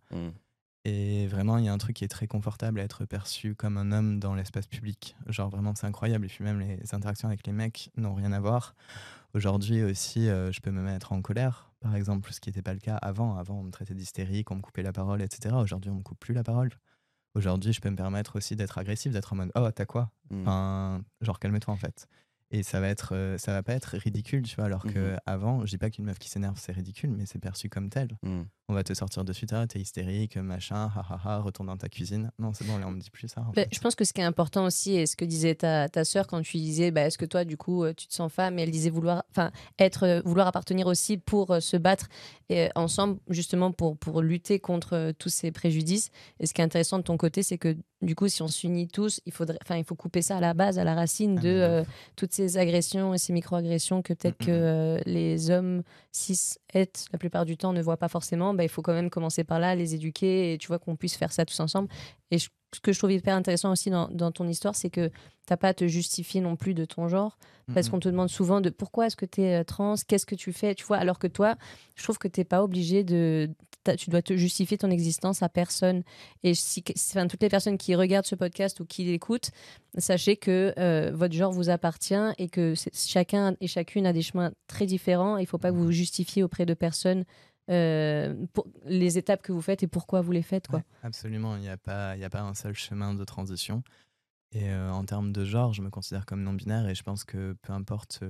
Et 0.84 1.26
vraiment, 1.26 1.58
il 1.58 1.64
y 1.64 1.68
a 1.68 1.72
un 1.72 1.78
truc 1.78 1.96
qui 1.96 2.04
est 2.04 2.08
très 2.08 2.26
confortable 2.26 2.80
à 2.80 2.84
être 2.84 3.04
perçu 3.04 3.54
comme 3.54 3.76
un 3.76 3.92
homme 3.92 4.20
dans 4.20 4.34
l'espace 4.34 4.66
public. 4.66 5.16
Genre, 5.26 5.50
vraiment, 5.50 5.74
c'est 5.74 5.86
incroyable. 5.86 6.24
Et 6.24 6.28
puis, 6.28 6.44
même 6.44 6.60
les 6.60 6.94
interactions 6.94 7.28
avec 7.28 7.46
les 7.46 7.52
mecs 7.52 7.90
n'ont 7.96 8.14
rien 8.14 8.32
à 8.32 8.40
voir. 8.40 8.74
Aujourd'hui 9.34 9.82
aussi, 9.82 10.28
euh, 10.28 10.50
je 10.52 10.60
peux 10.60 10.70
me 10.70 10.80
mettre 10.80 11.12
en 11.12 11.20
colère, 11.20 11.70
par 11.80 11.94
exemple, 11.94 12.32
ce 12.32 12.40
qui 12.40 12.48
n'était 12.48 12.62
pas 12.62 12.72
le 12.72 12.80
cas 12.80 12.96
avant. 12.96 13.36
Avant, 13.36 13.60
on 13.60 13.64
me 13.64 13.70
traitait 13.70 13.94
d'hystérique, 13.94 14.50
on 14.50 14.56
me 14.56 14.62
coupait 14.62 14.82
la 14.82 14.92
parole, 14.92 15.20
etc. 15.20 15.54
Aujourd'hui, 15.56 15.90
on 15.90 15.96
me 15.96 16.02
coupe 16.02 16.18
plus 16.18 16.32
la 16.32 16.42
parole. 16.42 16.70
Aujourd'hui, 17.34 17.72
je 17.72 17.80
peux 17.80 17.90
me 17.90 17.96
permettre 17.96 18.36
aussi 18.36 18.56
d'être 18.56 18.78
agressif, 18.78 19.12
d'être 19.12 19.32
en 19.32 19.36
mode 19.36 19.52
Oh, 19.54 19.70
t'as 19.70 19.84
quoi? 19.84 20.10
Mm. 20.30 20.40
Enfin, 20.42 21.04
genre, 21.20 21.38
calme-toi 21.38 21.74
en 21.74 21.76
fait. 21.76 22.08
Et 22.50 22.62
ça 22.62 22.80
va 22.80 22.88
être, 22.88 23.10
euh, 23.14 23.36
ça 23.36 23.52
va 23.52 23.62
pas 23.62 23.74
être 23.74 23.96
ridicule, 23.98 24.42
tu 24.42 24.56
vois. 24.56 24.64
Alors 24.64 24.84
que 24.84 25.12
Mhm. 25.12 25.18
avant, 25.26 25.66
je 25.66 25.70
dis 25.70 25.78
pas 25.78 25.90
qu'une 25.90 26.06
meuf 26.06 26.18
qui 26.18 26.30
s'énerve, 26.30 26.58
c'est 26.58 26.72
ridicule, 26.72 27.10
mais 27.10 27.26
c'est 27.26 27.38
perçu 27.38 27.68
comme 27.68 27.90
tel. 27.90 28.08
Mm. 28.22 28.42
On 28.70 28.74
va 28.74 28.82
te 28.84 28.92
sortir 28.94 29.24
de 29.24 29.32
suite, 29.32 29.52
ah, 29.54 29.66
t'es 29.66 29.78
hystérique, 29.80 30.36
machin, 30.36 30.90
ha 30.94 31.06
ha 31.10 31.20
ha, 31.24 31.38
retourne 31.40 31.66
dans 31.68 31.76
ta 31.76 31.88
cuisine. 31.88 32.30
Non, 32.38 32.52
c'est 32.54 32.66
bon, 32.66 32.76
là, 32.78 32.86
on 32.86 32.90
me 32.90 33.00
dit 33.00 33.10
plus 33.10 33.28
ça. 33.28 33.40
en 33.42 33.44
Bah, 33.52 33.62
fait. 33.62 33.68
je 33.72 33.78
pense 33.80 33.94
que 33.94 34.04
ce 34.04 34.12
qui 34.12 34.20
est 34.20 34.24
important 34.24 34.64
aussi, 34.64 34.94
et 34.94 35.06
ce 35.06 35.16
que 35.16 35.24
disait 35.24 35.54
ta, 35.54 35.88
ta 35.88 36.04
sœur 36.04 36.26
quand 36.26 36.40
tu 36.42 36.56
disais, 36.58 36.90
bah, 36.90 37.02
est-ce 37.02 37.16
que 37.18 37.24
toi, 37.26 37.44
du 37.44 37.56
coup, 37.56 37.84
euh, 37.84 37.92
tu 37.94 38.06
te 38.06 38.14
sens 38.14 38.30
femme 38.32 38.58
Et 38.58 38.62
elle 38.62 38.70
disait 38.70 38.90
vouloir, 38.90 39.24
enfin, 39.30 39.50
être, 39.78 40.04
euh, 40.04 40.22
vouloir 40.24 40.46
appartenir 40.46 40.86
aussi 40.86 41.16
pour 41.18 41.56
se 41.62 41.76
battre 41.78 42.08
et, 42.50 42.68
ensemble, 42.74 43.18
justement, 43.28 43.72
pour, 43.72 43.96
pour 43.98 44.20
lutter 44.22 44.58
contre 44.58 45.12
tous 45.18 45.28
ces 45.30 45.50
préjudices. 45.50 46.10
Et 46.40 46.46
ce 46.46 46.52
qui 46.54 46.60
est 46.60 46.64
intéressant 46.64 46.98
de 46.98 47.02
ton 47.04 47.16
côté, 47.18 47.42
c'est 47.42 47.58
que, 47.58 47.76
du 48.02 48.14
coup, 48.14 48.28
si 48.28 48.42
on 48.42 48.48
s'unit 48.48 48.86
tous, 48.86 49.20
il, 49.26 49.32
faudrait, 49.32 49.58
enfin, 49.62 49.76
il 49.76 49.84
faut 49.84 49.96
couper 49.96 50.22
ça 50.22 50.36
à 50.36 50.40
la 50.40 50.54
base, 50.54 50.78
à 50.78 50.84
la 50.84 50.94
racine 50.94 51.36
Ah, 51.38 51.42
de 51.42 51.48
de 51.48 51.52
euh, 51.54 51.84
toutes 52.16 52.37
ces 52.38 52.56
agressions 52.56 53.14
et 53.14 53.18
ces 53.18 53.32
micro-agressions 53.32 54.00
que 54.02 54.12
peut-être 54.14 54.38
que 54.38 54.50
euh, 54.50 54.98
les 55.06 55.50
hommes 55.50 55.82
cis 56.12 56.56
het 56.72 57.06
la 57.12 57.18
plupart 57.18 57.44
du 57.44 57.56
temps 57.56 57.72
ne 57.72 57.82
voient 57.82 57.96
pas 57.96 58.08
forcément. 58.08 58.54
Bah, 58.54 58.62
il 58.62 58.68
faut 58.68 58.82
quand 58.82 58.94
même 58.94 59.10
commencer 59.10 59.42
par 59.44 59.58
là, 59.58 59.74
les 59.74 59.94
éduquer 59.94 60.52
et 60.52 60.58
tu 60.58 60.68
vois 60.68 60.78
qu'on 60.78 60.96
puisse 60.96 61.16
faire 61.16 61.32
ça 61.32 61.44
tous 61.44 61.58
ensemble. 61.60 61.88
Et 62.30 62.38
je- 62.38 62.48
ce 62.74 62.80
que 62.80 62.92
je 62.92 62.98
trouve 62.98 63.12
hyper 63.12 63.34
intéressant 63.34 63.72
aussi 63.72 63.88
dans, 63.90 64.08
dans 64.08 64.30
ton 64.30 64.46
histoire, 64.46 64.74
c'est 64.76 64.90
que 64.90 65.10
t'as 65.46 65.56
pas 65.56 65.68
à 65.68 65.74
te 65.74 65.86
justifier 65.88 66.40
non 66.42 66.54
plus 66.54 66.74
de 66.74 66.84
ton 66.84 67.08
genre, 67.08 67.38
parce 67.74 67.88
qu'on 67.88 67.98
te 67.98 68.08
demande 68.10 68.28
souvent 68.28 68.60
de 68.60 68.68
pourquoi 68.70 69.06
est-ce 69.06 69.16
que 69.16 69.24
tu 69.26 69.40
es 69.42 69.64
trans, 69.64 69.94
qu'est-ce 70.06 70.26
que 70.26 70.34
tu 70.34 70.52
fais, 70.52 70.74
tu 70.74 70.84
vois, 70.84 70.98
alors 70.98 71.18
que 71.18 71.26
toi, 71.26 71.56
je 71.96 72.02
trouve 72.02 72.18
que 72.18 72.28
t'es 72.28 72.44
pas 72.44 72.62
obligé 72.62 73.04
de, 73.04 73.48
tu 73.96 74.10
dois 74.10 74.22
te 74.22 74.36
justifier 74.36 74.78
ton 74.78 74.90
existence 74.90 75.42
à 75.42 75.48
personne. 75.48 76.02
Et 76.42 76.52
enfin, 77.10 77.26
toutes 77.26 77.42
les 77.42 77.48
personnes 77.48 77.78
qui 77.78 77.94
regardent 77.94 78.26
ce 78.26 78.34
podcast 78.34 78.80
ou 78.80 78.84
qui 78.84 79.04
l'écoutent, 79.04 79.50
sachez 79.96 80.36
que 80.36 80.74
euh, 80.78 81.10
votre 81.14 81.34
genre 81.34 81.52
vous 81.52 81.70
appartient 81.70 82.14
et 82.38 82.48
que 82.48 82.74
chacun 82.92 83.56
et 83.60 83.66
chacune 83.66 84.06
a 84.06 84.12
des 84.12 84.22
chemins 84.22 84.52
très 84.66 84.86
différents. 84.86 85.36
Il 85.36 85.46
faut 85.46 85.58
pas 85.58 85.70
que 85.70 85.76
vous 85.76 85.84
vous 85.84 85.92
justifiez 85.92 86.42
auprès 86.42 86.66
de 86.66 86.74
personnes 86.74 87.24
euh, 87.70 88.34
pour 88.52 88.66
les 88.84 89.18
étapes 89.18 89.42
que 89.42 89.52
vous 89.52 89.60
faites 89.62 89.82
et 89.82 89.88
pourquoi 89.88 90.20
vous 90.20 90.32
les 90.32 90.42
faites, 90.42 90.68
quoi. 90.68 90.82
Absolument, 91.02 91.56
il 91.56 91.62
n'y 91.62 91.68
a, 91.68 91.76
pas- 91.76 92.12
a 92.12 92.30
pas 92.30 92.40
un 92.42 92.54
seul 92.54 92.74
chemin 92.74 93.14
de 93.14 93.24
transition. 93.24 93.82
Et 94.52 94.70
euh, 94.70 94.90
en 94.90 95.04
termes 95.04 95.32
de 95.32 95.44
genre, 95.44 95.74
je 95.74 95.82
me 95.82 95.90
considère 95.90 96.24
comme 96.24 96.42
non-binaire 96.42 96.88
et 96.88 96.94
je 96.94 97.02
pense 97.02 97.24
que 97.24 97.54
peu 97.60 97.72
importe 97.74 98.20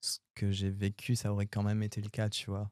ce 0.00 0.18
que 0.34 0.52
j'ai 0.52 0.70
vécu, 0.70 1.16
ça 1.16 1.32
aurait 1.32 1.46
quand 1.46 1.62
même 1.62 1.82
été 1.82 2.00
le 2.00 2.08
cas, 2.10 2.28
tu 2.28 2.50
vois. 2.50 2.70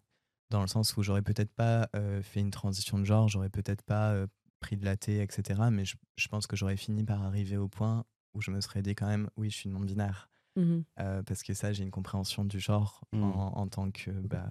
Dans 0.53 0.61
le 0.61 0.67
sens 0.67 0.95
où 0.99 1.03
j'aurais 1.03 1.23
peut-être 1.23 1.53
pas 1.55 1.88
euh, 1.97 2.21
fait 2.23 2.41
une 2.41 2.51
transition 2.51 2.99
de 2.99 3.05
genre, 3.05 3.27
j'aurais 3.29 3.49
peut-être 3.49 3.81
pas 3.83 4.12
euh, 4.12 4.27
pris 4.61 4.77
de 4.77 4.85
la 4.85 4.99
thé, 4.99 5.23
etc. 5.23 5.71
Mais 5.73 5.87
je, 5.87 5.97
je 6.17 6.29
pense 6.29 6.47
que 6.47 6.57
j'aurais 6.57 6.77
fini 6.77 7.03
par 7.05 7.23
arriver 7.23 7.57
au 7.57 7.69
point 7.69 8.05
où 8.35 8.43
je 8.43 8.51
me 8.51 8.61
serais 8.61 8.83
dit 8.83 8.95
quand 8.95 9.07
même, 9.07 9.31
oui, 9.38 9.49
je 9.49 9.57
suis 9.57 9.71
non-binaire. 9.71 10.29
Mhm. 10.57 10.85
Euh, 11.01 11.23
parce 11.23 11.43
que 11.43 11.55
ça, 11.55 11.73
j'ai 11.73 11.83
une 11.85 11.91
compréhension 11.91 12.45
du 12.45 12.61
genre 12.61 13.01
Mm. 13.12 13.23
en, 13.23 13.59
en 13.59 13.67
tant 13.69 13.91
que 13.91 14.11
bah, 14.11 14.47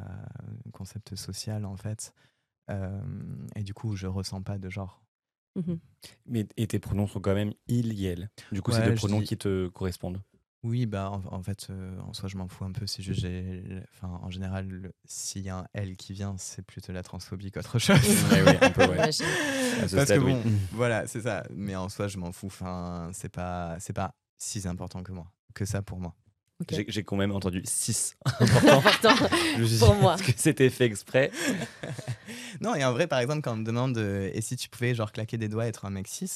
concept 0.73 1.15
social, 1.15 1.65
en 1.65 1.77
fait. 1.77 2.13
Euh, 2.71 2.99
et 3.55 3.61
du 3.63 3.73
coup, 3.75 3.95
je 3.95 4.07
ressens 4.07 4.41
pas 4.41 4.57
de 4.57 4.69
genre. 4.69 5.03
Mhm. 5.55 5.79
Mais 6.25 6.47
et 6.57 6.65
tes 6.65 6.79
pronoms 6.79 7.05
sont 7.07 7.19
quand 7.21 7.35
même 7.35 7.53
il, 7.67 7.93
yel. 7.93 8.29
Du 8.51 8.61
coup, 8.63 8.71
c'est 8.71 8.83
des 8.89 8.95
pronoms 8.95 9.19
dis- 9.19 9.27
qui 9.27 9.37
te 9.37 9.67
correspondent. 9.67 10.21
Oui, 10.63 10.85
bah 10.85 11.09
en, 11.09 11.23
en 11.33 11.41
fait, 11.41 11.67
euh, 11.71 11.99
en 12.01 12.13
soi, 12.13 12.29
je 12.29 12.37
m'en 12.37 12.47
fous 12.47 12.63
un 12.65 12.71
peu. 12.71 12.85
C'est 12.85 13.01
juste, 13.01 13.21
j'ai, 13.21 13.63
enfin, 13.93 14.19
en 14.21 14.29
général, 14.29 14.67
le- 14.67 14.93
s'il 15.05 15.41
y 15.41 15.49
a 15.49 15.57
un 15.57 15.65
L 15.73 15.97
qui 15.97 16.13
vient, 16.13 16.35
c'est 16.37 16.61
plutôt 16.61 16.91
la 16.93 17.01
transphobie 17.01 17.49
qu'autre 17.51 17.79
chose. 17.79 17.97
Ouais, 18.31 18.43
oui, 18.43 18.57
un 18.61 18.69
peu, 18.69 18.85
ouais. 18.87 19.11
J'imagine. 19.11 19.25
À 19.81 19.87
ce 19.87 19.95
Parce 19.95 20.05
stade, 20.05 20.19
que 20.19 20.23
oui. 20.23 20.33
bon, 20.33 20.43
voilà, 20.73 21.07
c'est 21.07 21.21
ça. 21.21 21.43
Mais 21.55 21.75
en 21.75 21.89
soi, 21.89 22.07
je 22.07 22.17
m'en 22.19 22.31
fous. 22.31 22.45
Enfin, 22.47 23.09
c'est 23.13 23.29
pas, 23.29 23.75
c'est 23.79 23.93
pas 23.93 24.13
si 24.37 24.67
important 24.67 25.01
que 25.01 25.11
moi, 25.11 25.25
que 25.55 25.65
ça 25.65 25.81
pour 25.81 25.99
moi. 25.99 26.13
Ok. 26.59 26.67
J'ai 26.73 26.85
j'ai 26.89 27.03
quand 27.03 27.15
même 27.15 27.31
entendu 27.31 27.63
6. 27.65 28.15
Important 28.39 28.81
Je 29.57 29.61
me 29.61 29.65
suis 29.65 29.79
pour 29.79 29.95
dit, 29.95 30.01
moi. 30.01 30.13
Est-ce 30.13 30.23
que 30.23 30.31
c'était 30.39 30.69
fait 30.69 30.85
exprès? 30.85 31.31
Non, 32.61 32.75
et 32.75 32.85
en 32.85 32.91
vrai, 32.91 33.07
par 33.07 33.17
exemple, 33.19 33.41
quand 33.41 33.53
on 33.53 33.57
me 33.57 33.63
demande, 33.65 33.97
euh, 33.97 34.29
et 34.31 34.41
si 34.41 34.55
tu 34.57 34.69
pouvais 34.69 34.93
genre 34.93 35.11
claquer 35.11 35.37
des 35.39 35.49
doigts 35.49 35.65
et 35.65 35.69
être 35.69 35.85
un 35.85 35.89
mec 35.89 36.07
cis, 36.07 36.29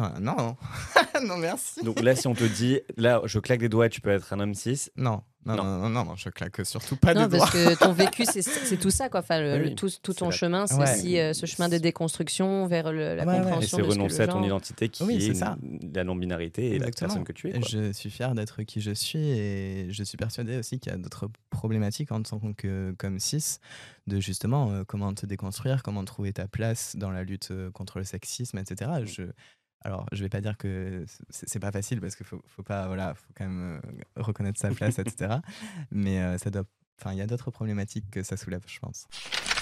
en- 0.00 0.20
non, 0.20 0.56
non, 1.26 1.36
merci. 1.38 1.82
Donc 1.82 2.00
là, 2.00 2.14
si 2.16 2.26
on 2.26 2.34
te 2.34 2.44
dit, 2.44 2.80
là, 2.96 3.20
je 3.24 3.38
claque 3.38 3.60
des 3.60 3.68
doigts 3.68 3.86
et 3.86 3.90
tu 3.90 4.00
peux 4.00 4.10
être 4.10 4.32
un 4.32 4.40
homme 4.40 4.54
cis, 4.54 4.88
Non, 4.96 5.22
non, 5.46 5.56
Non. 5.56 5.64
non, 5.64 5.78
non, 5.78 5.88
non, 5.88 6.04
non, 6.04 6.16
je 6.16 6.28
claque 6.28 6.64
surtout 6.66 6.96
pas 6.96 7.14
Non, 7.14 7.26
des 7.26 7.38
parce 7.38 7.52
doigts. 7.52 7.74
que 7.74 7.78
ton 7.78 7.92
vécu, 7.92 8.24
c'est 8.26 8.42
c'est 8.42 8.76
tout 8.76 8.90
ça, 8.90 9.08
quoi. 9.08 9.20
Enfin, 9.20 9.40
le, 9.40 9.54
Oui, 9.62 9.68
le- 9.70 9.74
tout, 9.74 9.88
tout 10.02 10.12
ton 10.12 10.26
la- 10.26 10.30
chemin, 10.30 10.66
c'est 10.66 10.74
Ouais. 10.74 10.82
aussi 10.92 11.18
euh, 11.18 11.32
ce 11.32 11.46
chemin 11.46 11.68
de 11.68 11.78
déconstruction 11.78 12.66
vers 12.66 12.92
le- 12.92 13.14
la 13.16 13.24
Ouais, 13.24 13.28
ouais. 13.30 13.34
et 13.36 13.38
compréhension 13.40 13.78
c'est 13.78 13.84
ce 13.84 13.88
renoncer 13.88 14.18
le 14.18 14.24
à 14.24 14.26
ton 14.26 14.32
genre- 14.38 14.46
identité 14.46 14.88
qui 14.90 15.04
Oui, 15.04 15.20
c'est 15.22 15.28
est 15.30 15.34
ça. 15.34 15.56
la 15.94 16.04
non-binarité 16.04 16.74
et 16.74 16.78
la 16.78 16.90
personne 16.90 17.24
que 17.24 17.32
tu 17.32 17.48
es. 17.48 17.52
Quoi. 17.52 17.68
Je 17.68 17.92
suis 17.92 18.10
fier 18.10 18.34
d'être 18.34 18.62
qui 18.64 18.80
je 18.80 18.90
suis 18.90 19.18
et 19.30 19.86
je 19.90 20.02
suis 20.02 20.18
persuadé 20.18 20.58
aussi 20.58 20.78
qu'il 20.80 20.92
y 20.92 20.94
a 20.94 20.98
d'autres 20.98 21.28
problématiques 21.50 22.12
en 22.12 22.22
tant 22.22 22.52
que 22.52 22.94
comme 22.98 23.18
cis, 23.18 23.58
de 24.06 24.20
justement 24.20 24.70
euh, 24.72 24.84
comment 24.86 25.12
te 25.14 25.24
déconstruire, 25.26 25.82
comment 25.82 26.04
trouver 26.04 26.32
ta 26.32 26.46
place 26.48 26.94
dans 26.96 27.10
la 27.10 27.24
lutte 27.24 27.48
euh, 27.52 27.70
contre 27.70 27.98
le 27.98 28.04
sexisme, 28.04 28.58
etc. 28.58 28.90
Je, 29.04 29.22
alors, 29.82 30.06
je 30.12 30.22
vais 30.22 30.28
pas 30.28 30.40
dire 30.40 30.56
que 30.56 31.04
c'est 31.30 31.60
pas 31.60 31.70
facile 31.70 32.00
parce 32.00 32.16
qu'il 32.16 32.26
faut, 32.26 32.42
faut 32.46 32.62
pas, 32.62 32.86
voilà, 32.88 33.14
faut 33.14 33.32
quand 33.36 33.44
même 33.46 33.80
euh, 33.84 34.22
reconnaître 34.22 34.58
sa 34.60 34.70
place, 34.70 34.98
etc. 34.98 35.36
Mais 35.92 36.20
euh, 36.20 36.36
ça 36.38 36.50
doit, 36.50 36.64
enfin, 37.00 37.12
il 37.12 37.18
y 37.18 37.22
a 37.22 37.26
d'autres 37.26 37.50
problématiques 37.50 38.10
que 38.10 38.22
ça 38.22 38.36
soulève, 38.36 38.62
je 38.66 38.78
pense. 38.80 39.06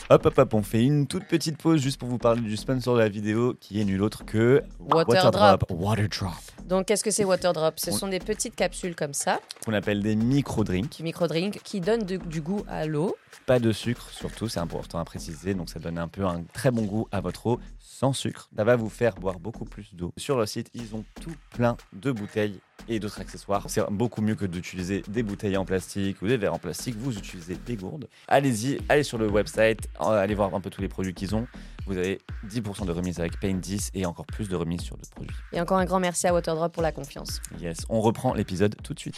Hop, 0.09 0.24
hop, 0.24 0.38
hop, 0.38 0.55
on 0.55 0.62
fait 0.62 0.85
une 0.85 1.09
toute 1.09 1.24
petite 1.26 1.59
pause 1.59 1.81
juste 1.83 1.98
pour 1.98 2.09
vous 2.09 2.18
parler 2.18 2.40
du 2.40 2.57
sponsor 2.57 2.94
de 2.94 3.00
la 3.00 3.09
vidéo 3.09 3.55
qui 3.61 3.81
est 3.81 3.85
nul 3.85 4.00
autre 4.02 4.24
que 4.24 4.62
Waterdrop. 4.79 5.64
Waterdrop, 5.68 6.33
Donc, 6.64 6.87
qu'est-ce 6.87 7.02
que 7.02 7.11
c'est 7.11 7.24
Waterdrop 7.24 7.74
Ce 7.81 7.90
On- 7.90 7.96
sont 7.96 8.09
des 8.09 8.20
petites 8.20 8.55
capsules 8.55 8.94
comme 8.94 9.14
ça, 9.14 9.40
qu'on 9.64 9.72
appelle 9.74 10.02
des 10.05 10.14
micro-drinks. 10.14 10.96
du 10.98 11.02
micro-drink, 11.02 11.61
qui 11.64 11.81
donnent 11.81 12.05
de- 12.05 12.18
du 12.18 12.40
goût 12.40 12.64
à 12.68 12.87
l'eau. 12.87 13.16
Pas 13.46 13.59
de 13.59 13.72
sucre, 13.72 14.09
surtout, 14.11 14.48
c'est 14.48 14.61
important 14.61 14.98
à 15.00 15.05
préciser. 15.05 15.55
Donc, 15.55 15.70
ça 15.70 15.81
donne 15.81 15.98
un 15.98 16.09
peu 16.09 16.24
un 16.24 16.44
très 16.52 16.70
bon 16.70 16.83
goût 16.85 17.09
à 17.11 17.20
votre 17.20 17.46
eau 17.46 17.61
sans 17.96 18.12
sucre. 18.12 18.50
Ça 18.54 18.64
va 18.64 18.76
vous 18.76 18.90
faire 18.90 19.14
boire 19.14 19.40
beaucoup 19.40 19.64
plus 19.64 19.94
d'eau. 19.94 20.12
Sur 20.18 20.38
le 20.38 20.44
site, 20.44 20.70
ils 20.74 20.94
ont 20.94 21.04
tout 21.20 21.35
plein 21.50 21.76
de 21.94 22.12
bouteilles 22.12 22.61
et 22.88 23.00
d'autres 23.00 23.20
accessoires. 23.20 23.64
C'est 23.68 23.82
beaucoup 23.90 24.20
mieux 24.20 24.35
que 24.35 24.44
d'utiliser 24.44 25.02
des 25.09 25.22
bouteilles 25.22 25.56
en 25.56 25.64
plastique 25.64 26.20
ou 26.20 26.26
des 26.26 26.37
verres 26.37 26.54
en 26.54 26.59
plastique. 26.59 26.94
Vous 26.96 27.16
utilisez 27.16 27.56
des 27.56 27.76
gourdes. 27.76 28.06
Allez-y, 28.28 28.78
allez 28.90 29.02
sur 29.02 29.16
le 29.16 29.28
website, 29.28 29.88
euh, 30.02 30.22
allez 30.22 30.35
voir 30.35 30.54
un 30.54 30.61
peu 30.61 30.68
tous 30.68 30.82
les 30.82 30.88
produits 30.88 31.14
qu'ils 31.14 31.35
ont. 31.35 31.46
Vous 31.87 31.96
avez 31.96 32.20
10% 32.46 32.85
de 32.85 32.92
remise 32.92 33.18
avec 33.18 33.40
Paint 33.40 33.54
10 33.54 33.92
et 33.94 34.04
encore 34.04 34.26
plus 34.26 34.48
de 34.48 34.56
remise 34.56 34.82
sur 34.82 34.96
d'autres 34.96 35.11
produits. 35.11 35.37
Et 35.52 35.61
encore 35.61 35.78
un 35.78 35.87
grand 35.87 36.00
merci 36.00 36.26
à 36.26 36.35
Waterdrop 36.35 36.72
pour 36.72 36.82
la 36.82 36.92
confiance. 36.92 37.40
Yes, 37.59 37.87
on 37.88 38.02
reprend 38.02 38.35
l'épisode 38.35 38.76
tout 38.82 38.92
de 38.92 38.98
suite. 38.98 39.16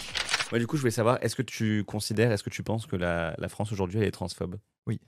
Ouais, 0.52 0.60
du 0.60 0.66
coup, 0.66 0.76
je 0.76 0.82
voulais 0.82 0.92
savoir, 0.92 1.18
est-ce 1.20 1.34
que 1.34 1.42
tu 1.42 1.82
considères, 1.84 2.30
est-ce 2.30 2.44
que 2.44 2.50
tu 2.50 2.62
penses 2.62 2.86
que 2.86 2.96
la, 2.96 3.34
la 3.38 3.48
France 3.48 3.72
aujourd'hui, 3.72 3.98
elle 3.98 4.06
est 4.06 4.12
transphobe? 4.12 4.56
Oui. 4.88 5.00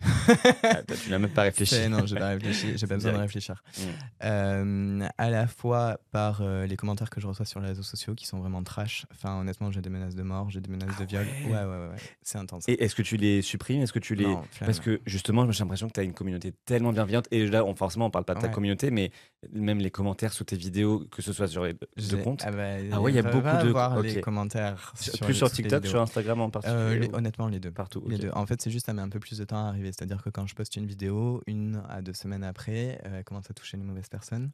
Ah, 0.62 0.82
toi, 0.82 0.96
tu 1.02 1.10
n'as 1.10 1.18
même 1.18 1.30
pas 1.30 1.42
réfléchi. 1.42 1.88
Non, 1.88 2.04
j'ai 2.06 2.16
pas 2.16 2.28
réfléchi, 2.28 2.76
j'ai 2.76 2.86
pas 2.86 2.94
besoin 2.94 3.12
de 3.12 3.18
réfléchir. 3.18 3.62
Mm. 3.78 3.82
Euh, 4.24 5.08
à 5.18 5.30
la 5.30 5.46
fois 5.46 5.98
par 6.12 6.40
euh, 6.42 6.66
les 6.66 6.76
commentaires 6.76 7.10
que 7.10 7.20
je 7.20 7.26
reçois 7.26 7.46
sur 7.46 7.60
les 7.60 7.68
réseaux 7.68 7.82
sociaux 7.82 8.14
qui 8.14 8.26
sont 8.26 8.38
vraiment 8.38 8.62
trash. 8.62 9.06
Enfin, 9.12 9.40
honnêtement, 9.40 9.70
j'ai 9.70 9.80
des 9.80 9.90
menaces 9.90 10.14
de 10.14 10.22
mort, 10.22 10.50
j'ai 10.50 10.60
des 10.60 10.70
menaces 10.70 10.96
de 10.98 11.04
viol. 11.04 11.24
ouais. 11.46 11.50
Ouais, 11.52 11.64
ouais. 11.64 11.88
C'est 12.22 12.38
intense. 12.38 12.64
Et 12.68 12.82
est-ce 12.84 12.94
que 12.94 13.02
tu 13.02 13.16
les 13.16 13.42
supprimes? 13.42 13.82
Est-ce 13.82 13.92
que 13.92 13.98
tu 13.98 14.14
les. 14.14 14.26
Non. 14.26 14.42
Parce 14.60 14.80
que 14.80 15.00
justement, 15.06 15.50
j'ai 15.50 15.64
l'impression 15.64 15.88
que 15.88 15.94
tu 15.94 16.00
as 16.00 16.04
une 16.04 16.12
communauté 16.14 16.52
tellement 16.64 16.92
bienveillante. 16.92 17.26
Et 17.30 17.46
là, 17.46 17.64
on, 17.64 17.74
forcément, 17.74 18.06
on 18.06 18.10
parle 18.10 18.24
pas 18.26 18.34
de 18.34 18.40
ta 18.40 18.46
Ouais. 18.48 18.52
communauté, 18.52 18.90
mais 18.90 19.10
même 19.52 19.78
les 19.78 19.90
commentaires 19.90 20.32
sous 20.32 20.44
tes 20.44 20.56
vidéos, 20.56 21.06
que 21.10 21.22
ce 21.22 21.32
soit 21.32 21.48
sur 21.48 21.64
les 21.64 21.74
deux 21.74 22.16
comptes. 22.18 22.42
Ah, 22.46 22.50
bah, 22.50 22.64
Ah 22.92 23.00
ouais, 23.00 23.12
il 23.12 23.14
y 23.14 23.18
a 23.18 23.22
beaucoup 23.22 23.64
de- 23.66 23.70
voir 23.70 23.96
ok. 23.96 24.04
les 24.04 24.20
commentaires. 24.20 24.92
Sur- 24.98 25.18
plus 25.20 25.34
sur 25.34 25.50
TikTok, 25.50 25.78
vidéos. 25.82 25.90
sur 25.92 26.00
Instagram 26.02 26.40
en 26.42 26.50
particulier 26.50 26.78
Euh, 26.80 26.98
les- 26.98 27.10
honnêtement, 27.14 27.48
les 27.48 27.58
deux. 27.60 27.70
Partout. 27.70 28.02
Les 28.06 28.18
deux. 28.18 28.30
En 28.34 28.44
fait, 28.46 28.60
c'est 28.60 28.70
juste 28.70 28.86
ça 28.86 28.92
met 28.92 29.00
un 29.02 29.08
peu 29.08 29.18
plus 29.20 29.38
de 29.38 29.44
temps 29.44 29.68
à 29.68 29.69
arriver. 29.70 29.88
C'est-à-dire 29.92 30.22
que 30.22 30.30
quand 30.30 30.46
je 30.46 30.54
poste 30.54 30.76
une 30.76 30.86
vidéo, 30.86 31.42
une 31.46 31.82
à 31.88 32.02
deux 32.02 32.12
semaines 32.12 32.44
après, 32.44 33.00
euh, 33.06 33.18
elle 33.18 33.24
commence 33.24 33.50
à 33.50 33.54
toucher 33.54 33.76
les 33.76 33.82
mauvaises 33.82 34.08
personnes. 34.08 34.50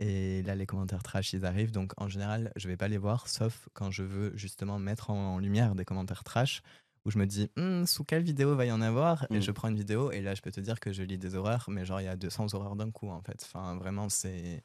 Et 0.00 0.42
là, 0.42 0.54
les 0.54 0.66
commentaires 0.66 1.02
trash, 1.02 1.32
ils 1.32 1.44
arrivent. 1.44 1.72
Donc, 1.72 1.92
en 1.96 2.08
général, 2.08 2.52
je 2.56 2.68
vais 2.68 2.76
pas 2.76 2.88
les 2.88 2.98
voir, 2.98 3.28
sauf 3.28 3.68
quand 3.72 3.90
je 3.90 4.02
veux 4.02 4.32
justement 4.36 4.78
mettre 4.78 5.10
en, 5.10 5.34
en 5.34 5.38
lumière 5.38 5.74
des 5.74 5.84
commentaires 5.84 6.24
trash 6.24 6.62
où 7.04 7.10
je 7.10 7.18
me 7.18 7.26
dis, 7.26 7.50
Hmm, 7.56 7.84
sous 7.86 8.04
quelle 8.04 8.22
vidéo 8.22 8.54
va 8.54 8.66
y 8.66 8.72
en 8.72 8.80
avoir? 8.80 9.26
Et 9.30 9.40
je 9.40 9.50
prends 9.50 9.68
une 9.68 9.76
vidéo 9.76 10.10
et 10.10 10.20
là, 10.20 10.34
je 10.34 10.42
peux 10.42 10.50
te 10.50 10.60
dire 10.60 10.78
que 10.78 10.92
je 10.92 11.02
lis 11.02 11.18
des 11.18 11.34
horreurs, 11.34 11.64
mais 11.68 11.84
genre, 11.84 12.00
il 12.00 12.04
y 12.04 12.08
a 12.08 12.16
200 12.16 12.54
horreurs 12.54 12.76
d'un 12.76 12.90
coup, 12.90 13.08
en 13.08 13.22
fait. 13.22 13.42
Enfin, 13.44 13.76
vraiment, 13.76 14.08
c'est. 14.08 14.62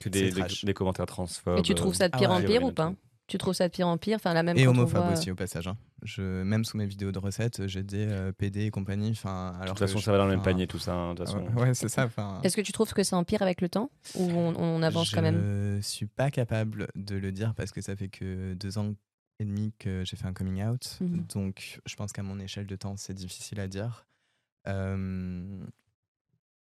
Que 0.00 0.08
des, 0.08 0.74
commentaires 0.74 1.06
transphobes. 1.06 1.58
Et 1.58 1.62
tu 1.62 1.74
trouves 1.74 1.94
ça 1.94 2.08
de 2.08 2.14
Ah 2.14 2.18
pire 2.18 2.30
ouais. 2.30 2.36
en 2.36 2.42
pire 2.42 2.62
ou 2.62 2.72
pas? 2.72 2.92
Tu 3.26 3.38
trouves 3.38 3.54
ça 3.54 3.68
de 3.68 3.72
pire 3.72 3.88
en 3.88 3.96
pire 3.96 4.16
Enfin, 4.16 4.34
la 4.34 4.42
même 4.42 4.56
Et 4.58 4.66
homophobe 4.66 5.02
voit- 5.04 5.12
aussi, 5.12 5.30
au 5.30 5.34
passage. 5.34 5.66
hein. 5.66 5.76
Je, 6.02 6.20
même 6.42 6.64
sous 6.66 6.76
mes 6.76 6.84
vidéos 6.84 7.10
de 7.10 7.18
recettes, 7.18 7.66
j'ai 7.66 7.82
des 7.82 8.06
euh, 8.06 8.32
PD 8.32 8.66
et 8.66 8.70
compagnie. 8.70 9.10
Enfin, 9.12 9.58
De 9.62 9.68
toute 9.68 9.78
façon, 9.78 9.98
ça 9.98 10.12
va 10.12 10.18
dans 10.18 10.24
le 10.26 10.32
même 10.32 10.42
panier, 10.42 10.66
tout 10.66 10.78
ça. 10.78 10.92
hein, 10.94 11.14
De 11.14 11.24
façon. 11.24 11.46
ouais, 11.56 11.72
c'est 11.72 11.88
ça. 11.88 12.08
Est-ce 12.42 12.54
que 12.56 12.60
tu 12.60 12.72
trouves 12.72 12.92
que 12.92 13.02
ça 13.02 13.16
empire 13.16 13.40
avec 13.40 13.62
le 13.62 13.70
temps 13.70 13.90
Ou 14.14 14.24
on, 14.30 14.54
on 14.56 14.82
avance 14.82 15.10
quand 15.10 15.22
même? 15.22 15.76
Je 15.76 15.80
suis 15.80 16.06
pas 16.06 16.30
capable 16.30 16.88
de 16.96 17.16
le 17.16 17.32
dire 17.32 17.54
parce 17.54 17.72
que 17.72 17.80
ça 17.80 17.96
fait 17.96 18.08
que 18.08 18.52
deux 18.54 18.76
ans 18.76 18.94
et 19.40 19.44
demi 19.46 19.72
que 19.78 20.04
j'ai 20.04 20.16
fait 20.16 20.26
un 20.26 20.34
coming 20.34 20.62
out. 20.62 20.98
Mhm. 21.00 21.24
Donc, 21.34 21.80
je 21.86 21.96
pense 21.96 22.12
qu'à 22.12 22.22
mon 22.22 22.38
échelle 22.38 22.66
de 22.66 22.76
temps, 22.76 22.96
c'est 22.98 23.14
difficile 23.14 23.58
à 23.60 23.66
dire. 23.68 24.06
Euh, 24.68 25.64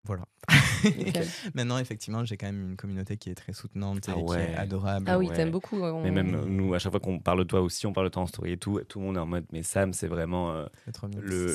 Voilà. 0.06 0.24
Maintenant, 1.56 1.78
effectivement, 1.80 2.24
j'ai 2.26 2.38
quand 2.38 2.46
même 2.46 2.70
une 2.72 2.76
communauté 2.76 3.18
qui 3.18 3.30
est 3.32 3.36
très 3.36 3.54
soutenante 3.54 4.08
et 4.08 4.12
Ah 4.12 4.15
qui 4.15 4.22
ouais. 4.22 4.52
est 4.52 4.56
adorable. 4.56 5.06
Ah 5.10 5.18
oui, 5.18 5.28
Ouais. 5.28 5.36
t'aimes 5.36 5.50
beaucoup. 5.52 5.82
on- 5.82 6.04
Mais 6.04 6.12
même 6.12 6.46
nous, 6.46 6.74
à 6.74 6.80
chaque 6.80 6.91
fois 6.91 7.00
qu'on 7.00 7.20
parle 7.20 7.39
de 7.39 7.44
toi 7.44 7.62
aussi, 7.62 7.88
on 7.88 7.94
parle 7.94 8.08
de 8.08 8.12
toi 8.12 8.22
en 8.24 8.28
story 8.28 8.52
et 8.52 8.58
tout, 8.58 8.80
tout 8.88 9.00
le 9.00 9.06
monde 9.06 9.18
est 9.18 9.20
en 9.20 9.26
mode, 9.26 9.46
mais 9.52 9.63
Sam, 9.63 9.94
c'est 9.94 10.08
vraiment 10.08 10.52
euh, 10.52 10.65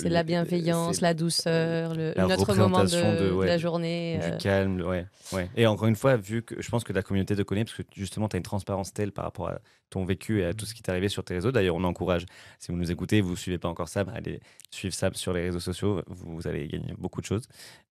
C'est 0.01 0.09
la 0.09 0.23
bienveillance, 0.25 1.01
la 1.01 1.15
douceur, 1.15 1.95
le, 1.95 2.13
la 2.17 2.27
notre 2.27 2.55
moment 2.57 2.83
de, 2.85 2.89
de- 2.91 3.41
de 3.41 3.45
la 3.47 3.59
journée. 3.59 4.19
Du 4.21 4.27
euh, 4.27 4.37
calme, 4.39 4.81
ouais, 4.83 5.07
ouais. 5.33 5.49
Et 5.57 5.67
encore 5.67 5.87
une 5.87 5.97
fois, 5.97 6.17
vu 6.17 6.43
que 6.43 6.61
je 6.61 6.69
pense 6.69 6.83
que 6.85 6.93
la 6.93 7.03
communauté 7.03 7.37
te 7.37 7.43
connaît, 7.43 7.65
parce 7.65 7.77
que 7.77 7.83
justement, 7.95 8.29
tu 8.29 8.37
as 8.37 8.39
une 8.39 8.43
transparence 8.43 8.93
telle 8.93 9.13
par 9.13 9.25
rapport 9.25 9.49
à 9.51 9.61
ton 9.91 10.05
vécu 10.05 10.41
et 10.41 10.45
à 10.47 10.55
tout 10.55 10.67
ce 10.67 10.75
qui 10.75 10.83
t'est 10.83 10.91
arrivé 10.91 11.09
sur 11.09 11.25
tes 11.25 11.35
réseaux. 11.35 11.53
D'ailleurs, 11.53 11.77
on 11.77 11.85
encourage, 11.85 12.27
si 12.59 12.71
vous 12.73 12.79
nous 12.79 12.91
écoutez, 12.91 13.21
vous 13.21 13.31
ne 13.33 13.37
suivez 13.37 13.59
pas 13.59 13.69
encore 13.69 13.89
Sam, 13.89 14.09
allez 14.09 14.41
suivre 14.71 14.95
Sam 14.95 15.15
sur 15.15 15.33
les 15.33 15.43
réseaux 15.43 15.61
sociaux, 15.61 16.03
vous, 16.09 16.35
vous 16.37 16.49
allez 16.49 16.67
gagner 16.69 16.95
beaucoup 16.99 17.21
de 17.21 17.27
choses. 17.27 17.47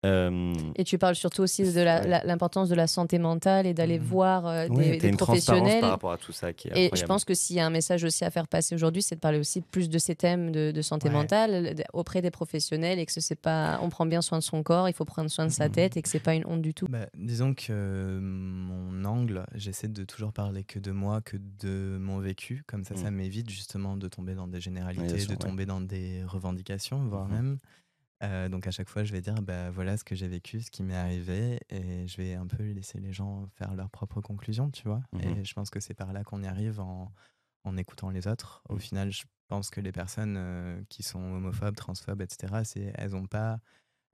Euh, 0.05 0.53
Et 0.75 0.83
tu 0.83 0.97
parles 0.97 1.15
surtout 1.15 1.41
aussi 1.43 1.63
de 1.63 1.81
l'importance 2.27 2.67
de 2.69 2.75
la 2.75 2.87
santé 2.87 3.19
mentale 3.19 3.65
et 3.65 3.73
d'aller 3.73 3.99
Mhm. 3.99 4.05
voir 4.05 4.47
euh, 4.47 4.67
ouais, 4.67 4.97
des, 4.97 5.07
une 5.07 5.15
transparence 5.17 5.45
professionnels. 5.45 5.81
par 5.81 5.89
rapport 5.91 6.11
à 6.11 6.17
tout 6.17 6.31
ça 6.33 6.51
qui 6.51 6.67
est 6.67 6.71
Et 6.71 6.73
incroyable. 6.85 6.97
je 6.97 7.05
pense 7.05 7.25
que 7.25 7.33
s'il 7.33 7.55
y 7.55 7.59
a 7.61 7.65
un 7.65 7.69
message 7.69 8.03
aussi 8.03 8.25
à 8.25 8.29
faire 8.31 8.47
passer 8.47 8.75
aujourd'hui, 8.75 9.01
c'est 9.01 9.15
de 9.15 9.19
parler 9.21 9.39
aussi 9.39 9.61
plus 9.61 9.89
de 9.89 9.97
ces 9.97 10.15
thèmes 10.15 10.51
de, 10.51 10.71
de 10.71 10.81
santé 10.81 11.07
Ouais. 11.07 11.13
mentale 11.13 11.75
auprès 11.93 12.21
des 12.21 12.31
professionnels 12.31 12.99
et 12.99 13.05
que 13.05 13.11
c'est 13.13 13.35
pas, 13.39 13.79
on 13.81 13.89
prend 13.89 14.05
bien 14.05 14.21
soin 14.21 14.39
de 14.39 14.43
son 14.43 14.61
corps, 14.63 14.89
il 14.89 14.93
faut 14.93 15.05
prendre 15.05 15.29
soin 15.29 15.45
de 15.45 15.51
sa 15.51 15.65
Mhm. 15.67 15.71
tête 15.71 15.97
et 15.97 16.01
que 16.01 16.09
c'est 16.09 16.19
pas 16.19 16.33
une 16.35 16.45
honte 16.45 16.61
du 16.61 16.73
tout. 16.73 16.87
Bah, 16.89 17.07
disons 17.17 17.53
que 17.53 17.67
euh, 17.71 18.19
mon 18.21 19.05
angle, 19.05 19.45
j'essaie 19.55 19.87
de 19.87 20.03
toujours 20.03 20.33
parler 20.33 20.63
que 20.63 20.79
de 20.79 20.91
moi, 20.91 21.21
que 21.21 21.37
de 21.37 21.97
mon 21.99 22.19
vécu. 22.19 22.63
Comme 22.67 22.83
ça, 22.83 22.95
ça 22.95 23.09
Mm. 23.09 23.15
m'évite 23.15 23.49
justement 23.49 23.95
de 23.95 24.07
tomber 24.09 24.35
dans 24.35 24.47
des 24.47 24.59
généralités, 24.59 25.19
sûr, 25.19 25.27
de 25.29 25.31
ouais. 25.33 25.37
tomber 25.49 25.65
dans 25.65 25.81
des 25.81 26.23
revendications, 26.25 27.05
voire 27.07 27.27
Mhm. 27.27 27.33
même. 27.35 27.57
Euh, 28.23 28.47
donc 28.47 28.67
à 28.67 28.71
chaque 28.71 28.89
fois, 28.89 29.03
je 29.03 29.11
vais 29.11 29.21
dire, 29.21 29.41
bah, 29.41 29.69
voilà 29.71 29.97
ce 29.97 30.03
que 30.03 30.15
j'ai 30.15 30.27
vécu, 30.29 30.61
ce 30.61 30.71
qui 30.71 30.83
m'est 30.83 30.95
arrivé, 30.95 31.59
et 31.69 32.07
je 32.07 32.17
vais 32.17 32.35
un 32.35 32.47
peu 32.47 32.63
laisser 32.71 32.99
les 32.99 33.11
gens 33.11 33.47
faire 33.55 33.75
leurs 33.75 33.89
propres 33.89 34.21
conclusions, 34.21 34.69
tu 34.71 34.83
vois. 34.87 35.01
Mhm. 35.11 35.35
Et 35.35 35.43
je 35.43 35.53
pense 35.53 35.69
que 35.69 35.79
c'est 35.81 35.93
par 35.93 36.13
là 36.13 36.23
qu'on 36.23 36.41
y 36.41 36.47
arrive 36.47 36.79
en, 36.79 37.13
en 37.65 37.77
écoutant 37.77 38.09
les 38.11 38.27
autres. 38.27 38.61
Au 38.69 38.77
Mhm. 38.77 38.79
final, 38.79 39.11
je 39.11 39.23
pense 39.49 39.69
que 39.69 39.81
les 39.81 39.91
personnes 39.91 40.35
euh, 40.37 40.81
qui 40.89 41.03
sont 41.03 41.19
homophobes, 41.21 41.75
transphobes, 41.75 42.21
etc., 42.21 42.63
c'est, 42.63 42.93
elles 42.95 43.11
n'ont 43.11 43.25
pas 43.27 43.59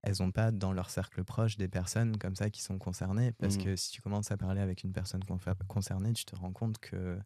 elles 0.04 0.15
n'ont 0.19 0.32
pas 0.32 0.52
dans 0.52 0.74
leur 0.74 0.89
cercle 0.89 1.24
proche 1.26 1.58
des 1.58 1.67
personnes 1.69 2.17
comme 2.17 2.36
ça 2.36 2.50
qui 2.50 2.62
sont 2.62 2.78
concernées. 2.80 3.34
Parce 3.34 3.58
Mhm. 3.58 3.58
que 3.58 3.76
si 3.76 3.91
tu 3.91 4.02
commences 4.02 4.32
à 4.32 4.38
parler 4.38 4.62
avec 4.62 4.84
une 4.84 4.93
personne 4.93 5.24
concernée, 5.67 6.13
tu 6.13 6.26
te 6.26 6.36
rends 6.36 6.54
compte 6.54 6.80
que 6.80 7.19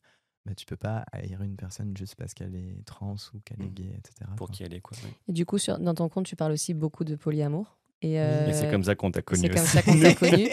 bah, 0.45 0.53
tu 0.55 0.65
peux 0.65 0.75
pas 0.77 1.05
haïr 1.11 1.41
une 1.41 1.55
personne 1.55 1.95
juste 1.95 2.15
parce 2.15 2.33
qu'elle 2.33 2.55
est 2.55 2.83
trans 2.85 3.15
ou 3.33 3.39
qu'elle 3.45 3.61
est 3.61 3.65
Mhm. 3.65 3.73
gay, 3.73 3.95
etc. 3.97 4.29
Pour 4.35 4.47
quoi. 4.47 4.55
qui 4.55 4.63
elle 4.63 4.73
est, 4.73 4.81
quoi. 4.81 4.97
Et 5.27 5.31
du 5.33 5.45
coup, 5.45 5.57
sur, 5.57 5.79
dans 5.79 5.93
ton 5.93 6.09
compte, 6.09 6.25
tu 6.25 6.35
parles 6.35 6.51
aussi 6.51 6.73
beaucoup 6.73 7.03
de 7.03 7.15
polyamour. 7.15 7.77
Et, 8.01 8.15
Et 8.15 8.51
c'est 8.51 8.67
euh, 8.67 8.71
comme 8.71 8.83
ça 8.83 8.95
qu'on 8.95 9.11
t'a 9.11 9.21
connu. 9.21 9.39
C'est 9.43 9.49
comme 9.49 9.65
ça 9.65 9.81
qu'on 9.81 9.97
t'a 9.97 10.13
connu. 10.15 10.49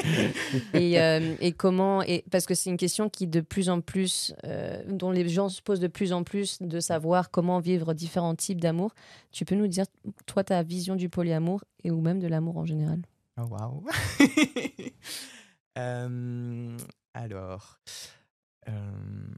Et, 0.72 1.00
euh, 1.00 1.35
et 1.40 1.50
comment 1.50 2.00
et 2.03 2.24
parce 2.31 2.46
que 2.46 2.55
c'est 2.55 2.70
une 2.70 2.76
question 2.76 3.11
qui 3.11 3.26
de 3.26 3.40
plus 3.40 3.68
en 3.70 3.81
plus 3.81 4.33
euh, 4.44 4.81
dont 4.88 5.11
les 5.11 5.29
gens 5.29 5.48
se 5.48 5.61
posent 5.61 5.81
de 5.81 5.88
plus 5.88 6.12
en 6.12 6.22
plus 6.22 6.62
de 6.62 6.79
savoir 6.79 7.33
comment 7.33 7.59
vivre 7.59 7.92
différents 7.92 8.37
types 8.37 8.61
d'amour. 8.61 8.94
Tu 9.33 9.44
peux 9.44 9.57
nous 9.57 9.66
dire 9.66 9.87
toi 10.26 10.44
ta 10.44 10.62
vision 10.62 10.94
du 10.94 11.09
polyamour 11.09 11.64
et 11.83 11.90
ou 11.90 12.00
même 12.00 12.20
de 12.20 12.29
l'amour 12.29 12.57
en 12.57 12.64
général? 12.66 13.03
Oh, 13.37 13.46
waouh 13.50 13.85
Euh, 15.79 16.76
Alors, 17.14 17.81
euh, 18.68 19.29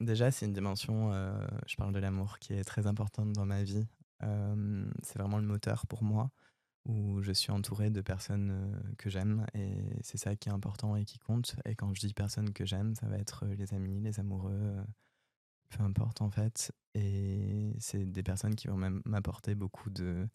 déjà, 0.00 0.30
c'est 0.30 0.46
une 0.46 0.52
dimension, 0.52 1.12
euh, 1.12 1.32
je 1.66 1.76
parle 1.76 1.92
de 1.92 1.98
l'amour, 1.98 2.38
qui 2.38 2.54
est 2.54 2.64
très 2.64 2.86
importante 2.86 3.32
dans 3.32 3.46
ma 3.46 3.62
vie. 3.62 3.86
Euh, 4.22 4.90
c'est 5.02 5.18
vraiment 5.18 5.38
le 5.38 5.46
moteur 5.46 5.86
pour 5.86 6.02
moi, 6.02 6.30
où 6.86 7.22
je 7.22 7.32
suis 7.32 7.52
entouré 7.52 7.90
de 7.90 8.00
personnes 8.00 8.94
que 8.98 9.10
j'aime, 9.10 9.46
et 9.54 9.82
c'est 10.02 10.18
ça 10.18 10.36
qui 10.36 10.48
est 10.48 10.52
important 10.52 10.96
et 10.96 11.04
qui 11.04 11.18
compte. 11.18 11.56
Et 11.64 11.74
quand 11.74 11.94
je 11.94 12.00
dis 12.00 12.14
personnes 12.14 12.52
que 12.52 12.64
j'aime, 12.66 12.94
ça 12.94 13.06
va 13.08 13.18
être 13.18 13.46
les 13.46 13.74
amis, 13.74 14.00
les 14.00 14.20
amoureux, 14.20 14.76
peu 15.70 15.82
importe 15.82 16.22
en 16.22 16.30
fait. 16.30 16.72
Et 16.94 17.74
c'est 17.78 18.04
des 18.04 18.22
personnes 18.22 18.56
qui 18.56 18.68
vont 18.68 18.76
même 18.76 19.02
m'apporter 19.04 19.54
beaucoup 19.54 19.90
de, 19.90 20.28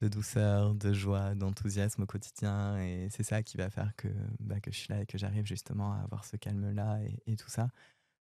de 0.00 0.08
douceur, 0.08 0.74
de 0.74 0.92
joie, 0.92 1.34
d'enthousiasme 1.34 2.02
au 2.02 2.06
quotidien. 2.06 2.78
Et 2.80 3.08
c'est 3.10 3.22
ça 3.24 3.42
qui 3.42 3.56
va 3.56 3.70
faire 3.70 3.94
que, 3.96 4.08
bah, 4.40 4.60
que 4.60 4.70
je 4.72 4.78
suis 4.78 4.88
là 4.92 5.02
et 5.02 5.06
que 5.06 5.18
j'arrive 5.18 5.46
justement 5.46 5.92
à 5.94 5.98
avoir 5.98 6.24
ce 6.24 6.36
calme-là 6.36 7.00
et, 7.02 7.22
et 7.32 7.36
tout 7.36 7.48
ça. 7.50 7.70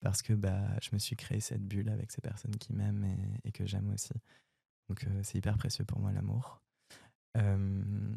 Parce 0.01 0.23
que 0.23 0.33
bah, 0.35 0.61
je 0.83 0.91
me 0.93 0.99
suis 0.99 1.17
créé 1.17 1.41
cette 1.41 1.67
bulle 1.67 1.89
avec 1.91 2.11
ces 2.13 2.21
personnes 2.21 2.57
qui 2.57 2.73
m'aiment 2.75 3.05
et, 3.05 3.49
et 3.49 3.53
que 3.53 3.67
j'aime 3.67 3.91
aussi. 3.93 4.13
Donc 4.89 5.05
euh, 5.05 5.21
c'est 5.25 5.39
hyper 5.39 5.57
précieux 5.59 5.85
pour 5.85 6.01
moi 6.01 6.13
l'amour. 6.13 6.63
Euh, 7.37 8.15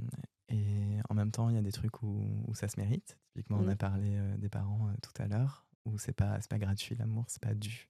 et 0.49 0.97
en 1.09 1.13
même 1.13 1.31
temps, 1.31 1.49
il 1.49 1.55
y 1.55 1.59
a 1.59 1.61
des 1.61 1.71
trucs 1.71 2.03
où, 2.03 2.43
où 2.47 2.55
ça 2.55 2.67
se 2.67 2.79
mérite. 2.79 3.17
Typiquement, 3.33 3.59
on 3.59 3.67
a 3.67 3.71
Mhm. 3.71 3.77
parlé 3.77 4.15
euh, 4.17 4.37
des 4.37 4.49
parents 4.49 4.89
euh, 4.89 4.93
tout 5.01 5.21
à 5.21 5.27
l'heure, 5.27 5.65
où 5.85 5.97
c'est 5.97 6.13
pas, 6.13 6.39
pas 6.49 6.57
gratuit 6.59 6.95
l'amour, 6.95 7.25
c'est 7.27 7.41
pas 7.41 7.53
dû. 7.55 7.89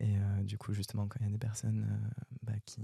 Et 0.00 0.16
du 0.42 0.58
coup, 0.58 0.74
justement, 0.74 1.06
quand 1.08 1.18
il 1.20 1.26
y 1.26 1.28
a 1.28 1.32
des 1.32 1.38
personnes 1.38 1.86
bah, 2.42 2.52
qui 2.66 2.82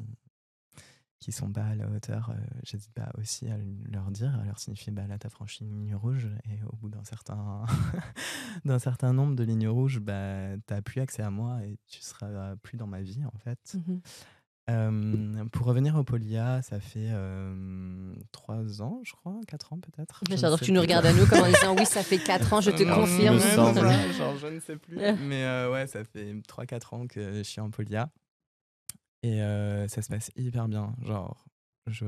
qui 1.20 1.32
sont 1.32 1.52
pas 1.52 1.64
à 1.64 1.74
la 1.74 1.86
hauteur, 1.88 2.30
euh, 2.30 2.34
j'hésite 2.64 2.92
pas 2.94 3.10
aussi 3.18 3.48
à 3.48 3.56
leur 3.90 4.10
dire, 4.10 4.34
à 4.40 4.44
leur 4.44 4.58
signifier 4.58 4.90
bah 4.90 5.06
là 5.06 5.18
t'as 5.18 5.28
franchi 5.28 5.64
une 5.64 5.70
ligne 5.70 5.94
rouge 5.94 6.28
et 6.46 6.64
au 6.64 6.76
bout 6.76 6.88
d'un 6.88 7.04
certain 7.04 7.64
d'un 8.64 8.78
certain 8.78 9.12
nombre 9.12 9.36
de 9.36 9.44
lignes 9.44 9.68
rouges, 9.68 10.00
bah 10.00 10.56
t'as 10.66 10.80
plus 10.82 11.00
accès 11.00 11.22
à 11.22 11.30
moi 11.30 11.60
et 11.64 11.78
tu 11.86 12.00
seras 12.00 12.56
plus 12.56 12.76
dans 12.78 12.86
ma 12.86 13.02
vie 13.02 13.22
en 13.24 13.38
fait. 13.38 13.76
Euh, 14.70 15.44
pour 15.52 15.66
revenir 15.66 15.96
au 15.96 16.04
Polia, 16.04 16.62
ça 16.62 16.78
fait 16.78 17.08
euh, 17.10 18.14
trois 18.30 18.82
ans, 18.82 19.00
je 19.02 19.12
crois, 19.12 19.40
quatre 19.48 19.72
ans 19.72 19.78
peut-être. 19.80 20.22
J'adore 20.30 20.60
que 20.60 20.64
tu 20.64 20.72
nous 20.72 20.80
regardes 20.80 21.06
à 21.06 21.12
nous 21.12 21.26
comme 21.26 21.40
en 21.40 21.48
disant 21.48 21.74
oui 21.76 21.86
ça 21.86 22.02
fait 22.02 22.18
4 22.18 22.52
ans 22.52 22.60
je 22.60 22.70
te 22.70 22.82
Non, 22.82 22.94
confirme. 22.94 23.38
genre, 24.18 24.36
je 24.36 24.46
ne 24.46 24.60
sais 24.60 24.76
plus. 24.76 24.96
Mais 25.28 25.44
euh, 25.44 25.72
ouais, 25.72 25.86
ça 25.86 26.04
fait 26.04 26.34
3-4 26.48 26.94
ans 26.94 27.06
que 27.06 27.38
je 27.38 27.42
suis 27.42 27.60
en 27.60 27.70
Polia. 27.70 28.10
Et 29.22 29.42
euh, 29.42 29.86
ça 29.88 30.02
se 30.02 30.08
passe 30.08 30.30
hyper 30.36 30.68
bien. 30.68 30.94
Genre, 31.02 31.44
je 31.90 32.04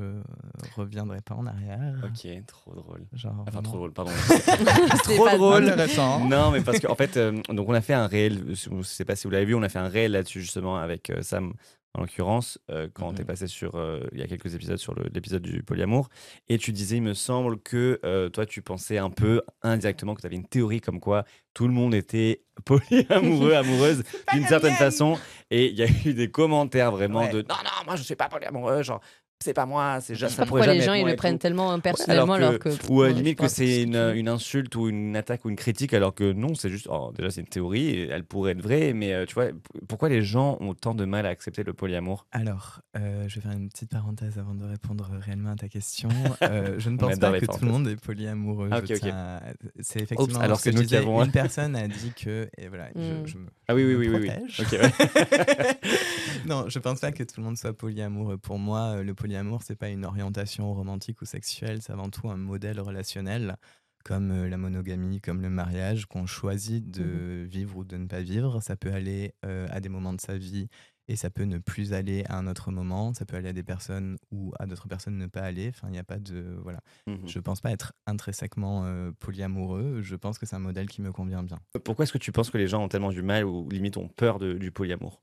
reviendrai 0.77 1.21
pas 1.21 1.35
en 1.35 1.47
arrière. 1.47 1.95
Ok, 2.05 2.29
trop 2.47 2.75
drôle. 2.75 3.07
Genre, 3.13 3.33
Enfin, 3.33 3.43
vraiment. 3.51 3.63
trop 3.63 3.77
drôle, 3.79 3.93
pardon. 3.93 4.13
Trop 5.05 5.29
drôle. 5.29 5.65
Intéressant. 5.69 6.27
Non, 6.29 6.51
mais 6.51 6.61
parce 6.61 6.81
qu'en 6.81 6.95
fait, 6.95 7.17
euh, 7.17 7.33
donc 7.49 7.69
on 7.69 7.75
a 7.75 7.81
fait 7.81 7.95
un 7.95 8.07
réel, 8.07 8.55
je 8.55 8.71
ne 8.71 8.83
sais 8.83 9.05
pas 9.05 9.17
si 9.17 9.27
vous 9.27 9.31
l'avez 9.33 9.45
vu, 9.45 9.55
on 9.55 9.63
a 9.63 9.69
fait 9.69 9.79
un 9.79 9.89
réel 9.89 10.13
là-dessus 10.13 10.41
justement 10.41 10.77
avec 10.77 11.11
euh, 11.11 11.23
Sam 11.23 11.53
en 11.95 12.01
l'occurrence, 12.01 12.59
euh, 12.71 12.89
quand 12.95 13.11
Mhm. 13.11 13.17
tu 13.17 13.21
es 13.21 13.25
passé 13.27 13.47
sur, 13.47 13.75
euh, 13.75 14.01
il 14.13 14.19
y 14.19 14.23
a 14.23 14.27
quelques 14.27 14.55
épisodes 14.55 14.79
sur 14.79 14.95
l'épisode 15.13 15.43
du 15.43 15.63
polyamour, 15.63 16.09
et 16.49 16.57
tu 16.57 16.73
disais, 16.73 16.97
il 16.97 17.03
me 17.03 17.13
semble 17.13 17.59
que 17.61 18.01
euh, 18.03 18.31
toi, 18.31 18.47
tu 18.47 18.63
pensais 18.63 18.97
un 18.97 19.11
peu 19.11 19.43
indirectement 19.61 20.15
que 20.15 20.23
tu 20.23 20.27
avais 20.27 20.37
une 20.37 20.47
théorie 20.49 20.81
comme 20.81 21.01
quoi 21.01 21.25
tout 21.53 21.67
le 21.69 21.75
monde 21.75 21.95
était 21.95 22.45
polyamoureux, 22.65 23.53
amoureuse 23.53 24.05
d'une 24.33 24.47
certaine 24.47 24.73
façon, 24.77 25.19
et 25.51 25.67
il 25.67 25.75
y 25.75 25.83
a 25.83 25.87
eu 26.07 26.15
des 26.15 26.31
commentaires 26.31 26.93
vraiment 26.93 27.25
Ouais. 27.25 27.29
de 27.33 27.43
non, 27.43 27.57
non, 27.63 27.85
moi 27.85 27.97
je 27.97 28.03
suis 28.05 28.17
pas 28.17 28.31
polyamoureux, 28.31 28.83
genre 28.83 29.03
c'est 29.43 29.53
pas 29.55 29.67
moi, 29.67 29.99
c'est 30.01 30.15
sais 30.15 30.29
ça 30.29 30.47
pourquoi 30.47 30.67
les 30.67 30.81
gens 30.81 30.95
ils 30.95 31.07
le 31.07 31.17
prennent 31.17 31.35
tout. 31.35 31.43
tellement 31.43 31.75
Ouais, 31.75 31.81
personnellement 31.81 32.35
alors 32.35 32.59
que. 32.59 32.69
ou 32.91 33.05
je 33.05 33.11
limite 33.11 33.39
que 33.39 33.49
c'est 33.49 33.83
une, 33.83 33.97
une 34.15 34.29
insulte 34.29 34.75
ou 34.77 34.89
une 34.89 35.17
attaque 35.17 35.45
ou 35.45 35.51
une 35.51 35.57
critique 35.57 35.93
alors 35.95 36.15
que 36.15 36.33
non 36.33 36.55
c'est 36.55 36.69
juste 36.71 36.89
oh, 36.91 37.13
déjà 37.17 37.31
c'est 37.31 37.41
une 37.43 37.47
théorie 37.47 38.09
elle 38.11 38.25
pourrait 38.25 38.53
être 38.53 38.63
vraie 38.63 38.93
mais 38.93 39.13
euh, 39.13 39.27
tu 39.27 39.35
vois 39.35 39.47
pourquoi 39.89 40.09
les 40.09 40.23
gens 40.23 40.57
ont 40.61 40.75
tant 40.75 40.95
de 40.95 41.05
mal 41.05 41.27
à 41.27 41.29
accepter 41.31 41.63
le 41.65 41.73
polyamour? 41.73 42.27
Alors, 42.33 42.81
euh, 42.97 43.25
je 43.29 43.35
vais 43.37 43.41
faire 43.43 43.53
une 43.53 43.69
petite 43.69 43.91
parenthèse 43.91 44.39
avant 44.39 44.55
de 44.55 44.65
répondre 44.65 45.11
réellement 45.21 45.51
à 45.51 45.57
ta 45.57 45.69
question. 45.69 46.09
Euh, 46.43 46.75
je 46.79 46.91
ne 46.91 46.97
pense 46.99 47.19
pas 47.19 47.39
que 47.39 47.47
tout 47.47 47.65
le 47.65 47.71
monde 47.71 47.89
est 47.89 47.97
polyamoureux. 47.97 48.69
Ah, 48.73 48.79
à- 48.79 49.41
C'est 49.81 50.01
effectivement 50.01 50.41
alors 50.41 50.59
ce 50.59 50.65
que 50.65 50.71
nous 50.71 50.79
qui 50.81 50.87
disais. 50.87 50.97
avons 50.99 51.21
un- 51.21 51.25
Une 51.27 51.31
personne 51.33 51.77
a 51.77 51.87
dit 51.89 52.13
que 52.15 52.49
et 52.59 52.69
voilà, 52.69 52.89
je- 52.95 53.01
Mm. 53.01 53.27
je, 53.27 53.39
me 53.39 53.47
ah 53.69 53.75
oui 53.75 53.85
oui 53.85 53.95
oui 53.95 54.09
oui, 54.09 54.29
ouais. 54.29 54.43
non, 56.47 56.65
je 56.69 56.79
pense 56.79 57.01
pas 57.01 57.13
que 57.13 57.23
tout 57.23 57.35
le 57.41 57.45
monde 57.45 57.57
soit 57.57 57.73
polyamoureux. 57.73 58.39
Pour 58.39 58.59
moi, 58.59 59.03
le 59.03 59.15
polyamour, 59.15 59.32
c'est 59.63 59.77
pas 59.77 59.89
une 59.89 60.05
orientation 60.05 60.73
romantique 60.75 61.23
ou 61.23 61.25
sexuelle, 61.25 61.83
c'est 61.83 61.93
avant 61.93 62.11
tout 62.11 62.29
un 62.29 62.37
modèle 62.37 62.81
relationnel, 62.81 63.57
comme 64.05 64.31
euh, 64.33 64.49
la 64.49 64.57
monogamie, 64.57 65.21
comme 65.21 65.41
le 65.43 65.51
mariage, 65.51 66.07
qu'on 66.07 66.27
choisit 66.27 66.91
de 66.91 67.47
vivre 67.49 67.77
ou 67.79 67.85
de 67.85 67.97
ne 67.97 68.07
pas 68.07 68.21
vivre. 68.23 68.61
Ça 68.61 68.77
peut 68.77 68.93
aller 68.93 69.35
euh, 69.45 69.67
à 69.71 69.81
des 69.81 69.89
moments 69.89 70.13
de 70.13 70.21
sa 70.21 70.37
vie 70.37 70.69
et 71.09 71.17
ça 71.17 71.31
peut 71.31 71.45
ne 71.45 71.59
plus 71.59 71.93
aller 71.93 72.25
à 72.29 72.37
un 72.39 72.47
autre 72.47 72.71
moment. 72.71 73.13
Ça 73.15 73.25
peut 73.27 73.37
aller 73.37 73.49
à 73.49 73.53
des 73.53 73.63
personnes 73.63 74.17
ou 74.31 74.53
à 74.59 74.67
d'autres 74.67 74.89
personnes 74.89 75.19
ne 75.19 75.27
pas 75.27 75.43
aller. 75.43 75.69
Enfin, 75.69 75.89
il 75.89 75.93
n'y 75.93 75.99
a 75.99 76.05
pas 76.05 76.19
de 76.19 76.57
voilà. 76.63 76.81
Mhm. 77.07 77.27
Je 77.29 77.39
pense 77.39 77.61
pas 77.61 77.71
être 77.71 77.93
intrinsèquement 78.07 78.85
euh, 78.87 79.13
polyamoureux. 79.19 80.01
Je 80.03 80.17
pense 80.17 80.39
que 80.39 80.47
c'est 80.47 80.57
un 80.57 80.61
modèle 80.61 80.89
qui 80.89 81.03
me 81.03 81.13
convient 81.13 81.43
bien. 81.43 81.59
pourquoi 81.85 82.05
est-ce 82.05 82.13
que 82.13 82.19
tu 82.19 82.33
penses 82.33 82.51
que 82.51 82.59
les 82.59 82.69
gens 82.69 82.83
ont 82.85 82.89
tellement 82.89 83.11
du 83.11 83.23
mal 83.23 83.45
ou 83.45 83.69
limite 83.69 83.97
ont 83.97 84.09
peur 84.09 84.39
de- 84.39 84.55
du 84.55 84.71
polyamour? 84.73 85.23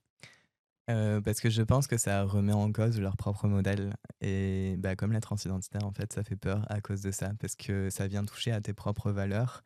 Euh, 0.90 1.22
parce 1.22 1.40
que 1.40 1.50
je 1.50 1.62
pense 1.62 1.88
que 1.88 1.98
ça 1.98 2.24
remet 2.24 2.54
en 2.54 2.72
cause 2.72 3.00
leur 3.00 3.16
propre 3.16 3.48
modèle. 3.48 3.94
Et 4.22 4.76
bah, 4.80 4.96
comme 4.96 5.12
la 5.12 5.22
transidentitaire, 5.22 5.86
en 5.86 5.92
fait, 5.92 6.12
ça 6.14 6.24
fait 6.24 6.36
peur 6.36 6.66
à 6.70 6.82
cause 6.82 7.02
de 7.02 7.12
ça. 7.12 7.32
Parce 7.40 7.56
que 7.56 7.90
ça 7.90 8.08
vient 8.08 8.26
toucher 8.26 8.52
à 8.52 8.62
tes 8.62 8.74
propres 8.74 9.12
valeurs 9.12 9.64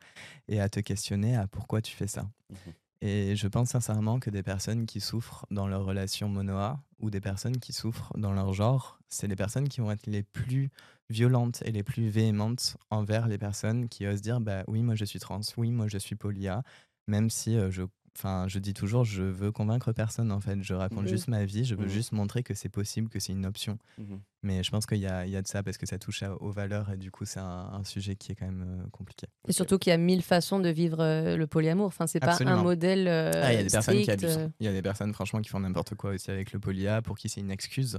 et 0.48 0.60
à 0.60 0.68
te 0.68 0.80
questionner 0.80 1.36
à 1.36 1.46
pourquoi 1.46 1.80
tu 1.80 1.96
fais 1.96 2.06
ça. 2.06 2.28
Mhm. 2.50 2.72
Et 3.00 3.36
je 3.36 3.48
pense 3.48 3.70
sincèrement 3.70 4.18
que 4.18 4.30
des 4.30 4.42
personnes 4.42 4.86
qui 4.86 5.00
souffrent 5.00 5.46
dans 5.50 5.66
leur 5.66 5.84
relation 5.84 6.28
monoa 6.28 6.82
ou 7.00 7.10
des 7.10 7.20
personnes 7.20 7.58
qui 7.58 7.74
souffrent 7.74 8.12
dans 8.16 8.32
leur 8.32 8.54
genre, 8.54 8.98
c'est 9.08 9.26
les 9.26 9.36
personnes 9.36 9.68
qui 9.68 9.82
vont 9.82 9.90
être 9.90 10.06
les 10.06 10.22
plus 10.22 10.70
violentes 11.10 11.62
et 11.66 11.70
les 11.70 11.82
plus 11.82 12.08
véhémentes 12.08 12.78
envers 12.88 13.28
les 13.28 13.36
personnes 13.36 13.90
qui 13.90 14.06
osent 14.06 14.22
dire 14.22 14.40
bah 14.40 14.64
oui 14.68 14.82
moi 14.82 14.94
je 14.94 15.04
suis 15.04 15.18
trans, 15.18 15.40
oui 15.58 15.70
moi 15.70 15.86
je 15.86 15.98
suis 15.98 16.16
polia, 16.16 16.62
même 17.06 17.28
si 17.28 17.58
euh, 17.58 17.70
je 17.70 17.82
Enfin, 18.16 18.46
je 18.46 18.60
dis 18.60 18.74
toujours, 18.74 19.04
je 19.04 19.24
veux 19.24 19.50
convaincre 19.50 19.92
personne 19.92 20.30
en 20.30 20.40
fait. 20.40 20.62
Je 20.62 20.72
raconte 20.74 21.02
Mhm. 21.02 21.08
juste 21.08 21.26
ma 21.28 21.44
vie, 21.44 21.64
je 21.64 21.74
veux 21.74 21.84
Mhm. 21.86 21.90
juste 21.90 22.12
montrer 22.12 22.44
que 22.44 22.54
c'est 22.54 22.68
possible, 22.68 23.08
que 23.08 23.18
c'est 23.18 23.32
une 23.32 23.44
option. 23.44 23.76
Mhm. 23.98 24.20
Mais 24.44 24.62
je 24.62 24.70
pense 24.70 24.86
qu'il 24.86 24.98
y 24.98 25.06
a, 25.06 25.26
il 25.26 25.32
y 25.32 25.36
a 25.36 25.42
de 25.42 25.48
ça 25.48 25.62
parce 25.64 25.78
que 25.78 25.86
ça 25.86 25.98
touche 25.98 26.22
à- 26.22 26.34
aux 26.40 26.52
valeurs 26.52 26.90
et 26.92 26.96
du 26.96 27.10
coup, 27.10 27.24
c'est 27.24 27.40
un, 27.40 27.70
un 27.72 27.82
sujet 27.82 28.14
qui 28.14 28.30
est 28.30 28.34
quand 28.36 28.44
même 28.46 28.82
euh, 28.84 28.88
compliqué. 28.92 29.26
Et 29.48 29.52
surtout 29.52 29.78
qu'il 29.78 29.90
y 29.90 29.94
a 29.94 29.96
mille 29.96 30.22
façons 30.22 30.60
de 30.60 30.68
vivre 30.68 31.00
euh, 31.00 31.36
le 31.36 31.46
polyamour. 31.48 31.86
Enfin, 31.86 32.06
c'est 32.06 32.20
pas 32.20 32.36
un 32.44 32.62
modèle. 32.62 33.08
euh, 33.08 33.32
Ah, 33.42 33.52
il 33.52 33.56
y 33.56 33.58
a 33.58 33.62
des 33.64 33.70
personnes 33.70 34.00
qui 34.02 34.10
abusent. 34.10 34.48
Il 34.60 34.66
y 34.66 34.68
a 34.68 34.72
des 34.72 34.82
personnes, 34.82 35.12
franchement, 35.12 35.40
qui 35.40 35.48
font 35.50 35.60
n'importe 35.60 35.94
quoi 35.96 36.10
aussi 36.10 36.30
avec 36.30 36.52
le 36.52 36.60
polia, 36.60 37.02
pour 37.02 37.16
qui 37.18 37.28
c'est 37.28 37.40
une 37.40 37.50
excuse 37.50 37.98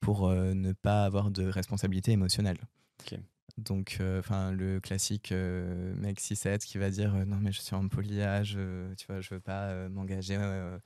pour 0.00 0.28
euh, 0.28 0.52
ne 0.52 0.72
pas 0.72 1.04
avoir 1.04 1.30
de 1.30 1.46
responsabilité 1.46 2.12
émotionnelle. 2.12 2.58
Ok. 3.00 3.18
Donc, 3.58 3.96
euh, 4.00 4.18
enfin, 4.20 4.52
le 4.52 4.80
classique 4.80 5.32
euh, 5.32 5.94
mec 5.96 6.20
6-7 6.20 6.58
qui 6.58 6.76
va 6.78 6.90
dire 6.90 7.14
euh, 7.14 7.24
non 7.24 7.38
mais 7.40 7.52
je 7.52 7.60
suis 7.62 7.74
en 7.74 7.88
polia, 7.88 8.42
je, 8.42 8.92
tu 8.94 9.06
vois, 9.06 9.20
je 9.22 9.32
veux 9.34 9.40
pas 9.40 9.64
euh, 9.68 9.88
m'engager 9.88 10.36
euh, 10.38 10.78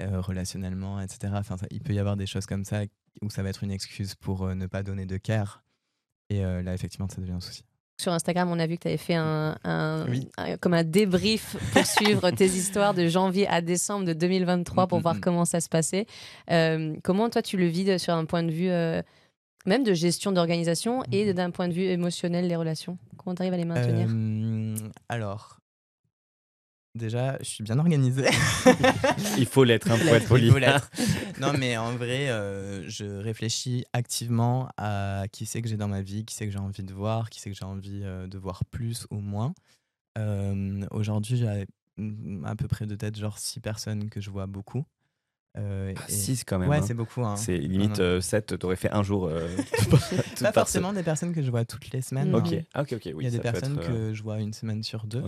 euh, 0.00 0.20
relationnellement, 0.20 1.00
etc. 1.00 1.32
Enfin, 1.36 1.56
ça- 1.56 1.66
il 1.70 1.80
peut 1.80 1.92
y 1.92 1.98
avoir 2.00 2.16
des 2.16 2.26
choses 2.26 2.46
comme 2.46 2.64
ça 2.64 2.82
où 3.20 3.30
ça 3.30 3.42
va 3.44 3.50
être 3.50 3.62
une 3.62 3.70
excuse 3.70 4.14
pour 4.16 4.42
euh, 4.46 4.54
ne 4.54 4.66
pas 4.66 4.82
donner 4.82 5.06
de 5.06 5.16
care. 5.16 5.62
Et 6.30 6.44
euh, 6.44 6.62
là, 6.62 6.74
effectivement, 6.74 7.08
ça 7.08 7.20
devient 7.20 7.32
un 7.32 7.40
souci. 7.40 7.62
Sur 8.00 8.12
Instagram, 8.12 8.48
on 8.50 8.58
a 8.58 8.66
vu 8.66 8.76
que 8.78 8.82
tu 8.82 8.88
avais 8.88 8.96
fait 8.96 9.14
un, 9.14 9.56
un- 9.62 10.08
Oui. 10.08 10.28
un- 10.38 10.56
comme 10.56 10.74
un 10.74 10.82
débrief 10.82 11.56
pour 11.72 11.86
suivre 11.86 12.30
tes 12.32 12.46
histoires 12.56 12.94
de 12.94 13.06
janvier 13.06 13.46
à 13.46 13.60
décembre 13.60 14.06
de 14.06 14.12
2023 14.12 14.88
pour 14.88 14.98
Mm, 14.98 15.00
mm, 15.00 15.02
voir 15.02 15.14
mm. 15.16 15.20
comment 15.20 15.44
ça 15.44 15.60
se 15.60 15.68
passait. 15.68 16.06
Euh, 16.50 16.96
comment 17.04 17.30
toi 17.30 17.42
tu 17.42 17.56
le 17.58 17.66
vis 17.66 17.84
de- 17.84 17.98
sur 17.98 18.14
un 18.14 18.24
point 18.24 18.42
de 18.42 18.50
vue 18.50 18.70
euh, 18.70 19.02
même 19.66 19.84
de 19.84 19.94
gestion 19.94 20.32
d'organisation 20.32 21.02
et 21.12 21.26
Mhm. 21.26 21.32
d'un 21.34 21.50
point 21.50 21.68
de 21.68 21.72
vue 21.72 21.82
émotionnel 21.84 22.46
les 22.48 22.56
relations 22.56 22.98
Comment 23.16 23.34
tu 23.34 23.42
arrives 23.42 23.54
à 23.54 23.56
les 23.56 23.64
maintenir 23.64 24.08
Euh, 24.10 24.76
alors, 25.08 25.58
déjà, 26.94 27.38
je 27.40 27.44
suis 27.44 27.64
bien 27.64 27.78
organisée. 27.78 28.28
il 29.38 29.46
faut 29.46 29.64
l'être 29.64 29.90
un 29.90 29.96
Il 29.96 30.04
pour 30.06 30.14
être 30.16 30.28
poli 30.28 30.50
faut 30.50 30.58
l'être. 30.58 30.90
non, 31.40 31.52
mais 31.58 31.76
en 31.76 31.92
vrai, 31.96 32.28
euh, 32.30 32.88
je 32.88 33.04
réfléchis 33.04 33.84
activement 33.92 34.68
à 34.76 35.24
qui 35.32 35.46
c'est 35.46 35.62
que 35.62 35.68
j'ai 35.68 35.76
dans 35.76 35.88
ma 35.88 36.02
vie, 36.02 36.24
qui 36.24 36.34
c'est 36.34 36.46
que 36.46 36.52
j'ai 36.52 36.58
envie 36.58 36.82
de 36.82 36.92
voir, 36.92 37.30
qui 37.30 37.40
c'est 37.40 37.50
que 37.50 37.56
j'ai 37.56 37.64
envie 37.64 38.00
euh, 38.02 38.26
de 38.26 38.38
voir 38.38 38.64
plus 38.66 39.06
ou 39.10 39.20
moins. 39.20 39.54
Euh, 40.18 40.84
Aujourd'hui, 40.90 41.36
j'ai 41.36 41.66
à 42.44 42.56
peu 42.56 42.66
près 42.68 42.86
de 42.86 42.94
tête 42.96 43.16
genre 43.18 43.38
six 43.38 43.60
personnes 43.60 44.08
que 44.10 44.20
je 44.20 44.30
vois 44.30 44.46
beaucoup. 44.46 44.84
Euh, 45.58 45.92
et- 46.08 46.10
6 46.12 46.44
quand 46.44 46.58
même 46.58 46.70
Ouais, 46.70 46.78
hein. 46.78 46.82
c'est 46.86 46.94
beaucoup. 46.94 47.22
hein. 47.24 47.36
c'est 47.36 47.58
limite 47.58 47.98
Non, 47.98 48.14
non. 48.14 48.20
7 48.22 48.58
t'aurais 48.58 48.76
fait 48.76 48.90
un 48.90 49.02
jour 49.02 49.26
euh, 49.26 49.46
Pas 50.40 50.52
forcément 50.52 50.92
des 50.92 51.02
personnes 51.02 51.34
que 51.34 51.42
je 51.42 51.50
vois 51.50 51.64
toutes 51.64 51.90
les 51.92 52.00
semaines. 52.00 52.30
Mhm. 52.30 52.34
hein. 52.36 52.42
ok 52.44 52.64
ah, 52.74 52.82
ok 52.82 52.92
ok 52.94 53.02
oui 53.14 53.14
Il 53.18 53.24
y 53.24 53.26
a 53.26 53.30
des 53.30 53.38
personnes 53.40 53.78
être, 53.78 53.90
euh, 53.90 54.08
que 54.08 54.14
je 54.14 54.22
vois 54.22 54.40
une 54.40 54.52
semaine 54.54 54.82
sur 54.82 55.06
deux. 55.06 55.22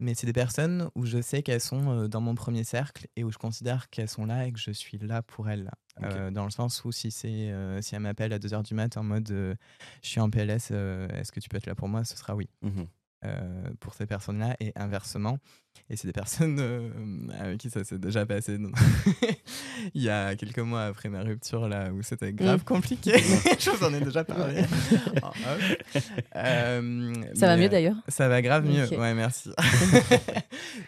Mais 0.00 0.14
c'est 0.14 0.26
des 0.26 0.32
personnes 0.32 0.90
où 0.96 1.06
je 1.06 1.22
sais 1.22 1.44
qu'elles 1.44 1.60
sont 1.60 1.90
euh, 1.90 2.08
dans 2.08 2.20
mon 2.20 2.34
premier 2.34 2.64
cercle 2.64 3.06
et 3.14 3.22
où 3.22 3.30
je 3.30 3.38
considère 3.38 3.88
qu'elles 3.88 4.08
sont 4.08 4.26
là 4.26 4.46
et 4.48 4.52
que 4.52 4.58
je 4.58 4.72
suis 4.72 4.98
là 4.98 5.22
pour 5.22 5.48
elles. 5.48 5.70
Euh, 6.02 6.32
dans 6.32 6.42
le 6.44 6.50
sens 6.50 6.84
où 6.84 6.90
si, 6.90 7.12
c'est, 7.12 7.28
euh, 7.52 7.80
si 7.82 7.94
elles 7.94 8.00
m'appellent 8.00 8.32
à 8.32 8.40
2h 8.40 8.64
du 8.64 8.74
mat 8.74 8.96
en 8.96 9.04
mode 9.04 9.30
euh, 9.30 9.54
je 10.02 10.08
suis 10.08 10.20
en 10.20 10.28
PLS, 10.28 10.70
euh, 10.72 11.06
est-ce 11.10 11.30
que 11.30 11.38
tu 11.38 11.48
peux 11.48 11.56
être 11.58 11.66
là 11.66 11.76
pour 11.76 11.88
moi? 11.88 12.02
Ce 12.02 12.16
sera 12.16 12.34
oui. 12.34 12.48
Euh, 13.24 13.70
pour 13.78 13.94
ces 13.94 14.06
personnes-là 14.06 14.56
et 14.58 14.72
inversement. 14.74 15.38
Et 15.90 15.96
c'est 15.96 16.06
des 16.06 16.12
personnes 16.12 16.58
euh, 16.58 16.88
avec 17.38 17.58
qui 17.58 17.68
ça 17.68 17.84
s'est 17.84 17.98
déjà 17.98 18.24
passé 18.24 18.56
il 19.94 20.02
y 20.02 20.08
a 20.08 20.34
quelques 20.36 20.58
mois 20.60 20.84
après 20.84 21.10
ma 21.10 21.20
rupture 21.22 21.68
là 21.68 21.90
où 21.92 22.02
c'était 22.02 22.32
grave 22.32 22.60
Mm. 22.60 22.64
compliqué. 22.64 23.12
je 23.58 23.70
vous 23.70 23.84
en 23.84 23.92
ai 23.92 24.00
déjà 24.00 24.24
parlé. 24.24 24.62
Euh, 26.36 27.12
Ça 27.34 27.46
va 27.46 27.56
mieux 27.56 27.68
d'ailleurs 27.68 27.96
ça 28.08 28.28
va 28.28 28.40
grave 28.42 28.64
mieux, 28.64 28.88
ouais, 28.98 29.14
merci. 29.14 29.50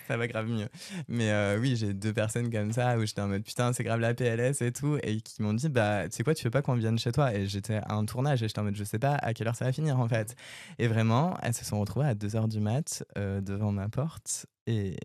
ça 0.09 0.17
va 0.17 0.27
grave 0.27 0.47
mieux. 0.49 0.69
Mais 1.09 1.31
euh, 1.31 1.59
oui, 1.61 1.77
j'ai 1.77 1.93
deux 1.93 2.13
personnes 2.13 2.51
comme 2.51 2.73
ça 2.73 2.97
où 2.99 3.05
j'étais 3.05 3.21
en 3.21 3.29
mode 3.29 3.43
putain, 3.45 3.73
c'est 3.73 3.85
grave 3.85 4.01
la 4.01 4.15
PLS 4.15 4.63
et 4.63 4.73
tout, 4.73 4.99
et 5.03 5.21
qui 5.21 5.43
m'ont 5.43 5.55
dit 5.55 5.69
bah, 5.69 6.09
tu 6.09 6.17
sais 6.17 6.25
quoi, 6.25 6.35
tu 6.35 6.45
veux 6.45 6.51
pas 6.51 6.63
qu'on 6.63 6.75
vienne 6.75 6.99
chez 6.99 7.13
toi 7.13 7.35
Et 7.35 7.47
j'étais 7.47 7.77
à 7.77 7.95
un 7.95 8.05
tournage 8.05 8.43
et 8.43 8.49
j'étais 8.49 8.61
en 8.61 8.65
mode 8.65 8.77
je 8.77 8.85
sais 8.85 8.99
pas 8.99 9.15
à 9.17 9.35
quelle 9.35 9.49
heure 9.49 9.57
ça 9.57 9.65
va 9.67 9.73
finir 9.73 9.99
en 10.01 10.09
fait. 10.09 10.35
Et 10.79 10.89
vraiment, 10.89 11.37
elles 11.43 11.55
se 11.55 11.65
sont 11.65 11.79
retrouvées 11.81 12.07
à 12.07 12.15
2h 12.15 12.49
du 12.49 12.61
mat 12.61 13.05
devant 13.17 13.73
ma 13.73 13.89
porte. 13.89 14.47
Et 14.67 14.97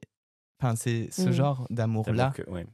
enfin, 0.62 0.76
c'est 0.76 1.10
ce 1.12 1.30
Mhm. 1.30 1.32
genre 1.32 1.68
d'amour-là. 1.70 2.34
Ouais. 2.48 2.68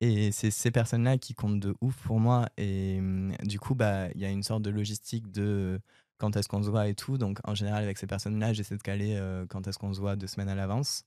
Et 0.00 0.32
c'est 0.32 0.50
ces 0.50 0.70
personnes-là 0.72 1.18
qui 1.18 1.34
comptent 1.34 1.60
de 1.60 1.74
ouf 1.80 1.96
pour 2.04 2.18
moi. 2.20 2.48
Et 2.56 2.96
hum, 2.98 3.34
du 3.44 3.60
coup, 3.60 3.74
bah, 3.74 4.08
il 4.14 4.20
y 4.20 4.24
a 4.24 4.30
une 4.30 4.42
sorte 4.42 4.62
de 4.62 4.70
logistique 4.70 5.30
de 5.30 5.80
quand 6.18 6.36
est-ce 6.36 6.48
qu'on 6.48 6.62
se 6.62 6.70
voit 6.70 6.88
et 6.88 6.94
tout. 6.94 7.18
Donc, 7.18 7.38
en 7.44 7.54
général, 7.54 7.84
avec 7.84 7.98
ces 7.98 8.06
personnes-là, 8.08 8.52
j'essaie 8.52 8.76
de 8.76 8.82
caler 8.82 9.16
euh, 9.16 9.46
quand 9.48 9.66
est-ce 9.68 9.78
qu'on 9.78 9.92
se 9.94 10.00
voit 10.00 10.16
deux 10.16 10.26
semaines 10.26 10.48
à 10.48 10.54
l'avance. 10.56 11.04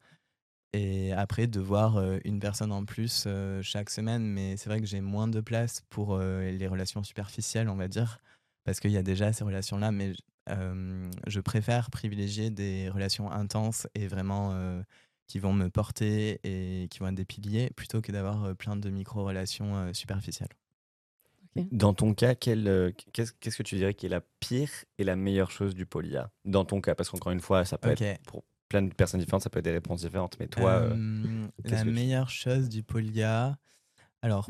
Et 0.73 1.13
après, 1.13 1.47
de 1.47 1.59
voir 1.61 1.97
euh, 1.97 2.19
une 2.25 2.39
personne 2.39 2.71
en 2.71 2.85
plus 2.85 3.25
euh, 3.27 3.61
chaque 3.61 3.89
semaine. 3.89 4.23
Mais 4.25 4.57
c'est 4.57 4.69
vrai 4.69 4.81
que 4.81 4.87
j'ai 4.87 5.01
moins 5.01 5.27
de 5.27 5.41
place 5.41 5.81
pour 5.89 6.17
les 6.19 6.67
relations 6.67 7.03
superficielles, 7.03 7.69
on 7.69 7.75
va 7.75 7.87
dire. 7.89 8.19
Parce 8.65 8.79
qu'il 8.79 8.91
y 8.91 8.97
a 8.97 9.03
déjà 9.03 9.33
ces 9.33 9.43
relations-là. 9.43 9.91
Mais 9.91 10.13
je 11.27 11.39
préfère 11.39 11.89
privilégier 11.91 12.49
des 12.49 12.89
relations 12.89 13.31
intenses 13.31 13.87
et 13.95 14.07
vraiment 14.07 14.53
qui 15.27 15.39
vont 15.39 15.53
me 15.53 15.69
porter 15.69 16.39
et 16.43 16.87
qui 16.89 16.99
vont 16.99 17.07
être 17.07 17.15
des 17.15 17.25
piliers 17.25 17.71
plutôt 17.75 18.01
que 18.01 18.11
d'avoir 18.11 18.43
euh, 18.45 18.53
plein 18.53 18.75
de 18.75 18.89
micro-relations 18.89 19.75
euh, 19.75 19.93
superficielles. 19.93 20.49
Dans 21.71 21.93
ton 21.93 22.13
cas, 22.13 22.35
euh, 22.47 22.91
qu'est-ce, 23.13 23.31
que 23.31 23.63
tu 23.63 23.75
dirais 23.75 23.93
qui 23.93 24.07
est 24.07 24.09
la 24.09 24.21
pire 24.41 24.69
et 24.97 25.05
la 25.05 25.15
meilleure 25.15 25.51
chose 25.51 25.73
du 25.73 25.85
polia 25.85 26.29
Dans 26.43 26.65
ton 26.65 26.81
cas, 26.81 26.95
parce 26.95 27.09
qu'encore 27.09 27.31
une 27.31 27.39
fois, 27.39 27.63
ça 27.63 27.77
peut 27.77 27.89
être 27.89 28.21
pour 28.25 28.43
plein 28.67 28.81
de 28.81 28.93
personnes 28.93 29.21
différentes, 29.21 29.43
ça 29.43 29.49
peut 29.49 29.59
être 29.59 29.65
des 29.65 29.71
réponses 29.71 30.01
différentes. 30.01 30.37
Mais 30.39 30.47
toi, 30.47 30.71
euh, 30.71 30.89
Euh, 30.95 31.47
la 31.63 31.77
que 31.83 31.83
tu- 31.89 31.91
meilleure 31.93 32.29
chose 32.29 32.67
du 32.67 32.83
polia. 32.83 33.57
Alors, 34.21 34.49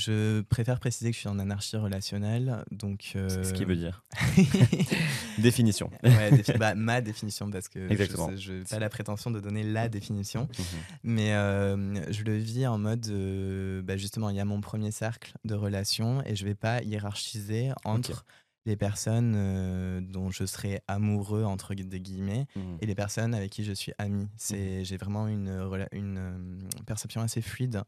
je 0.00 0.40
préfère 0.42 0.80
préciser 0.80 1.10
que 1.10 1.14
je 1.14 1.20
suis 1.20 1.28
en 1.28 1.38
anarchie 1.38 1.76
relationnelle. 1.76 2.64
Donc, 2.70 3.10
c'est 3.12 3.44
ce 3.44 3.52
qui 3.52 3.64
euh, 3.64 3.66
veut 3.66 3.76
dire 3.76 4.02
définition. 5.38 5.90
ouais, 6.02 6.30
défi- 6.32 6.56
bah, 6.58 6.74
ma 6.74 7.00
définition, 7.00 7.50
parce 7.50 7.68
que 7.68 7.90
Exactement. 7.90 8.30
je 8.36 8.52
n'ai 8.52 8.64
pas 8.64 8.78
la 8.78 8.88
prétention 8.88 9.30
de 9.30 9.40
donner 9.40 9.62
la 9.62 9.88
définition. 9.88 10.48
Mhm. 10.58 10.64
Mais 11.04 11.32
euh, 11.34 12.12
je 12.12 12.22
le 12.24 12.36
vis 12.36 12.66
en 12.66 12.78
mode, 12.78 13.06
euh, 13.08 13.82
bah, 13.82 13.96
justement, 13.96 14.30
il 14.30 14.36
y 14.36 14.40
a 14.40 14.44
mon 14.44 14.60
premier 14.60 14.90
cercle 14.90 15.32
de 15.44 15.54
relations 15.54 16.22
et 16.24 16.36
je 16.36 16.44
vais 16.44 16.54
pas 16.54 16.82
hiérarchiser 16.82 17.70
entre 17.84 18.24
les 18.66 18.76
personnes 18.76 19.32
euh, 19.36 20.00
dont 20.02 20.30
je 20.30 20.44
serai 20.44 20.80
amoureux, 20.86 21.44
entre 21.44 21.74
des 21.74 22.00
guillemets, 22.00 22.46
Mhm. 22.56 22.76
et 22.82 22.86
les 22.86 22.94
personnes 22.94 23.34
avec 23.34 23.50
qui 23.50 23.64
je 23.64 23.72
suis 23.72 23.92
ami. 23.98 24.28
C'est, 24.36 24.84
J'ai 24.84 24.96
vraiment 24.98 25.28
une, 25.28 25.48
euh, 25.48 26.58
perception 26.86 27.22
assez 27.22 27.40
fluide 27.40 27.82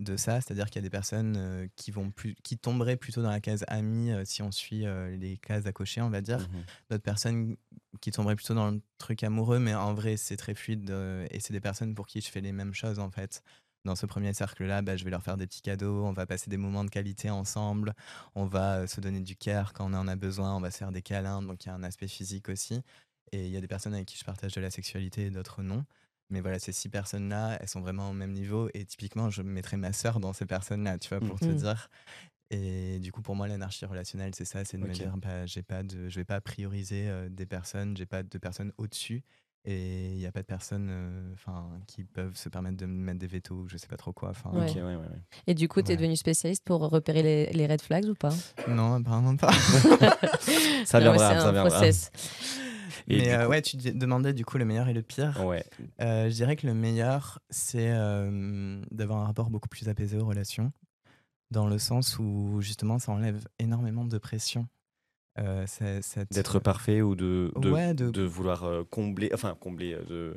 de 0.00 0.16
ça, 0.16 0.40
c'est-à-dire 0.40 0.66
qu'il 0.66 0.76
y 0.76 0.78
a 0.78 0.82
des 0.82 0.90
personnes 0.90 1.36
euh, 1.36 1.66
qui 1.76 1.90
vont 1.90 2.10
plus, 2.10 2.34
qui 2.44 2.56
tomberaient 2.56 2.96
plutôt 2.96 3.22
dans 3.22 3.30
la 3.30 3.40
case 3.40 3.64
ami 3.66 4.12
euh, 4.12 4.24
si 4.24 4.42
on 4.42 4.52
suit 4.52 4.86
euh, 4.86 5.16
les 5.16 5.38
cases 5.38 5.66
à 5.66 5.72
cocher, 5.72 6.00
on 6.00 6.10
va 6.10 6.20
dire. 6.20 6.38
Mhm. 6.38 6.64
D'autres 6.90 7.02
personnes 7.02 7.56
qui 8.00 8.12
tomberaient 8.12 8.36
plutôt 8.36 8.54
dans 8.54 8.70
le 8.70 8.80
truc 8.98 9.24
amoureux, 9.24 9.58
mais 9.58 9.74
en 9.74 9.94
vrai 9.94 10.16
c'est 10.16 10.36
très 10.36 10.54
fluide 10.54 10.90
et 11.30 11.40
c'est 11.40 11.52
des 11.52 11.60
personnes 11.60 11.94
pour 11.94 12.06
qui 12.06 12.20
je 12.20 12.30
fais 12.30 12.40
les 12.40 12.52
mêmes 12.52 12.74
choses 12.74 12.98
en 12.98 13.10
fait. 13.10 13.42
Dans 13.84 13.96
ce 13.96 14.06
premier 14.06 14.34
cercle-là, 14.34 14.82
bah, 14.82 14.96
je 14.96 15.04
vais 15.04 15.10
leur 15.10 15.22
faire 15.22 15.36
des 15.36 15.46
petits 15.46 15.62
cadeaux, 15.62 16.04
on 16.04 16.12
va 16.12 16.26
passer 16.26 16.50
des 16.50 16.56
moments 16.56 16.84
de 16.84 16.90
qualité 16.90 17.30
ensemble, 17.30 17.94
on 18.34 18.44
va 18.44 18.86
se 18.86 19.00
donner 19.00 19.20
du 19.20 19.34
care 19.36 19.72
quand 19.72 19.90
on 19.90 19.94
en 19.94 20.08
a 20.08 20.16
besoin, 20.16 20.54
on 20.54 20.60
va 20.60 20.70
se 20.70 20.78
faire 20.78 20.92
des 20.92 21.02
câlins, 21.02 21.42
donc 21.42 21.64
il 21.64 21.68
y 21.68 21.70
a 21.70 21.74
un 21.74 21.82
aspect 21.82 22.08
physique 22.08 22.48
aussi. 22.48 22.82
Et 23.32 23.46
il 23.46 23.52
y 23.52 23.56
a 23.56 23.60
des 23.60 23.68
personnes 23.68 23.94
avec 23.94 24.06
qui 24.06 24.18
je 24.18 24.24
partage 24.24 24.52
de 24.52 24.60
la 24.60 24.70
sexualité 24.70 25.26
et 25.26 25.30
d'autres 25.30 25.62
non. 25.62 25.84
Mais 26.30 26.40
voilà, 26.40 26.58
ces 26.58 26.72
six 26.72 26.88
personnes-là, 26.88 27.56
elles 27.60 27.68
sont 27.68 27.80
vraiment 27.80 28.10
au 28.10 28.12
même 28.12 28.32
niveau. 28.32 28.68
Et 28.74 28.84
typiquement, 28.84 29.30
je 29.30 29.42
mettrais 29.42 29.76
ma 29.78 29.92
sœur 29.92 30.20
dans 30.20 30.32
ces 30.32 30.44
personnes-là, 30.46 30.98
tu 30.98 31.08
vois, 31.08 31.20
pour 31.20 31.40
te 31.40 31.46
Mhm. 31.46 31.54
dire. 31.56 31.88
Et 32.50 32.98
du 33.00 33.12
coup, 33.12 33.20
pour 33.22 33.34
moi, 33.36 33.46
l'anarchie 33.48 33.84
relationnelle, 33.86 34.34
c'est 34.34 34.44
ça, 34.44 34.64
c'est 34.64 34.76
de 34.78 34.82
me 34.82 34.88
dire, 34.92 35.16
bah, 35.18 35.44
j'ai 35.46 35.62
pas 35.62 35.82
de, 35.82 36.08
je 36.08 36.16
vais 36.16 36.24
pas 36.24 36.40
prioriser 36.40 37.08
euh, 37.08 37.28
des 37.28 37.46
personnes, 37.46 37.96
j'ai 37.96 38.06
pas 38.06 38.22
de 38.22 38.38
personnes 38.38 38.72
au-dessus. 38.78 39.22
Et 39.64 40.12
il 40.12 40.16
n'y 40.18 40.24
a 40.26 40.32
pas 40.32 40.40
de 40.40 40.46
personnes 40.46 40.88
euh, 40.90 41.32
enfin 41.34 41.68
qui 41.86 42.04
peuvent 42.04 42.36
se 42.36 42.48
permettre 42.48 42.76
de 42.78 42.86
me 42.86 42.92
mettre 43.04 43.18
des 43.18 43.26
vétos, 43.26 43.54
ou 43.54 43.68
je 43.68 43.76
sais 43.76 43.88
pas 43.88 43.96
trop 43.98 44.12
quoi. 44.12 44.30
Enfin, 44.30 44.50
Ouais. 44.52 44.70
Ok, 44.70 44.76
ouais, 44.76 44.82
ouais, 44.82 44.96
ouais. 44.96 45.20
Et 45.46 45.54
du 45.54 45.68
coup, 45.68 45.82
tu 45.82 45.88
es 45.88 45.94
Ouais. 45.94 45.96
devenu 45.96 46.16
spécialiste 46.16 46.64
pour 46.64 46.80
repérer 46.80 47.22
les, 47.22 47.46
les 47.52 47.66
red 47.66 47.82
flags 47.82 48.06
ou 48.06 48.14
pas? 48.14 48.32
Non, 48.66 48.94
apparemment 48.94 49.36
pas. 49.36 49.52
Ça 50.86 51.00
viendra, 51.00 51.34
c'est 51.34 51.40
ça 51.40 51.48
un 51.48 51.52
viendra. 51.52 51.80
Et 53.08 53.18
Mais 53.18 53.32
euh, 53.34 53.44
coup- 53.44 53.50
ouais, 53.50 53.62
tu 53.62 53.76
demandais 53.76 54.32
du 54.32 54.44
coup 54.44 54.58
le 54.58 54.64
meilleur 54.64 54.88
et 54.88 54.94
le 54.94 55.02
pire. 55.02 55.44
Ouais. 55.44 55.64
Euh, 56.00 56.28
je 56.28 56.34
dirais 56.34 56.56
que 56.56 56.66
le 56.66 56.74
meilleur, 56.74 57.38
c'est 57.50 57.90
euh, 57.90 58.80
d'avoir 58.90 59.20
un 59.20 59.24
rapport 59.26 59.50
beaucoup 59.50 59.68
plus 59.68 59.88
apaisé 59.88 60.18
aux 60.18 60.26
relations, 60.26 60.72
dans 61.50 61.66
le 61.66 61.78
sens 61.78 62.18
où 62.18 62.60
justement 62.60 62.98
ça 62.98 63.12
enlève 63.12 63.46
énormément 63.58 64.04
de 64.04 64.18
pression. 64.18 64.66
D'être 66.32 66.58
parfait 66.58 67.00
ou 67.00 67.14
de, 67.14 67.52
de, 67.56 67.70
Ouais, 67.70 67.94
de- 67.94 68.10
de 68.10 68.22
vouloir 68.22 68.64
combler, 68.90 69.30
enfin 69.32 69.56
combler, 69.60 69.96
de, 70.08 70.36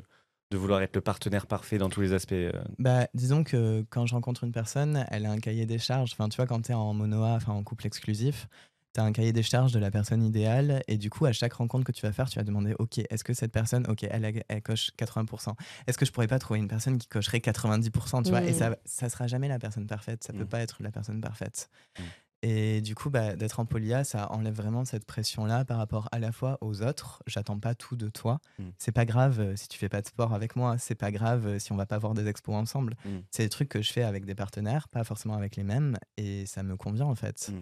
de 0.52 0.56
vouloir 0.56 0.80
être 0.82 0.94
le 0.94 1.00
partenaire 1.00 1.46
parfait 1.48 1.78
dans 1.78 1.88
tous 1.88 2.00
les 2.02 2.12
aspects. 2.12 2.34
Bah, 2.78 3.08
disons 3.14 3.42
que 3.42 3.84
quand 3.90 4.06
je 4.06 4.14
rencontre 4.14 4.44
une 4.44 4.52
personne, 4.52 5.04
elle 5.10 5.26
a 5.26 5.32
un 5.32 5.38
cahier 5.40 5.66
des 5.66 5.78
charges. 5.78 6.12
Enfin, 6.12 6.28
tu 6.28 6.36
vois, 6.36 6.46
quand 6.46 6.62
tu 6.62 6.70
es 6.70 6.74
en 6.74 6.94
monoa, 6.94 7.34
enfin 7.34 7.52
en 7.52 7.64
couple 7.64 7.86
exclusif, 7.88 8.46
tu 8.94 9.00
as 9.00 9.04
un 9.04 9.12
cahier 9.12 9.32
des 9.32 9.42
charges 9.42 9.72
de 9.72 9.78
la 9.78 9.90
personne 9.90 10.22
idéale. 10.22 10.82
Et 10.88 10.96
du 10.98 11.10
coup, 11.10 11.24
à 11.26 11.32
chaque 11.32 11.52
rencontre 11.54 11.84
que 11.84 11.92
tu 11.92 12.02
vas 12.06 12.12
faire, 12.12 12.28
tu 12.28 12.38
vas 12.38 12.44
demander 12.44 12.74
Ok, 12.78 12.98
est-ce 12.98 13.24
que 13.24 13.34
cette 13.34 13.52
personne, 13.52 13.86
ok, 13.88 14.04
elle, 14.04 14.42
coche 14.62 14.90
80% 14.98 15.54
Est-ce 15.86 15.98
que 15.98 16.04
je 16.06 16.12
pourrais 16.12 16.26
pas 16.28 16.38
trouver 16.38 16.60
une 16.60 16.68
personne 16.68 16.98
qui 16.98 17.08
cocherait 17.08 17.38
90% 17.38 18.22
tu 18.24 18.30
vois? 18.30 18.42
Et 18.42 18.52
ça, 18.52 18.76
ça 18.84 19.08
sera 19.08 19.26
jamais 19.26 19.48
la 19.48 19.58
personne 19.58 19.86
parfaite. 19.86 20.24
Ça 20.24 20.32
peut 20.32 20.44
Mm. 20.44 20.48
pas 20.48 20.60
être 20.60 20.82
la 20.82 20.90
personne 20.90 21.20
parfaite. 21.20 21.70
Mm. 21.98 22.02
Et 22.44 22.80
du 22.80 22.96
coup, 22.96 23.08
bah, 23.08 23.36
d'être 23.36 23.60
en 23.60 23.66
polia, 23.66 24.02
ça 24.02 24.32
enlève 24.32 24.54
vraiment 24.56 24.84
cette 24.84 25.04
pression-là 25.04 25.64
par 25.64 25.78
rapport 25.78 26.08
à 26.10 26.18
la 26.18 26.32
fois 26.32 26.58
aux 26.60 26.82
autres. 26.82 27.22
J'attends 27.28 27.60
pas 27.60 27.76
tout 27.76 27.94
de 27.94 28.08
toi. 28.08 28.40
Mm. 28.58 28.64
C'est 28.78 28.90
pas 28.90 29.04
grave 29.04 29.38
euh, 29.38 29.54
si 29.54 29.68
tu 29.68 29.78
fais 29.78 29.88
pas 29.88 30.02
de 30.02 30.08
sport 30.08 30.34
avec 30.34 30.56
moi. 30.56 30.76
C'est 30.76 30.96
pas 30.96 31.12
grave 31.12 31.46
euh, 31.46 31.58
si 31.60 31.70
on 31.70 31.76
va 31.76 31.86
pas 31.86 31.98
voir 31.98 32.14
des 32.14 32.26
expos 32.26 32.56
ensemble. 32.56 32.96
Mm. 33.04 33.18
C'est 33.30 33.44
des 33.44 33.48
trucs 33.48 33.68
que 33.68 33.80
je 33.80 33.92
fais 33.92 34.02
avec 34.02 34.24
des 34.24 34.34
partenaires, 34.34 34.88
pas 34.88 35.04
forcément 35.04 35.34
avec 35.34 35.54
les 35.54 35.62
mêmes. 35.62 35.96
Et 36.16 36.44
ça 36.46 36.64
me 36.64 36.76
convient 36.76 37.06
en 37.06 37.14
fait. 37.14 37.52
Mm. 37.52 37.60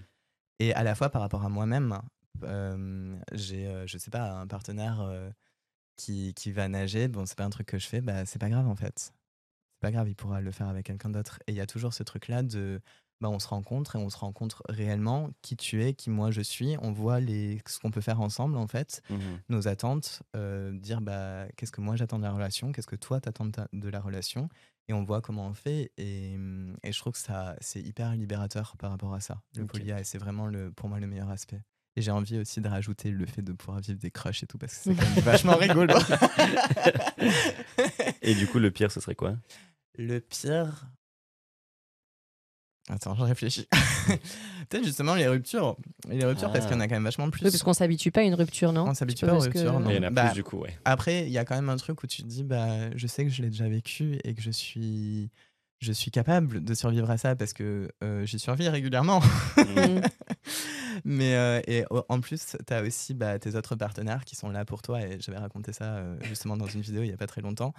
Et 0.60 0.74
à 0.74 0.84
la 0.84 0.94
fois 0.94 1.10
par 1.10 1.22
rapport 1.22 1.44
à 1.44 1.48
moi-même, 1.48 2.00
euh, 2.44 3.16
j'ai, 3.32 3.66
euh, 3.66 3.86
je 3.88 3.98
sais 3.98 4.10
pas, 4.12 4.30
un 4.40 4.46
partenaire 4.46 5.00
euh, 5.02 5.30
qui, 5.96 6.34
qui 6.34 6.52
va 6.52 6.68
nager. 6.68 7.08
Bon, 7.08 7.26
c'est 7.26 7.36
pas 7.38 7.44
un 7.44 7.50
truc 7.50 7.66
que 7.68 7.78
je 7.78 7.86
fais. 7.88 8.00
Bah, 8.02 8.26
c'est 8.26 8.40
pas 8.40 8.50
grave 8.50 8.68
en 8.68 8.76
fait. 8.76 9.12
C'est 9.74 9.80
pas 9.80 9.92
grave, 9.92 10.08
il 10.08 10.16
pourra 10.16 10.40
le 10.40 10.50
faire 10.52 10.68
avec 10.68 10.86
quelqu'un 10.86 11.10
d'autre. 11.10 11.40
Et 11.46 11.52
il 11.52 11.56
y 11.56 11.60
a 11.60 11.66
toujours 11.66 11.94
ce 11.94 12.02
truc-là 12.02 12.42
de 12.42 12.80
bah, 13.20 13.28
on 13.30 13.38
se 13.38 13.48
rencontre 13.48 13.96
et 13.96 13.98
on 13.98 14.10
se 14.10 14.18
rencontre 14.18 14.62
réellement 14.68 15.30
qui 15.42 15.56
tu 15.56 15.84
es, 15.84 15.94
qui 15.94 16.10
moi 16.10 16.30
je 16.30 16.42
suis. 16.42 16.76
On 16.82 16.92
voit 16.92 17.20
les, 17.20 17.60
ce 17.68 17.78
qu'on 17.80 17.90
peut 17.90 18.00
faire 18.02 18.20
ensemble 18.20 18.56
en 18.58 18.66
fait, 18.68 19.02
Mhm. 19.10 19.42
nos 19.48 19.68
attentes, 19.68 20.22
euh, 20.36 20.72
dire 20.78 21.00
bah, 21.02 21.46
qu'est-ce 21.56 21.72
que 21.72 21.80
moi 21.82 21.96
j'attends 21.96 22.18
de 22.18 22.24
la 22.24 22.32
relation, 22.32 22.72
qu'est-ce 22.72 22.86
que 22.88 22.96
toi 22.96 23.20
t'attends 23.20 23.46
de, 23.46 23.52
ta- 23.52 23.68
de 23.72 23.88
la 23.88 24.00
relation, 24.00 24.48
et 24.90 24.92
on 24.92 25.04
voit 25.04 25.20
comment 25.20 25.46
on 25.46 25.54
fait. 25.54 25.92
Et, 25.96 26.32
hum, 26.34 26.76
et 26.82 26.92
je 26.92 26.98
trouve 26.98 27.12
que 27.12 27.18
ça 27.18 27.54
c'est 27.60 27.80
hyper 27.80 28.12
libérateur 28.14 28.76
par 28.76 28.90
rapport 28.90 29.14
à 29.14 29.20
ça, 29.20 29.40
le 29.56 29.62
Ok. 29.62 29.70
polia, 29.70 30.00
et 30.00 30.04
c'est 30.04 30.18
vraiment 30.18 30.46
le, 30.46 30.72
pour 30.72 30.88
moi 30.88 30.98
le 31.00 31.06
meilleur 31.06 31.30
aspect. 31.30 31.60
Et 31.96 32.02
j'ai 32.02 32.10
envie 32.12 32.38
aussi 32.38 32.60
de 32.60 32.68
rajouter 32.68 33.10
le 33.10 33.26
fait 33.26 33.42
de 33.42 33.52
pouvoir 33.52 33.80
vivre 33.80 33.98
des 33.98 34.10
crushs 34.10 34.42
et 34.42 34.46
tout, 34.46 34.58
parce 34.58 34.74
que 34.74 34.80
c'est 34.82 34.94
quand 34.94 35.02
même 35.10 35.18
vachement 35.24 35.56
rigolo. 35.56 35.94
Et 38.22 38.34
du 38.34 38.46
coup, 38.46 38.58
le 38.58 38.70
pire, 38.70 38.90
ce 38.92 39.00
serait 39.00 39.14
quoi? 39.16 39.36
Le 39.98 40.20
pire. 40.20 40.86
Attends, 42.92 43.14
je 43.14 43.22
réfléchis. 43.22 43.68
Peut-être 44.68 44.84
justement 44.84 45.14
les 45.14 45.28
ruptures. 45.28 45.76
Et 46.10 46.18
les 46.18 46.24
ruptures, 46.24 46.50
parce 46.50 46.64
Ah. 46.64 46.68
qu'il 46.68 46.76
y 46.76 46.78
en 46.78 46.80
a 46.80 46.88
quand 46.88 46.94
même 46.96 47.04
vachement 47.04 47.30
plus. 47.30 47.44
Oui, 47.44 47.50
parce 47.50 47.62
qu'on 47.62 47.72
s'habitue 47.72 48.10
pas 48.10 48.20
à 48.20 48.24
une 48.24 48.34
rupture, 48.34 48.72
non? 48.72 48.86
On 48.88 48.94
s'habitue 48.94 49.20
Tu 49.20 49.26
pas 49.26 49.32
aux 49.32 49.36
parce 49.36 49.48
que- 49.48 49.58
ruptures, 49.58 49.78
non. 49.80 49.90
Il 49.90 49.96
y 49.96 49.98
en 49.98 50.02
a 50.02 50.10
Bah, 50.10 50.26
plus 50.26 50.34
du 50.34 50.42
coup, 50.44 50.58
ouais. 50.58 50.76
Après, 50.84 51.22
il 51.24 51.30
y 51.30 51.38
a 51.38 51.44
quand 51.44 51.54
même 51.54 51.68
un 51.68 51.76
truc 51.76 52.02
où 52.02 52.06
tu 52.08 52.22
te 52.22 52.26
dis, 52.28 52.42
bah, 52.42 52.90
je 52.96 53.06
sais 53.06 53.24
que 53.24 53.30
je 53.30 53.42
l'ai 53.42 53.48
déjà 53.50 53.68
vécu 53.68 54.18
et 54.24 54.34
que 54.34 54.42
je 54.42 54.50
suis, 54.50 55.30
je 55.78 55.92
suis 55.92 56.10
capable 56.10 56.64
de 56.64 56.74
survivre 56.74 57.08
à 57.10 57.16
ça 57.16 57.36
parce 57.36 57.52
que 57.52 57.88
euh, 58.02 58.26
j'y 58.26 58.38
survis 58.40 58.68
régulièrement. 58.68 59.20
Mm. 59.56 60.00
Mais 61.04 61.34
euh, 61.34 61.60
et 61.66 61.84
en 62.08 62.20
plus, 62.20 62.56
tu 62.66 62.72
as 62.74 62.82
aussi 62.82 63.14
bah, 63.14 63.38
tes 63.38 63.54
autres 63.56 63.76
partenaires 63.76 64.24
qui 64.24 64.36
sont 64.36 64.48
là 64.50 64.64
pour 64.64 64.82
toi. 64.82 65.00
Et 65.02 65.18
j'avais 65.20 65.38
raconté 65.38 65.72
ça 65.72 65.84
euh, 65.96 66.16
justement 66.22 66.56
dans 66.56 66.66
une 66.66 66.80
vidéo 66.80 67.02
il 67.02 67.08
y 67.10 67.12
a 67.12 67.16
pas 67.16 67.26
très 67.26 67.40
longtemps 67.42 67.72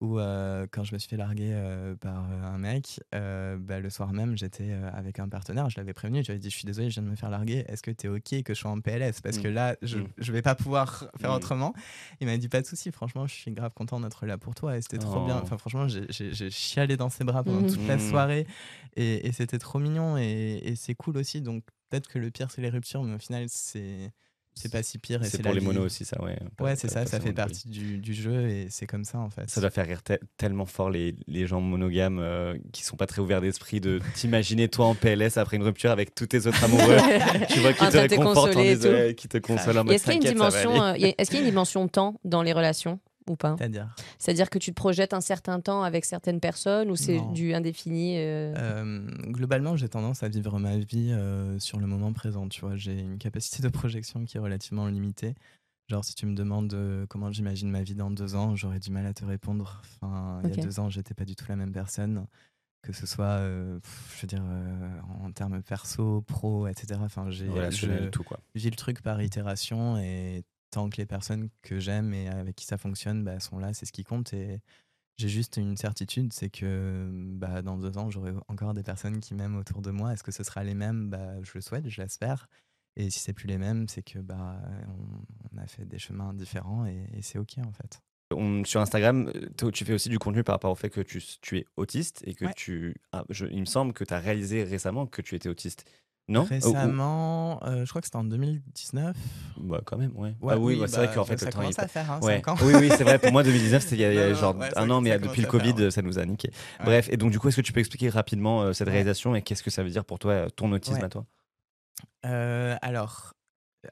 où 0.00 0.18
euh, 0.18 0.66
quand 0.70 0.82
je 0.82 0.94
me 0.94 0.98
suis 0.98 1.10
fait 1.10 1.18
larguer 1.18 1.50
euh, 1.52 1.94
par 1.94 2.16
un 2.16 2.56
mec, 2.56 3.00
euh, 3.14 3.58
bah, 3.60 3.80
le 3.80 3.90
soir 3.90 4.12
même, 4.14 4.34
j'étais 4.34 4.70
euh, 4.70 4.90
avec 4.94 5.18
un 5.18 5.28
partenaire. 5.28 5.68
Je 5.68 5.76
l'avais 5.76 5.92
prévenu. 5.92 6.20
Je 6.22 6.28
lui 6.28 6.32
avais 6.32 6.38
dit, 6.40 6.48
je 6.48 6.56
suis 6.56 6.64
désolé, 6.64 6.88
je 6.88 6.94
viens 6.94 7.02
de 7.02 7.10
me 7.10 7.16
faire 7.16 7.28
larguer. 7.28 7.64
Est-ce 7.68 7.82
que 7.82 7.90
tu 7.90 8.06
es 8.06 8.08
OK 8.08 8.42
que 8.42 8.54
je 8.54 8.58
sois 8.58 8.70
en 8.70 8.80
PLS 8.80 9.20
Parce 9.20 9.36
que 9.38 9.48
Mm. 9.48 9.52
là, 9.52 9.76
je, 9.82 9.98
Mm. 9.98 10.08
je 10.16 10.32
vais 10.32 10.40
pas 10.40 10.54
pouvoir 10.54 11.04
faire 11.20 11.30
Mm. 11.30 11.34
autrement. 11.34 11.74
Il 12.22 12.26
m'a 12.28 12.38
dit, 12.38 12.48
pas 12.48 12.62
de 12.62 12.66
souci. 12.66 12.90
Franchement, 12.92 13.26
je 13.26 13.34
suis 13.34 13.50
grave 13.52 13.72
content 13.74 14.00
d'être 14.00 14.24
là 14.24 14.38
pour 14.38 14.54
toi. 14.54 14.74
Et 14.78 14.80
c'était 14.80 14.96
trop 14.98 15.26
bien. 15.26 15.36
Oh. 15.38 15.42
Enfin, 15.42 15.58
franchement, 15.58 15.86
j'ai- 15.86 16.50
chialé 16.50 16.96
dans 16.96 17.10
ses 17.10 17.24
bras 17.24 17.44
pendant 17.44 17.66
toute 17.68 17.86
la 17.86 17.98
soirée. 17.98 18.46
Et, 18.96 19.26
et 19.28 19.32
c'était 19.32 19.58
trop 19.58 19.78
mignon. 19.78 20.16
Et, 20.16 20.60
et 20.64 20.76
c'est 20.76 20.94
cool 20.94 21.18
aussi. 21.18 21.42
Donc, 21.42 21.62
peut-être 21.90 22.08
que 22.08 22.18
le 22.18 22.30
pire, 22.30 22.50
c'est 22.50 22.62
les 22.62 22.70
ruptures. 22.70 23.02
Mais 23.02 23.14
au 23.14 23.18
final, 23.18 23.44
c'est 23.48 24.12
c'est 24.54 24.70
pas 24.70 24.82
si 24.82 24.98
pire. 24.98 25.20
C'est 25.24 25.40
pour 25.42 25.52
les 25.54 25.60
vie. 25.60 25.66
monos 25.66 25.84
aussi, 25.84 26.04
ça, 26.04 26.20
ouais. 26.22 26.36
Ouais, 26.60 26.74
c'est 26.76 26.88
ça. 26.88 27.06
Ça 27.06 27.20
fait 27.20 27.32
partie 27.32 27.68
du, 27.68 27.98
du 27.98 28.12
jeu. 28.14 28.48
Et 28.48 28.66
c'est 28.68 28.86
comme 28.86 29.04
ça, 29.04 29.18
en 29.18 29.30
fait. 29.30 29.48
Ça 29.48 29.60
doit 29.60 29.70
faire 29.70 29.86
rire 29.86 30.02
te- 30.02 30.18
tellement 30.36 30.66
fort 30.66 30.90
les, 30.90 31.14
les 31.28 31.46
gens 31.46 31.60
monogames 31.60 32.18
euh, 32.18 32.58
qui 32.72 32.82
sont 32.82 32.96
pas 32.96 33.06
très 33.06 33.22
ouverts 33.22 33.40
d'esprit 33.40 33.80
de 33.80 34.00
t'imaginer 34.16 34.68
toi 34.68 34.86
en 34.86 34.94
PLS 34.94 35.36
après 35.38 35.56
une 35.56 35.62
rupture 35.62 35.90
avec 35.92 36.14
tous 36.14 36.26
tes 36.26 36.46
autres 36.46 36.62
amoureux. 36.64 36.96
tu 37.48 37.60
vois 37.60 37.72
qui 37.72 37.86
te 37.88 37.96
réconfortent 37.96 38.56
en 38.56 38.62
disant- 38.62 39.14
qui 39.16 39.28
te 39.28 39.38
consolent 39.38 39.78
en 39.78 39.84
mode 39.84 39.94
Est-ce 39.94 40.04
qu'il 40.04 40.12
y 40.14 40.16
a 40.16 40.30
une 40.30 40.34
dimension, 40.34 40.82
euh, 40.82 40.92
qu'il 40.94 41.02
y 41.06 41.36
a 41.36 41.38
une 41.40 41.44
dimension 41.46 41.88
temps 41.88 42.20
dans 42.24 42.42
les 42.42 42.52
relations? 42.52 42.98
Ou 43.28 43.36
pas 43.36 43.54
C'est-à-dire 43.58 43.94
C'est-à-dire 44.18 44.50
que 44.50 44.58
tu 44.58 44.70
te 44.70 44.74
projettes 44.76 45.12
un 45.14 45.20
certain 45.20 45.60
temps 45.60 45.82
avec 45.82 46.04
certaines 46.04 46.40
personnes 46.40 46.90
ou 46.90 46.96
c'est 46.96 47.16
Non. 47.18 47.32
du 47.32 47.54
indéfini 47.54 48.16
euh, 48.18 48.54
Euh, 48.56 49.10
globalement, 49.26 49.76
j'ai 49.76 49.88
tendance 49.88 50.22
à 50.22 50.28
vivre 50.28 50.58
ma 50.58 50.78
vie 50.78 51.12
euh, 51.12 51.58
sur 51.58 51.78
le 51.78 51.86
moment 51.86 52.12
présent. 52.12 52.48
Tu 52.48 52.60
vois, 52.62 52.76
j'ai 52.76 52.98
une 52.98 53.18
capacité 53.18 53.62
de 53.62 53.68
projection 53.68 54.24
qui 54.24 54.36
est 54.36 54.40
relativement 54.40 54.86
limitée. 54.86 55.34
Genre, 55.88 56.04
si 56.04 56.14
tu 56.14 56.24
me 56.26 56.34
demandes 56.36 56.72
euh, 56.72 57.04
comment 57.08 57.32
j'imagine 57.32 57.68
ma 57.70 57.82
vie 57.82 57.94
dans 57.96 58.10
deux 58.12 58.36
ans, 58.36 58.54
j'aurais 58.56 58.78
du 58.78 58.90
mal 58.92 59.06
à 59.06 59.12
te 59.12 59.24
répondre. 59.24 59.82
Enfin, 60.00 60.40
il 60.44 60.50
y 60.54 60.60
a 60.60 60.62
deux 60.62 60.78
ans, 60.80 60.88
j'étais 60.88 61.14
pas 61.14 61.24
du 61.24 61.34
tout 61.34 61.44
la 61.48 61.56
même 61.56 61.72
personne. 61.72 62.26
Que 62.82 62.94
ce 62.94 63.06
soit, 63.06 63.24
euh, 63.26 63.78
je 64.16 64.22
veux 64.22 64.26
dire, 64.28 64.42
euh, 64.42 64.88
en 65.22 65.30
termes 65.32 65.60
perso, 65.62 66.22
pro, 66.22 66.66
etc. 66.66 66.98
Enfin, 67.02 67.28
j'ai, 67.28 67.46
je 67.70 68.08
tout 68.08 68.22
quoi. 68.22 68.38
vis 68.54 68.70
le 68.70 68.76
truc 68.76 69.02
par 69.02 69.20
itération 69.20 69.98
et 69.98 70.44
tant 70.70 70.88
que 70.90 70.96
les 70.98 71.06
personnes 71.06 71.48
que 71.62 71.78
j'aime 71.80 72.14
et 72.14 72.28
avec 72.28 72.56
qui 72.56 72.64
ça 72.66 72.78
fonctionne 72.78 73.24
bah, 73.24 73.40
sont 73.40 73.58
là, 73.58 73.74
c'est 73.74 73.86
ce 73.86 73.92
qui 73.92 74.04
compte. 74.04 74.32
Et 74.32 74.60
j'ai 75.18 75.28
juste 75.28 75.56
une 75.58 75.76
certitude, 75.76 76.32
c'est 76.32 76.50
que 76.50 77.08
bah, 77.12 77.62
dans 77.62 77.76
deux 77.76 77.98
ans, 77.98 78.10
j'aurai 78.10 78.32
encore 78.48 78.74
des 78.74 78.82
personnes 78.82 79.20
qui 79.20 79.34
m'aiment 79.34 79.56
autour 79.56 79.82
de 79.82 79.90
moi. 79.90 80.12
Est-ce 80.12 80.22
que 80.22 80.32
ce 80.32 80.44
sera 80.44 80.64
les 80.64 80.74
mêmes? 80.74 81.10
Bah, 81.10 81.42
Je 81.42 81.50
le 81.54 81.60
souhaite, 81.60 81.88
je 81.88 82.00
l'espère. 82.00 82.48
Et 82.96 83.10
si 83.10 83.20
c'est 83.20 83.32
plus 83.32 83.46
les 83.46 83.58
mêmes, 83.58 83.88
c'est 83.88 84.02
que 84.02 84.18
bah, 84.18 84.60
on, 84.88 85.56
on 85.56 85.58
a 85.58 85.66
fait 85.66 85.84
des 85.84 85.98
chemins 85.98 86.34
différents 86.34 86.86
et, 86.86 87.06
et 87.14 87.22
c'est 87.22 87.38
OK 87.38 87.58
en 87.58 87.72
fait. 87.72 88.00
On- 88.32 88.64
sur 88.64 88.80
Instagram, 88.80 89.30
euh, 89.34 89.70
tu 89.72 89.84
fais 89.84 89.92
aussi 89.92 90.08
du 90.08 90.18
contenu 90.20 90.44
par 90.44 90.54
rapport 90.54 90.70
au 90.70 90.76
fait 90.76 90.88
que 90.90 91.00
tu, 91.00 91.20
tu 91.40 91.58
es 91.58 91.66
autiste 91.76 92.22
et 92.26 92.34
que 92.34 92.44
Ouais. 92.44 92.52
tu. 92.54 92.94
ah, 93.12 93.24
je- 93.28 93.46
il 93.46 93.60
me 93.60 93.64
semble 93.64 93.92
que 93.92 94.04
tu 94.04 94.14
as 94.14 94.20
réalisé 94.20 94.62
récemment 94.64 95.06
que 95.06 95.20
tu 95.20 95.34
étais 95.34 95.48
autiste. 95.48 95.84
Non? 96.30 96.44
Récemment, 96.44 97.60
euh, 97.66 97.84
je 97.84 97.90
crois 97.90 98.00
que 98.00 98.06
c'était 98.06 98.16
en 98.16 98.24
2019. 98.24 99.16
Bah, 99.58 99.80
quand 99.84 99.96
même, 99.98 100.12
ouais. 100.16 100.32
Ouais, 100.40 100.54
ah 100.54 100.58
oui, 100.58 100.74
oui, 100.74 100.80
bah, 100.80 100.86
c'est 100.88 100.96
bah, 100.98 101.06
vrai 101.06 101.14
qu'en 101.14 101.24
fait, 101.24 101.36
ça 101.38 101.46
le 101.46 101.52
temps, 101.52 101.58
il 101.58 101.62
commence 101.62 101.78
à 101.80 101.88
faire 101.88 102.10
hein, 102.10 102.20
Ouais. 102.22 102.36
cinq 102.36 102.48
ans. 102.48 102.56
Oui, 102.62 102.72
oui, 102.78 102.88
c'est 102.96 103.02
vrai. 103.04 103.18
Pour 103.18 103.32
moi, 103.32 103.42
2019, 103.42 103.82
c'était 103.82 103.96
il 103.96 104.00
y 104.00 104.04
a, 104.04 104.12
il 104.28 104.32
Non, 104.32 104.38
genre 104.38 104.56
ouais, 104.56 104.68
un 104.76 104.88
an, 104.90 105.00
mais 105.00 105.18
depuis 105.18 105.42
le 105.42 105.48
faire, 105.48 105.48
Covid, 105.48 105.72
ouais. 105.74 105.90
ça 105.90 106.02
nous 106.02 106.18
a 106.20 106.24
niqué. 106.24 106.50
Ouais. 106.78 106.84
Bref, 106.86 107.08
et 107.10 107.16
donc, 107.16 107.32
du 107.32 107.38
coup, 107.40 107.48
est-ce 107.48 107.56
que 107.56 107.60
tu 107.62 107.72
peux 107.72 107.80
expliquer 107.80 108.08
rapidement 108.10 108.62
euh, 108.62 108.72
cette 108.72 108.86
Ouais. 108.86 108.92
réalisation 108.94 109.34
et 109.34 109.42
qu'est-ce 109.42 109.62
que 109.64 109.70
ça 109.70 109.82
veut 109.82 109.90
dire 109.90 110.04
pour 110.04 110.18
toi, 110.20 110.32
euh, 110.32 110.48
ton 110.50 110.70
autisme 110.72 110.98
Ouais. 110.98 111.04
à 111.04 111.08
toi? 111.08 111.26
Euh, 112.26 112.76
alors, 112.80 113.34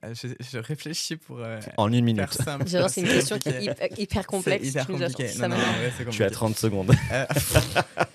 je, 0.04 0.28
je 0.38 0.58
réfléchis 0.58 1.16
pour 1.16 1.38
euh, 1.40 1.58
En 1.76 1.92
une 1.92 2.04
minute. 2.04 2.24
c'est 2.86 3.00
une 3.00 3.08
question 3.08 3.38
qui 3.38 3.48
est 3.48 3.52
compliqué. 3.52 3.72
hyper, 3.72 3.98
hyper 3.98 4.26
complexe. 4.28 4.68
Hyper 4.68 4.86
tu 4.86 4.92
compliqué. 4.92 5.26
ça 5.28 5.48
Non, 5.48 5.56
non, 5.56 5.62
vrai, 5.62 5.92
c'est 5.96 6.04
Tu 6.10 6.22
as 6.22 6.26
compliqué. 6.26 6.30
30 6.30 6.56
secondes. 6.56 6.94
Euh, 7.12 7.26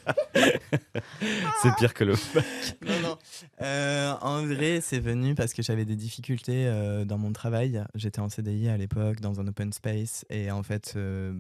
c'est 1.61 1.75
pire 1.77 1.93
que 1.93 2.03
le. 2.03 2.13
non, 2.85 2.99
non. 3.01 3.17
Euh, 3.61 4.13
en 4.21 4.45
vrai, 4.45 4.79
c'est 4.81 4.99
venu 4.99 5.35
parce 5.35 5.53
que 5.53 5.61
j'avais 5.61 5.85
des 5.85 5.95
difficultés 5.95 6.67
euh, 6.67 7.05
dans 7.05 7.17
mon 7.17 7.31
travail. 7.31 7.83
J'étais 7.95 8.19
en 8.19 8.29
CDI 8.29 8.69
à 8.69 8.77
l'époque, 8.77 9.19
dans 9.19 9.39
un 9.39 9.47
open 9.47 9.71
space. 9.73 10.25
Et 10.29 10.51
en 10.51 10.63
fait, 10.63 10.93
euh, 10.95 11.33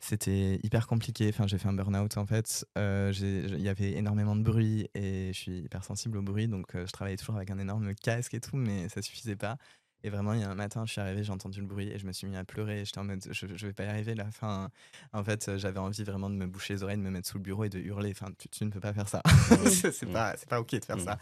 c'était 0.00 0.60
hyper 0.62 0.86
compliqué. 0.86 1.28
Enfin, 1.28 1.46
j'ai 1.46 1.58
fait 1.58 1.68
un 1.68 1.72
burn-out, 1.72 2.16
en 2.16 2.26
fait. 2.26 2.66
Il 2.76 3.60
y 3.60 3.68
avait 3.68 3.92
énormément 3.92 4.36
de 4.36 4.42
bruit 4.42 4.88
et 4.94 5.32
je 5.32 5.38
suis 5.38 5.58
hyper 5.60 5.84
sensible 5.84 6.18
au 6.18 6.22
bruit. 6.22 6.48
Donc, 6.48 6.66
je 6.74 6.92
travaillais 6.92 7.16
toujours 7.16 7.36
avec 7.36 7.50
un 7.50 7.58
énorme 7.58 7.94
casque 7.94 8.34
et 8.34 8.40
tout, 8.40 8.56
mais 8.56 8.88
ça 8.88 9.02
suffisait 9.02 9.36
pas. 9.36 9.58
Et 10.06 10.08
vraiment, 10.08 10.34
il 10.34 10.40
y 10.40 10.44
a 10.44 10.48
un 10.48 10.54
matin, 10.54 10.86
je 10.86 10.92
suis 10.92 11.00
arrivé, 11.00 11.24
j'ai 11.24 11.32
entendu 11.32 11.58
le 11.60 11.66
bruit 11.66 11.88
et 11.90 11.98
je 11.98 12.06
me 12.06 12.12
suis 12.12 12.28
mis 12.28 12.36
à 12.36 12.44
pleurer. 12.44 12.84
J'étais 12.84 13.00
en 13.00 13.04
mode, 13.04 13.26
je, 13.28 13.46
je 13.56 13.66
vais 13.66 13.72
pas 13.72 13.82
y 13.82 13.88
arriver 13.88 14.14
là. 14.14 14.24
Enfin, 14.28 14.70
en 15.12 15.24
fait, 15.24 15.56
j'avais 15.56 15.80
envie 15.80 16.04
vraiment 16.04 16.30
de 16.30 16.36
me 16.36 16.46
boucher 16.46 16.74
les 16.74 16.84
oreilles, 16.84 16.96
de 16.96 17.02
me 17.02 17.10
mettre 17.10 17.28
sous 17.28 17.38
le 17.38 17.42
bureau 17.42 17.64
et 17.64 17.68
de 17.70 17.80
hurler. 17.80 18.12
Enfin, 18.12 18.30
tu, 18.38 18.48
tu 18.48 18.64
ne 18.64 18.70
peux 18.70 18.78
pas 18.78 18.92
faire 18.92 19.08
ça. 19.08 19.20
c'est 19.66 19.90
c'est 19.90 20.06
pas, 20.06 20.36
c'est 20.36 20.48
pas 20.48 20.60
ok 20.60 20.78
de 20.78 20.84
faire 20.84 21.00
ça. 21.00 21.18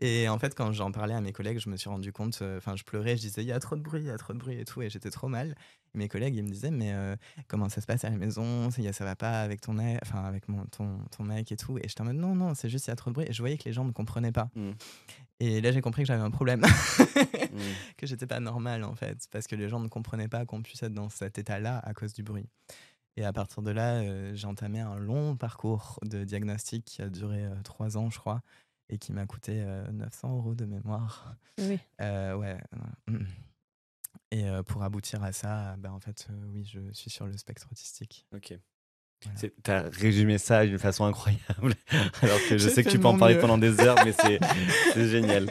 Et 0.00 0.26
en 0.30 0.38
fait, 0.38 0.54
quand 0.54 0.72
j'en 0.72 0.90
parlais 0.90 1.12
à 1.12 1.20
mes 1.20 1.32
collègues, 1.32 1.58
je 1.58 1.68
me 1.68 1.76
suis 1.76 1.90
rendu 1.90 2.12
compte. 2.12 2.38
euh, 2.40 2.56
Enfin, 2.56 2.76
je 2.76 2.84
pleurais, 2.84 3.16
je 3.18 3.22
disais, 3.22 3.42
il 3.42 3.46
y 3.48 3.52
a 3.52 3.60
trop 3.60 3.76
de 3.76 3.82
bruit, 3.82 4.00
il 4.00 4.06
y 4.06 4.10
a 4.10 4.16
trop 4.16 4.32
de 4.32 4.38
bruit 4.38 4.58
et 4.58 4.64
tout, 4.64 4.80
et 4.80 4.88
j'étais 4.88 5.10
trop 5.10 5.28
mal. 5.28 5.54
Et 5.94 5.98
mes 5.98 6.08
collègues, 6.08 6.34
ils 6.36 6.42
me 6.42 6.50
disaient, 6.50 6.70
mais 6.70 6.92
euh, 6.92 7.16
comment 7.48 7.68
ça 7.68 7.80
se 7.80 7.86
passe 7.86 8.04
à 8.04 8.10
la 8.10 8.16
maison? 8.16 8.70
Ça 8.70 8.92
ça 8.92 9.04
va 9.04 9.16
pas 9.16 9.40
avec 9.42 9.60
ton, 9.60 9.72
mec- 9.72 9.98
enfin, 10.02 10.24
avec 10.24 10.48
mon, 10.48 10.64
ton, 10.66 10.98
ton 11.16 11.24
mec 11.24 11.50
et 11.52 11.56
tout. 11.56 11.78
Et 11.78 11.88
j'étais 11.88 12.00
en 12.00 12.04
mode, 12.04 12.16
non, 12.16 12.34
non, 12.34 12.54
c'est 12.54 12.68
juste, 12.68 12.86
il 12.86 12.90
y 12.90 12.92
a 12.92 12.96
trop 12.96 13.10
de 13.10 13.14
bruit. 13.14 13.26
Et 13.28 13.32
je 13.32 13.40
voyais 13.42 13.56
que 13.58 13.64
les 13.64 13.72
gens 13.72 13.84
ne 13.84 13.92
comprenaient 13.92 14.32
pas. 14.32 14.50
Mm. 14.54 14.70
Et 15.40 15.60
là, 15.60 15.72
j'ai 15.72 15.80
compris 15.80 16.02
que 16.02 16.06
j'avais 16.08 16.22
un 16.22 16.30
problème. 16.30 16.60
Mm. 16.60 17.58
que 17.96 18.06
j'étais 18.06 18.26
pas 18.26 18.40
normal 18.40 18.84
en 18.84 18.94
fait, 18.94 19.26
parce 19.30 19.46
que 19.46 19.56
les 19.56 19.68
gens 19.68 19.80
ne 19.80 19.88
comprenaient 19.88 20.28
pas 20.28 20.44
qu'on 20.46 20.62
puisse 20.62 20.82
être 20.82 20.94
dans 20.94 21.08
cet 21.08 21.38
état-là 21.38 21.78
à 21.78 21.94
cause 21.94 22.12
du 22.12 22.22
bruit. 22.22 22.48
Et 23.16 23.24
à 23.24 23.32
partir 23.32 23.62
de 23.62 23.70
là, 23.70 23.94
euh, 24.00 24.34
j'ai 24.34 24.46
entamé 24.48 24.80
un 24.80 24.96
long 24.96 25.36
parcours 25.36 26.00
de 26.04 26.24
diagnostic 26.24 26.84
qui 26.84 27.00
a 27.02 27.08
duré 27.08 27.44
euh, 27.44 27.54
trois 27.62 27.96
ans, 27.96 28.10
je 28.10 28.18
crois, 28.18 28.42
et 28.88 28.98
qui 28.98 29.12
m'a 29.12 29.24
coûté 29.26 29.62
euh, 29.64 29.88
900 29.92 30.36
euros 30.36 30.54
de 30.56 30.64
mémoire. 30.64 31.36
Oui. 31.58 31.78
Euh, 32.00 32.34
ouais. 32.36 32.58
Et 34.30 34.44
euh, 34.48 34.62
pour 34.62 34.82
aboutir 34.82 35.22
à 35.22 35.32
ça, 35.32 35.76
bah, 35.78 35.92
en 35.92 36.00
fait, 36.00 36.26
euh, 36.30 36.34
oui, 36.52 36.64
je 36.64 36.80
suis 36.92 37.10
sur 37.10 37.26
le 37.26 37.36
spectre 37.36 37.66
autistique. 37.70 38.26
Ok. 38.34 38.54
Voilà. 39.22 39.38
C'est- 39.38 39.54
T'as 39.62 39.88
résumé 39.90 40.38
ça 40.38 40.66
d'une 40.66 40.78
façon 40.78 41.04
incroyable. 41.04 41.74
Alors 42.22 42.38
que 42.48 42.58
je 42.58 42.68
sais 42.68 42.84
que 42.84 42.90
tu 42.90 42.98
peux 42.98 43.06
en 43.08 43.16
parler 43.16 43.34
mieux. 43.36 43.40
pendant 43.40 43.58
des 43.58 43.80
heures, 43.80 43.96
mais 44.04 44.12
c'est 44.92 45.08
génial. 45.08 45.50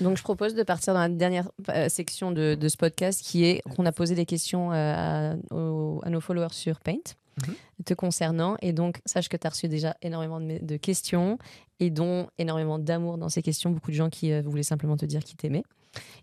Donc, 0.00 0.16
je 0.16 0.22
propose 0.22 0.54
de 0.54 0.62
partir 0.62 0.92
dans 0.94 1.00
la 1.00 1.08
dernière 1.08 1.48
euh, 1.70 1.88
section 1.88 2.32
de, 2.32 2.54
de 2.54 2.68
ce 2.68 2.76
podcast 2.76 3.22
qui 3.22 3.44
est 3.44 3.60
qu'on 3.76 3.86
a 3.86 3.92
posé 3.92 4.14
des 4.14 4.26
questions 4.26 4.72
euh, 4.72 4.94
à, 4.94 5.54
aux- 5.54 6.00
à 6.04 6.10
nos 6.10 6.20
followers 6.20 6.52
sur 6.52 6.80
Paint 6.80 6.96
Mhm. 7.46 7.54
te 7.84 7.92
concernant. 7.92 8.56
Et 8.62 8.72
donc, 8.72 9.02
sache 9.04 9.28
que 9.28 9.36
tu 9.36 9.46
as 9.46 9.50
reçu 9.50 9.68
déjà 9.68 9.94
énormément 10.00 10.40
de, 10.40 10.58
de 10.62 10.76
questions 10.78 11.36
et 11.80 11.90
dont 11.90 12.28
énormément 12.38 12.78
d'amour 12.78 13.18
dans 13.18 13.28
ces 13.28 13.42
questions. 13.42 13.70
Beaucoup 13.70 13.90
de 13.90 13.96
gens 13.96 14.08
qui 14.08 14.32
euh, 14.32 14.40
voulaient 14.40 14.62
simplement 14.62 14.96
te 14.96 15.04
dire 15.04 15.22
qu'ils 15.22 15.36
t'aimaient 15.36 15.62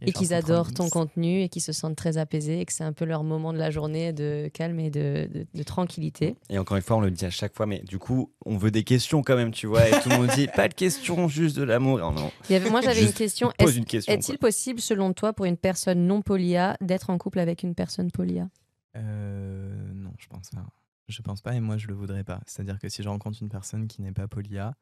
et, 0.02 0.08
j'en 0.08 0.12
qu'ils 0.20 0.34
adorent 0.34 0.74
ton 0.74 0.90
contenu 0.90 1.42
et 1.42 1.50
qu'ils 1.50 1.62
se 1.62 1.72
sentent 1.72 1.96
très 1.96 2.18
apaisés 2.18 2.60
et 2.60 2.66
que 2.66 2.74
c'est 2.74 2.84
un 2.84 2.94
peu 2.94 3.06
leur 3.06 3.24
moment 3.24 3.54
de 3.54 3.58
la 3.58 3.72
journée 3.72 4.14
de 4.14 4.50
calme 4.54 4.80
et 4.80 4.90
de, 4.90 5.30
de- 5.34 5.46
de 5.54 5.64
tranquillité. 5.64 6.36
Et 6.50 6.58
encore 6.60 6.78
une 6.78 6.84
fois, 6.84 6.98
on 6.98 7.02
le 7.02 7.12
dit 7.12 7.26
à 7.26 7.30
chaque 7.30 7.56
fois, 7.56 7.66
mais 7.66 7.80
du 7.80 8.00
coup, 8.00 8.32
on 8.46 8.58
veut 8.58 8.72
des 8.72 8.84
questions 8.84 9.22
quand 9.24 9.36
même, 9.36 9.52
tu 9.52 9.68
vois. 9.68 9.88
Et 9.88 9.92
tout 10.02 10.10
le 10.10 10.18
monde 10.18 10.30
dit 10.36 10.48
pas 10.56 10.68
de 10.68 10.74
questions, 10.74 11.28
juste 11.28 11.56
de 11.58 11.64
l'amour. 11.64 12.00
Et 12.00 12.04
on 12.04 12.08
en 12.18 12.32
Il 12.50 12.54
y 12.54 12.56
avait- 12.56 12.70
moi, 12.70 12.82
j'avais 12.82 13.00
une 13.00 13.06
Juste 13.08 13.18
question. 13.18 13.52
pose 13.58 13.70
Est-ce- 13.70 13.78
une 13.80 13.86
question. 13.86 14.14
Est-il 14.14 14.38
possible, 14.38 14.80
selon 14.82 15.14
toi, 15.14 15.34
pour 15.34 15.46
une 15.46 15.58
personne 15.58 16.06
non 16.08 16.22
polia, 16.22 16.78
d'être 16.82 17.10
en 17.10 17.18
couple 17.18 17.40
avec 17.40 17.64
une 17.64 17.76
personne 17.76 18.12
polia? 18.12 18.50
Euh, 18.96 19.92
non, 19.94 20.12
je 20.20 20.28
pense 20.28 20.50
pas. 20.52 20.66
Je 21.10 21.22
pense 21.22 21.42
pas 21.42 21.54
et 21.54 21.60
moi 21.60 21.78
je 21.78 21.88
le 21.88 21.94
voudrais 21.94 22.24
pas. 22.24 22.40
C'est-à-dire 22.46 22.80
que 22.80 22.88
si 22.88 23.04
je 23.04 23.10
rencontre 23.10 23.40
une 23.42 23.50
personne 23.50 23.88
qui 23.88 24.02
n'est 24.02 24.12
pas 24.14 24.28
polia, 24.28 24.74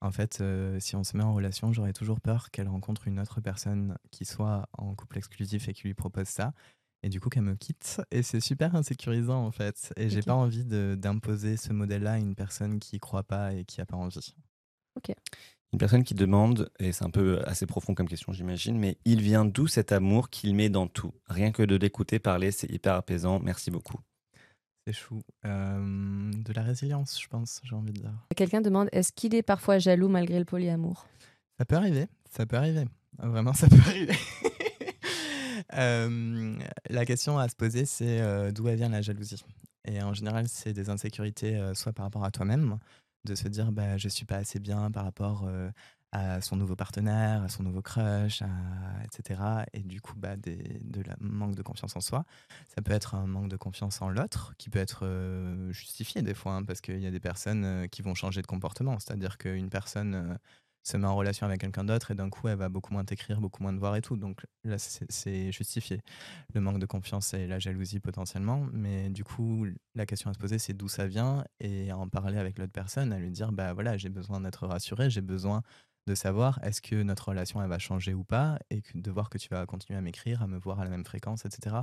en 0.00 0.10
fait, 0.10 0.40
euh, 0.40 0.78
si 0.80 0.96
on 0.96 1.04
se 1.04 1.16
met 1.16 1.24
en 1.24 1.34
relation, 1.34 1.72
j'aurais 1.72 1.92
toujours 1.92 2.20
peur 2.20 2.50
qu'elle 2.50 2.68
rencontre 2.68 3.08
une 3.08 3.18
autre 3.20 3.40
personne 3.40 3.98
qui 4.10 4.24
soit 4.24 4.68
en 4.72 4.94
couple 4.94 5.18
exclusif 5.18 5.68
et 5.68 5.72
qui 5.74 5.82
lui 5.84 5.94
propose 5.94 6.28
ça. 6.28 6.52
Et 7.02 7.08
du 7.08 7.20
coup, 7.20 7.28
qu'elle 7.28 7.42
me 7.44 7.54
quitte. 7.54 8.00
Et 8.10 8.22
c'est 8.22 8.40
super 8.40 8.74
insécurisant, 8.74 9.44
en 9.44 9.52
fait. 9.52 9.92
Et 9.96 10.08
j'ai 10.10 10.22
pas 10.22 10.34
envie 10.34 10.64
de- 10.64 10.96
d'imposer 10.98 11.56
ce 11.56 11.72
modèle-là 11.72 12.12
à 12.14 12.18
une 12.18 12.34
personne 12.34 12.80
qui 12.80 12.98
croit 12.98 13.22
pas 13.22 13.54
et 13.54 13.64
qui 13.64 13.80
a 13.80 13.86
pas 13.86 13.96
envie. 13.96 14.34
Une 15.72 15.78
personne 15.78 16.02
qui 16.02 16.14
demande, 16.14 16.70
et 16.78 16.92
c'est 16.92 17.04
un 17.04 17.10
peu 17.10 17.40
assez 17.44 17.66
profond 17.66 17.94
comme 17.94 18.08
question, 18.08 18.32
j'imagine, 18.32 18.78
mais 18.78 18.98
il 19.04 19.20
vient 19.20 19.44
d'où 19.44 19.66
cet 19.66 19.92
amour 19.92 20.30
qu'il 20.30 20.54
met 20.54 20.70
dans 20.70 20.86
tout? 20.86 21.12
Rien 21.26 21.52
que 21.52 21.62
de 21.62 21.76
l'écouter 21.76 22.18
parler, 22.18 22.52
c'est 22.52 22.70
hyper 22.70 22.94
apaisant. 22.94 23.38
Merci 23.40 23.70
beaucoup. 23.70 23.98
C'est 24.88 24.94
chou. 24.94 25.20
Euh, 25.44 26.30
de 26.32 26.52
la 26.54 26.62
résilience, 26.62 27.20
je 27.20 27.28
pense, 27.28 27.60
j'ai 27.62 27.74
envie 27.74 27.92
de 27.92 28.00
dire. 28.00 28.26
Quelqu'un 28.34 28.62
demande 28.62 28.88
est-ce 28.90 29.12
qu'il 29.12 29.34
est 29.34 29.42
parfois 29.42 29.76
jaloux 29.78 30.08
malgré 30.08 30.38
le 30.38 30.46
polyamour? 30.46 31.06
Ça 31.58 31.66
peut 31.66 31.76
arriver, 31.76 32.06
ça 32.30 32.46
peut 32.46 32.56
arriver. 32.56 32.86
Vraiment, 33.18 33.52
ça 33.52 33.68
peut 33.68 33.76
arriver. 33.86 34.14
Euh, 35.74 36.56
la 36.88 37.04
question 37.04 37.38
à 37.38 37.46
se 37.50 37.54
poser, 37.54 37.84
c'est 37.84 38.22
euh, 38.22 38.50
d'où 38.50 38.64
vient 38.64 38.88
la 38.88 39.02
jalousie? 39.02 39.44
Et 39.84 40.00
en 40.02 40.14
général, 40.14 40.48
c'est 40.48 40.72
des 40.72 40.88
insécurités, 40.88 41.56
euh, 41.56 41.74
soit 41.74 41.92
par 41.92 42.06
rapport 42.06 42.24
à 42.24 42.30
toi-même, 42.30 42.78
de 43.26 43.34
se 43.34 43.48
dire 43.48 43.70
bah, 43.72 43.98
je 43.98 44.08
suis 44.08 44.24
pas 44.24 44.36
assez 44.36 44.58
bien 44.58 44.90
par 44.90 45.04
rapport 45.04 45.46
à 46.12 46.40
son 46.40 46.56
nouveau 46.56 46.74
partenaire, 46.76 47.42
à 47.42 47.48
son 47.48 47.62
nouveau 47.62 47.82
crush, 47.82 48.42
etc. 49.04 49.40
Et 49.72 49.80
du 49.80 50.00
coup, 50.00 50.14
bah, 50.16 50.36
de 50.36 51.02
la 51.02 51.16
manque 51.20 51.54
de 51.54 51.62
confiance 51.62 51.96
en 51.96 52.00
soi. 52.00 52.24
Ça 52.74 52.82
peut 52.82 52.92
être 52.92 53.14
un 53.14 53.26
manque 53.26 53.48
de 53.48 53.56
confiance 53.56 54.00
en 54.02 54.08
l'autre, 54.08 54.54
qui 54.58 54.70
peut 54.70 54.78
être 54.78 55.04
euh, 55.04 55.70
justifié 55.72 56.22
des 56.22 56.34
fois, 56.34 56.52
hein, 56.54 56.64
parce 56.64 56.80
qu'il 56.80 57.00
y 57.00 57.06
a 57.06 57.10
des 57.10 57.20
personnes 57.20 57.64
euh, 57.64 57.86
qui 57.86 58.02
vont 58.02 58.14
changer 58.14 58.42
de 58.42 58.46
comportement. 58.46 58.98
C'est-à-dire 58.98 59.38
qu'une 59.38 59.68
personne 59.68 60.14
euh, 60.14 60.34
se 60.82 60.96
met 60.96 61.06
en 61.06 61.16
relation 61.16 61.46
avec 61.46 61.60
quelqu'un 61.60 61.84
d'autre 61.84 62.10
et 62.10 62.14
d'un 62.14 62.30
coup, 62.30 62.48
elle 62.48 62.56
va 62.56 62.68
beaucoup 62.68 62.92
moins 62.92 63.04
t'écrire, 63.04 63.40
beaucoup 63.40 63.62
moins 63.62 63.74
te 63.74 63.78
voir 63.78 63.96
et 63.96 64.02
tout. 64.02 64.16
Donc 64.16 64.46
là, 64.64 64.78
c'est 64.78 65.10
c'est 65.10 65.52
justifié. 65.52 66.00
Le 66.54 66.60
manque 66.60 66.78
de 66.78 66.86
confiance 66.86 67.34
et 67.34 67.46
la 67.46 67.58
jalousie 67.58 68.00
potentiellement. 68.00 68.66
Mais 68.72 69.10
du 69.10 69.24
coup, 69.24 69.66
la 69.94 70.06
question 70.06 70.30
à 70.30 70.34
se 70.34 70.38
poser, 70.38 70.58
c'est 70.58 70.72
d'où 70.72 70.88
ça 70.88 71.06
vient 71.06 71.44
et 71.60 71.90
à 71.90 71.98
en 71.98 72.08
parler 72.08 72.38
avec 72.38 72.58
l'autre 72.58 72.72
personne, 72.72 73.12
à 73.12 73.18
lui 73.18 73.30
dire, 73.30 73.52
bah 73.52 73.72
voilà, 73.74 73.96
j'ai 73.98 74.08
besoin 74.08 74.40
d'être 74.40 74.66
rassuré, 74.66 75.10
j'ai 75.10 75.20
besoin 75.20 75.62
de 76.08 76.14
savoir 76.14 76.58
est-ce 76.64 76.82
que 76.82 77.02
notre 77.02 77.28
relation, 77.28 77.62
elle 77.62 77.68
va 77.68 77.78
changer 77.78 78.14
ou 78.14 78.24
pas 78.24 78.58
et 78.70 78.82
que, 78.82 78.96
de 78.98 79.10
voir 79.10 79.30
que 79.30 79.38
tu 79.38 79.48
vas 79.48 79.66
continuer 79.66 79.98
à 79.98 80.02
m'écrire, 80.02 80.42
à 80.42 80.46
me 80.46 80.58
voir 80.58 80.80
à 80.80 80.84
la 80.84 80.90
même 80.90 81.04
fréquence, 81.04 81.44
etc. 81.44 81.76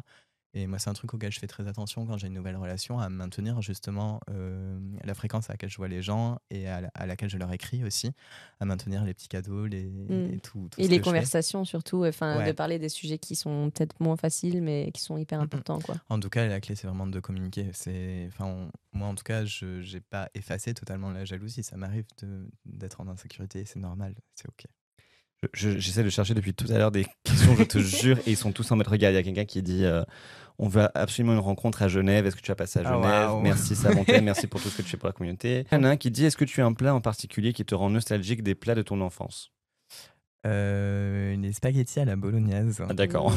Et 0.58 0.68
moi, 0.68 0.80
c'est 0.80 0.89
un 0.89 0.93
truc 0.93 1.14
auquel 1.14 1.34
je 1.34 1.39
fais 1.39 1.47
très 1.47 1.68
attention 1.68 2.06
quand 2.06 2.18
j'ai 2.18 2.28
une 2.28 2.34
nouvelle 2.34 2.56
relation, 2.56 2.97
à 2.97 3.10
maintenir 3.10 3.62
justement 3.62 4.22
euh, 4.30 4.80
la 5.03 5.14
fréquence 5.14 5.49
à 5.49 5.53
laquelle 5.53 5.70
je 5.70 5.76
vois 5.76 5.89
les 5.89 6.01
gens 6.01 6.39
et 6.49 6.70
à, 6.70 6.80
la- 6.80 6.91
à 6.95 7.06
laquelle 7.06 7.30
je 7.30 7.38
leur 7.38 7.51
écris 7.51 7.84
aussi, 7.84 8.12
à 8.62 8.66
maintenir 8.66 9.03
les 9.03 9.14
petits 9.14 9.28
cadeaux, 9.28 9.66
les, 9.66 9.84
Mm. 9.84 10.34
et 10.34 10.39
tout. 10.39 10.70
tout 10.72 10.80
Et 10.80 10.86
ce 10.86 10.89
les 10.89 10.95
que 10.95 10.95
je 10.95 10.95
fais. 10.95 11.01
conversations 11.03 11.66
surtout, 11.66 12.06
enfin 12.06 12.38
Ouais. 12.38 12.47
de 12.47 12.51
parler 12.53 12.80
des 12.80 12.88
sujets 12.88 13.18
qui 13.18 13.36
sont 13.36 13.70
peut-être 13.70 13.99
moins 13.99 14.16
faciles 14.16 14.62
mais 14.62 14.91
qui 14.93 15.01
sont 15.01 15.18
hyper 15.18 15.41
importants 15.41 15.80
quoi. 15.80 15.95
En 16.10 16.20
tout 16.22 16.30
cas, 16.30 16.47
la 16.47 16.62
clé, 16.62 16.76
c'est 16.76 16.88
vraiment 16.88 17.06
de 17.08 17.20
communiquer. 17.20 17.70
C'est, 17.74 18.26
enfin, 18.30 18.45
on- 18.45 18.72
moi, 18.97 19.10
en 19.10 19.16
tout 19.16 19.26
cas, 19.26 19.43
je 19.43 19.66
n'ai 19.93 19.99
pas 19.99 20.30
effacé 20.36 20.74
totalement 20.74 21.12
la 21.12 21.26
jalousie. 21.26 21.64
Ça 21.64 21.76
m'arrive 21.76 22.06
de- 22.22 22.47
d'être 22.66 23.01
en 23.01 23.10
insécurité, 23.10 23.66
c'est 23.66 23.80
normal, 23.80 24.16
c'est 24.36 24.47
ok. 24.47 24.68
Je- 25.43 25.49
je- 25.74 25.80
J'essaie 25.80 26.03
de 26.03 26.10
chercher 26.10 26.34
depuis 26.34 26.53
tout 26.53 26.66
à 26.72 26.78
l'heure 26.78 26.91
des 26.91 27.06
questions, 27.26 27.56
je 27.58 27.64
te 27.64 27.78
jure, 28.16 28.18
et 28.20 28.32
ils 28.32 28.38
sont 28.38 28.53
tous 28.53 28.72
en 28.72 28.78
mode 28.78 28.88
regarde, 28.88 29.14
il 29.14 29.18
y 29.18 29.20
a 29.20 29.24
quelqu'un 29.24 29.43
qui 29.45 29.62
dit 29.62 29.84
euh, 29.84 30.01
on 30.60 30.68
veut 30.68 30.88
absolument 30.95 31.34
une 31.34 31.39
rencontre 31.39 31.82
à 31.82 31.88
Genève, 31.88 32.26
est-ce 32.26 32.36
que 32.36 32.41
tu 32.41 32.51
as 32.51 32.56
passé 32.56 32.80
à 32.80 32.84
Ah, 32.86 32.93
Genève. 32.93 33.41
Merci 33.43 33.76
Savontaine, 33.76 34.24
merci 34.26 34.47
pour 34.47 34.62
tout 34.62 34.70
ce 34.70 34.78
que 34.78 34.82
tu 34.84 34.89
fais 34.89 34.97
pour 34.97 35.08
la 35.08 35.14
communauté. 35.14 35.66
Il 35.72 35.76
y 35.76 35.78
en 35.78 35.84
a 35.84 35.89
un 35.89 35.97
qui 35.97 36.12
dit 36.12 36.26
est-ce 36.26 36.38
que 36.38 36.45
tu 36.45 36.62
as 36.62 36.66
un 36.66 36.74
plat 36.74 36.93
en 36.93 37.01
particulier 37.01 37.53
qui 37.53 37.66
te 37.66 37.76
rend 37.76 37.89
nostalgique 37.89 38.43
des 38.43 38.56
plats 38.56 38.76
de 38.76 38.82
ton 38.82 39.01
enfance? 39.01 39.51
Euh, 40.46 41.36
les 41.36 41.54
spaghettis 41.54 42.00
à 42.00 42.06
la 42.06 42.16
bolognaise. 42.16 42.84
Ah, 42.88 42.93
D'accord. 42.93 43.34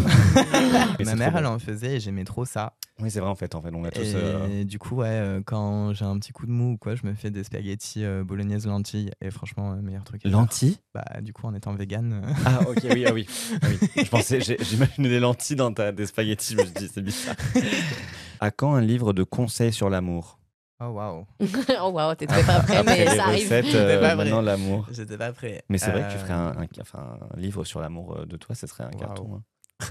Ma 1.04 1.14
mère, 1.14 1.36
elle 1.36 1.46
en 1.46 1.58
faisait 1.58 1.96
et 1.96 2.00
j'aimais 2.00 2.24
trop 2.24 2.44
ça. 2.44 2.74
Oui, 3.00 3.10
c'est 3.10 3.20
vrai 3.20 3.30
en 3.30 3.34
fait, 3.34 3.54
en 3.54 3.62
fait, 3.62 3.70
on 3.72 3.84
a 3.84 3.90
tous. 3.90 4.02
Et 4.02 4.12
euh, 4.14 4.64
du 4.64 4.78
coup, 4.78 4.96
ouais, 4.96 5.06
euh, 5.08 5.40
quand 5.44 5.92
j'ai 5.92 6.04
un 6.04 6.18
petit 6.18 6.32
coup 6.32 6.46
de 6.46 6.50
mou 6.50 6.72
ou 6.72 6.76
quoi, 6.76 6.96
je 6.96 7.06
me 7.06 7.14
fais 7.14 7.30
des 7.30 7.44
spaghettis 7.44 8.04
euh, 8.04 8.24
bolognaise 8.24 8.66
lentilles. 8.66 9.10
Et 9.20 9.30
franchement, 9.30 9.76
meilleur 9.76 10.04
truc. 10.04 10.22
Lentilles? 10.24 10.78
Bah, 10.94 11.04
du 11.22 11.32
coup, 11.32 11.46
en 11.46 11.54
étant 11.54 11.74
vegan. 11.74 12.22
Ah 12.44 12.60
ok, 12.68 12.84
oui, 12.92 13.06
ah 13.06 13.12
oui. 13.14 13.26
Ah 13.62 13.66
oui. 13.68 13.88
Je 14.04 14.08
pensais, 14.10 14.40
j'imaginais 14.40 15.08
des 15.08 15.20
lentilles 15.20 15.56
dans 15.56 15.72
ta, 15.72 15.92
des 15.92 16.06
spaghettis, 16.06 16.54
je 16.54 16.58
me 16.58 16.64
suis 16.64 16.74
dit 16.74 16.90
c'est 16.92 17.02
bizarre. 17.02 17.36
À 18.40 18.52
quand 18.52 18.74
un 18.74 18.80
livre 18.80 19.12
de 19.12 19.24
conseils 19.24 19.72
sur 19.72 19.90
l'amour? 19.90 20.37
Oh 20.80 20.90
waouh. 20.90 21.26
oh 21.80 21.90
waouh, 21.90 22.14
très 22.14 22.26
pas 22.44 22.60
prêt 22.62 22.84
mais 22.84 23.06
ça 23.16 23.24
arrive. 23.26 23.42
recettes, 23.44 23.74
euh, 23.74 24.00
pas 24.00 24.14
maintenant 24.14 24.40
l'amour. 24.40 24.86
J'étais 24.92 25.18
pas 25.18 25.32
prêt. 25.32 25.64
Mais 25.68 25.78
c'est 25.78 25.90
vrai 25.90 26.02
que 26.02 26.12
tu 26.12 26.16
Euh, 26.16 26.20
ferais 26.20 26.34
un, 26.34 26.56
un- 26.56 26.66
enfin, 26.80 27.18
un 27.34 27.40
livre 27.40 27.64
sur 27.64 27.80
l'amour 27.80 28.16
euh, 28.18 28.26
de 28.26 28.36
toi, 28.36 28.54
ça 28.54 28.66
serait 28.68 28.84
un 28.84 28.90
Waouh. 28.90 28.98
carton. 29.00 29.34
hein. 29.36 29.42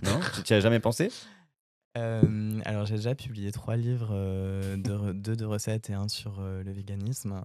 Non? 0.03 0.19
Tu 0.35 0.43
t'y 0.43 0.53
as 0.53 0.59
jamais 0.61 0.79
pensé? 0.79 1.11
Euh, 1.97 2.59
alors 2.65 2.85
j'ai 2.85 2.95
déjà 2.95 3.15
publié 3.15 3.51
trois 3.51 3.75
livres, 3.75 4.09
euh, 4.11 4.77
de 4.77 5.13
deux 5.13 5.35
de 5.35 5.45
recettes 5.45 5.89
et 5.89 5.93
un 5.93 6.07
sur 6.07 6.37
euh, 6.39 6.63
le 6.63 6.71
véganisme. 6.71 7.41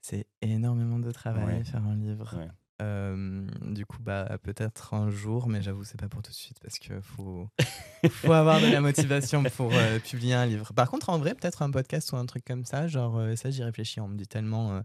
C'est 0.00 0.26
énormément 0.40 0.98
de 0.98 1.10
travail 1.12 1.58
Ouais. 1.58 1.64
faire 1.64 1.84
un 1.84 1.94
livre. 1.94 2.34
Ouais. 2.36 2.48
Euh, 2.80 3.46
du 3.66 3.84
coup, 3.84 3.98
bah 4.00 4.38
peut-être 4.42 4.94
un 4.94 5.10
jour, 5.10 5.48
mais 5.48 5.60
j'avoue 5.62 5.84
c'est 5.84 6.00
pas 6.00 6.08
pour 6.08 6.22
tout 6.22 6.30
de 6.30 6.36
suite 6.36 6.58
parce 6.62 6.78
que 6.78 7.00
faut 7.00 7.48
faut 8.08 8.32
avoir 8.32 8.60
de 8.60 8.66
la 8.66 8.80
motivation 8.80 9.42
pour 9.42 9.70
euh, 9.74 9.98
publier 9.98 10.34
un 10.34 10.46
livre. 10.46 10.72
Par 10.72 10.90
contre, 10.90 11.10
en 11.10 11.18
vrai, 11.18 11.34
peut-être 11.34 11.62
un 11.62 11.70
podcast 11.70 12.12
ou 12.12 12.16
un 12.16 12.26
truc 12.26 12.44
comme 12.44 12.64
ça, 12.64 12.86
genre 12.88 13.18
euh, 13.18 13.36
ça 13.36 13.50
j'y 13.50 13.62
réfléchis. 13.62 14.00
On 14.00 14.08
me 14.08 14.16
dit 14.16 14.26
tellement 14.26 14.72
euh, 14.72 14.80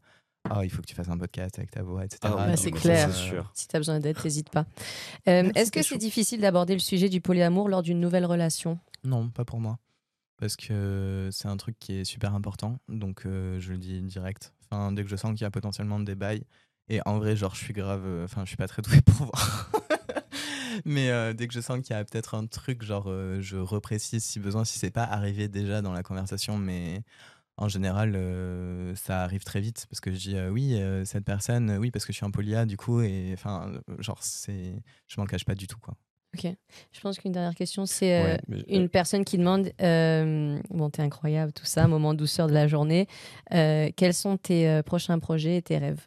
oh, 0.54 0.62
il 0.64 0.70
faut 0.70 0.82
que 0.82 0.88
tu 0.88 0.96
fasses 0.96 1.10
un 1.10 1.18
podcast 1.18 1.58
avec 1.58 1.72
ta 1.72 1.84
voix, 1.84 2.04
etc. 2.04 2.20
Ah 2.24 2.48
Bah, 2.48 2.58
c'est 2.58 2.72
clair. 2.72 3.14
sûr. 3.14 3.50
Si 3.54 3.68
tu 3.68 3.76
as 3.76 3.80
besoin 3.80 4.00
d'aide, 4.00 4.18
n'hésite 4.24 4.50
pas. 4.50 4.66
Euh, 5.28 5.50
Est-ce 5.56 5.72
que 5.72 5.82
c'est 5.82 5.98
difficile 5.98 6.42
d'aborder 6.42 6.74
le 6.74 6.80
sujet 6.80 7.10
du 7.10 7.20
polyamour 7.22 7.68
lors 7.68 7.82
d'une 7.82 8.00
nouvelle 8.00 8.26
relation? 8.26 8.78
Non, 9.04 9.30
pas 9.30 9.44
pour 9.46 9.60
moi. 9.60 9.80
Parce 10.38 10.56
que 10.56 11.30
c'est 11.32 11.48
un 11.48 11.58
truc 11.58 11.78
qui 11.80 11.94
est 11.94 12.04
super 12.04 12.36
important. 12.36 12.78
Donc, 12.90 13.26
euh, 13.26 13.60
je 13.60 13.72
le 13.72 13.80
dis 13.80 14.02
direct. 14.02 14.54
Enfin, 14.70 14.92
dès 14.92 15.04
que 15.04 15.10
je 15.10 15.16
sens 15.16 15.32
qu'il 15.32 15.42
y 15.42 15.46
a 15.46 15.50
potentiellement 15.52 16.00
des 16.00 16.14
bails. 16.16 16.44
Et 16.90 17.00
en 17.06 17.18
vrai, 17.18 17.36
genre, 17.36 17.56
je 17.56 17.64
suis 17.64 17.74
grave. 17.74 18.04
euh, 18.06 18.26
Enfin, 18.26 18.42
je 18.44 18.50
suis 18.50 18.58
pas 18.58 18.68
très 18.68 18.82
doué 18.82 19.02
pour 19.06 19.28
voir. 19.28 19.72
Mais 20.86 21.10
euh, 21.10 21.34
dès 21.34 21.48
que 21.48 21.54
je 21.54 21.62
sens 21.62 21.80
qu'il 21.82 21.96
y 21.96 22.00
a 22.00 22.04
peut-être 22.04 22.36
un 22.36 22.46
truc, 22.48 22.84
genre, 22.84 23.06
euh, 23.08 23.40
je 23.42 23.58
reprécise 23.58 24.24
si 24.24 24.40
besoin, 24.40 24.66
si 24.66 24.78
c'est 24.78 24.92
pas 24.92 25.04
arrivé 25.06 25.48
déjà 25.48 25.82
dans 25.82 25.94
la 25.94 26.04
conversation. 26.04 26.58
Mais 26.58 27.02
en 27.58 27.68
général, 27.70 28.14
euh, 28.16 28.94
ça 28.96 29.24
arrive 29.24 29.44
très 29.44 29.62
vite. 29.62 29.88
Parce 29.90 30.00
que 30.02 30.12
je 30.12 30.18
dis, 30.18 30.36
euh, 30.36 30.50
oui, 30.50 30.74
euh, 30.76 31.06
cette 31.06 31.24
personne, 31.26 31.70
euh, 31.72 31.78
oui, 31.78 31.92
parce 31.92 32.06
que 32.06 32.12
je 32.14 32.18
suis 32.18 32.26
un 32.26 32.32
polia, 32.32 32.66
du 32.66 32.78
coup. 32.78 33.02
Et 33.02 33.32
enfin, 33.34 33.72
genre, 34.00 34.20
c'est. 34.22 34.76
Je 35.08 35.20
m'en 35.20 35.26
cache 35.26 35.46
pas 35.46 35.56
du 35.56 35.68
tout, 35.68 35.80
quoi. 35.80 35.96
Je 36.92 37.00
pense 37.02 37.18
qu'une 37.18 37.32
dernière 37.32 37.56
question, 37.56 37.86
c'est 37.86 38.14
euh, 38.20 38.24
Ouais, 38.34 38.42
mais- 38.50 38.66
une 38.68 38.90
personne 38.90 39.24
qui 39.24 39.38
demande 39.38 39.72
euh, 39.82 40.60
Bon, 40.70 40.90
t'es 40.90 41.02
incroyable, 41.02 41.54
tout 41.54 41.64
ça, 41.66 41.88
moment 41.88 42.14
douceur 42.14 42.48
de 42.48 42.54
la 42.54 42.68
journée. 42.68 43.08
Euh, 43.54 43.90
quels 43.96 44.14
sont 44.14 44.36
tes 44.36 44.68
euh, 44.68 44.84
prochains 44.84 45.18
projets 45.20 45.56
et 45.56 45.62
tes 45.62 45.78
rêves? 45.78 46.06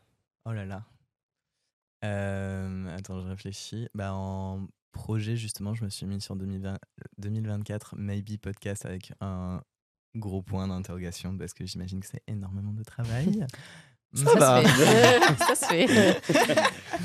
Oh 0.49 0.53
là 0.53 0.65
là. 0.65 0.83
Euh, 2.05 2.97
attends, 2.97 3.21
je 3.21 3.27
réfléchis. 3.29 3.89
Bah, 3.93 4.15
en 4.15 4.67
projet, 4.93 5.37
justement, 5.37 5.75
je 5.75 5.85
me 5.85 5.91
suis 5.91 6.07
mis 6.07 6.23
sur 6.23 6.37
2020 6.37 6.79
2024 7.19 7.97
Maybe 7.97 8.39
Podcast 8.41 8.87
avec 8.87 9.13
un 9.21 9.61
gros 10.15 10.41
point 10.41 10.67
d'interrogation 10.67 11.37
parce 11.37 11.53
que 11.53 11.67
j'imagine 11.67 12.01
que 12.01 12.07
c'est 12.07 12.23
énormément 12.27 12.73
de 12.73 12.83
travail. 12.83 13.47
Ça 14.15 14.35
va. 14.39 14.63
se 14.63 14.69
fait. 14.69 15.21
ça 15.39 15.55
se 15.55 15.65
fait. 15.67 16.21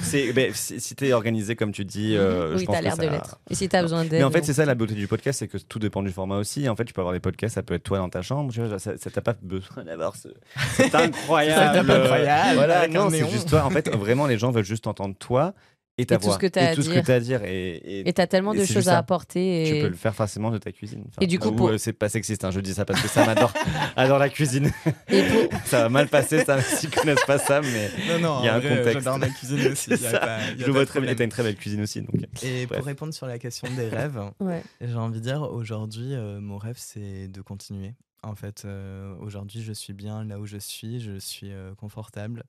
C'est, 0.02 0.34
ben, 0.34 0.54
si 0.54 0.80
si 0.80 0.96
t'es 0.96 1.12
organisé 1.12 1.56
comme 1.56 1.72
tu 1.72 1.84
dis, 1.84 2.16
euh, 2.16 2.54
je 2.54 2.60
oui, 2.60 2.66
pense 2.66 2.76
t'as 2.76 2.80
que 2.80 2.86
l'air 2.86 2.98
de 2.98 3.08
l'être. 3.08 3.40
Et 3.50 3.56
si 3.56 3.68
t'as 3.68 3.82
besoin 3.82 4.04
d'aide. 4.04 4.14
Mais 4.20 4.24
en 4.24 4.32
fait, 4.32 4.44
c'est 4.46 4.54
ça 4.54 4.66
la 4.66 4.74
beauté 4.76 4.94
du 4.94 5.08
podcast, 5.08 5.40
c'est 5.40 5.48
que 5.48 5.58
tout 5.58 5.80
dépend 5.80 6.02
du 6.02 6.12
format 6.12 6.38
aussi. 6.38 6.68
En 6.70 6.76
fait, 6.76 6.86
tu 6.86 6.94
peux 6.94 7.02
avoir 7.02 7.14
des 7.14 7.20
podcasts, 7.20 7.56
ça 7.56 7.64
peut 7.64 7.74
être 7.74 7.84
toi 7.84 7.98
dans 7.98 8.10
ta 8.10 8.22
chambre, 8.22 8.54
tu 8.54 8.62
vois, 8.62 8.80
ça 8.80 8.98
ça 8.98 9.10
t'a 9.10 9.22
pas 9.22 9.36
besoin 9.42 9.84
d'avoir 9.84 10.16
ce. 10.16 10.30
C'est 10.76 10.96
incroyable. 10.96 11.78
Setup 11.78 11.90
incroyable, 11.90 12.56
Voilà, 12.56 12.88
non, 12.88 13.10
c'est 13.10 13.30
juste 13.30 13.50
toi. 13.50 13.66
En 13.66 13.70
fait, 13.70 13.90
vraiment, 13.90 14.26
les 14.26 14.38
gens 14.38 14.52
veulent 14.52 14.64
juste 14.64 14.88
entendre 14.88 15.16
toi 15.18 15.54
et 15.98 16.06
ta 16.08 16.16
Et 16.16 16.18
tout 16.18 16.26
voix. 16.26 16.34
ce 16.34 16.40
que 16.40 16.48
t'as 16.48 16.64
et 16.64 16.68
à 16.70 16.76
tout 16.76 16.82
ce 16.82 16.90
que 16.90 16.94
dire. 16.96 17.04
t'as 17.04 17.16
à 17.16 17.20
dire. 17.20 17.44
Et, 17.44 17.76
et- 17.76 18.10
Et 18.10 18.14
t'as 18.14 18.26
tellement 18.26 18.54
Et 18.54 18.58
de 18.60 18.66
choses 18.66 18.90
à 18.90 18.98
apporter. 18.98 19.64
tu 19.68 19.82
peux 19.82 19.90
le 19.90 19.96
faire 19.96 20.16
facilement 20.16 20.50
de 20.50 20.58
ta 20.58 20.72
cuisine. 20.72 21.04
Enfin, 21.08 21.22
Et 21.22 21.28
du 21.28 21.38
coup, 21.40 21.52
pour- 21.52 21.70
euh, 21.70 21.78
c'est 21.78 21.94
pas 21.94 22.10
sexiste, 22.10 22.44
hein, 22.46 22.52
je 22.52 22.60
dis 22.62 22.74
ça 22.74 22.84
parce 22.86 23.02
que 23.02 23.08
ça 23.08 23.26
m'adore. 23.26 23.54
adore 23.96 24.18
la 24.20 24.30
cuisine. 24.30 24.72
et 25.10 25.22
pour- 25.24 25.60
ça 25.66 25.84
va 25.84 25.90
mal 25.90 26.08
passer, 26.08 26.44
ça, 26.46 26.60
s'ils 26.62 26.90
connaissent 26.90 27.26
pas 27.28 27.38
ça, 27.38 27.62
mais 27.62 27.92
Il 27.98 28.22
y 28.22 28.26
a 28.48 28.56
un 28.56 28.60
vrai, 28.60 28.70
contexte. 28.78 28.94
J'adore 28.94 29.20
ma 29.20 29.30
cuisine 29.30 29.68
aussi. 29.72 29.96
C'est 29.98 30.02
y 30.02 30.08
a 30.08 30.12
ça. 30.12 30.20
pas- 30.20 30.40
y 30.40 30.64
a 30.64 30.66
je 30.66 30.72
vois 30.72 30.86
très 30.86 31.00
bien. 31.00 31.10
Et 31.12 31.14
problème. 31.14 31.16
t'as 31.16 31.24
une 31.26 31.30
très 31.30 31.44
belle 31.44 31.56
cuisine 31.56 31.82
aussi. 31.82 32.02
Donc. 32.02 32.16
Et 32.44 32.66
Bref. 32.66 32.78
pour 32.80 32.88
répondre 32.88 33.14
sur 33.14 33.28
la 33.28 33.38
question 33.38 33.68
des 33.76 33.88
rêves, 33.90 34.20
ouais. 34.40 34.64
J'ai 34.82 34.96
envie 34.96 35.20
de 35.20 35.24
dire, 35.24 35.42
aujourd'hui, 35.44 36.14
euh, 36.16 36.40
mon 36.42 36.58
rêve, 36.58 36.76
c'est 36.80 37.28
de 37.28 37.42
continuer. 37.42 37.94
En 38.24 38.36
fait, 38.36 38.64
euh, 38.66 39.14
aujourd'hui, 39.20 39.62
je 39.62 39.74
suis 39.74 39.92
bien 39.94 40.24
là 40.24 40.40
où 40.40 40.46
je 40.46 40.58
suis, 40.58 41.02
je 41.02 41.20
suis 41.20 41.52
euh, 41.52 41.76
confortable. 41.76 42.44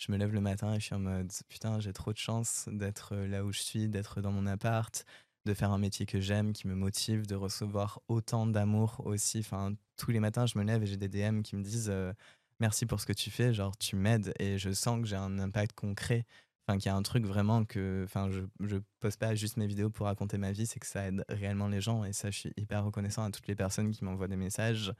Je 0.00 0.10
me 0.10 0.16
lève 0.16 0.32
le 0.32 0.40
matin 0.40 0.72
et 0.72 0.80
je 0.80 0.86
suis 0.86 0.94
en 0.94 0.98
mode, 0.98 1.30
putain, 1.50 1.78
j'ai 1.78 1.92
trop 1.92 2.10
de 2.10 2.16
chance 2.16 2.70
d'être 2.72 3.14
euh, 3.14 3.28
là 3.28 3.44
où 3.44 3.52
je 3.52 3.60
suis, 3.60 3.86
d'être 3.86 4.22
dans 4.22 4.32
mon 4.32 4.46
appart, 4.46 5.04
de 5.44 5.52
faire 5.52 5.72
un 5.72 5.78
métier 5.78 6.06
que 6.06 6.20
j'aime, 6.20 6.54
qui 6.54 6.68
me 6.68 6.74
motive, 6.74 7.26
de 7.26 7.34
recevoir 7.34 8.00
autant 8.08 8.46
d'amour 8.46 9.02
aussi. 9.04 9.40
Enfin, 9.40 9.74
tous 9.98 10.10
les 10.10 10.18
matins, 10.18 10.46
je 10.46 10.58
me 10.58 10.64
lève 10.64 10.82
et 10.82 10.86
j'ai 10.86 10.96
des 10.96 11.08
DM 11.08 11.42
qui 11.42 11.54
me 11.54 11.62
disent, 11.62 11.90
euh, 11.90 12.14
merci 12.60 12.86
pour 12.86 12.98
ce 12.98 13.04
que 13.04 13.12
tu 13.12 13.30
fais, 13.30 13.52
genre, 13.52 13.76
tu 13.76 13.94
m'aides 13.94 14.32
et 14.38 14.56
je 14.56 14.72
sens 14.72 15.02
que 15.02 15.06
j'ai 15.06 15.16
un 15.16 15.38
impact 15.38 15.74
concret. 15.74 16.24
Enfin, 16.66 16.78
qu'il 16.78 16.86
y 16.86 16.88
a 16.88 16.96
un 16.96 17.02
truc 17.02 17.26
vraiment 17.26 17.66
que. 17.66 18.02
Enfin, 18.04 18.30
je, 18.30 18.40
je 18.60 18.78
poste 19.00 19.20
pas 19.20 19.34
juste 19.34 19.58
mes 19.58 19.66
vidéos 19.66 19.90
pour 19.90 20.06
raconter 20.06 20.38
ma 20.38 20.52
vie, 20.52 20.66
c'est 20.66 20.80
que 20.80 20.86
ça 20.86 21.08
aide 21.08 21.24
réellement 21.28 21.68
les 21.68 21.82
gens. 21.82 22.04
Et 22.04 22.14
ça, 22.14 22.30
je 22.30 22.38
suis 22.38 22.52
hyper 22.56 22.84
reconnaissant 22.86 23.24
à 23.24 23.30
toutes 23.30 23.48
les 23.48 23.54
personnes 23.54 23.90
qui 23.90 24.02
m'envoient 24.04 24.28
des 24.28 24.36
messages. 24.36 24.94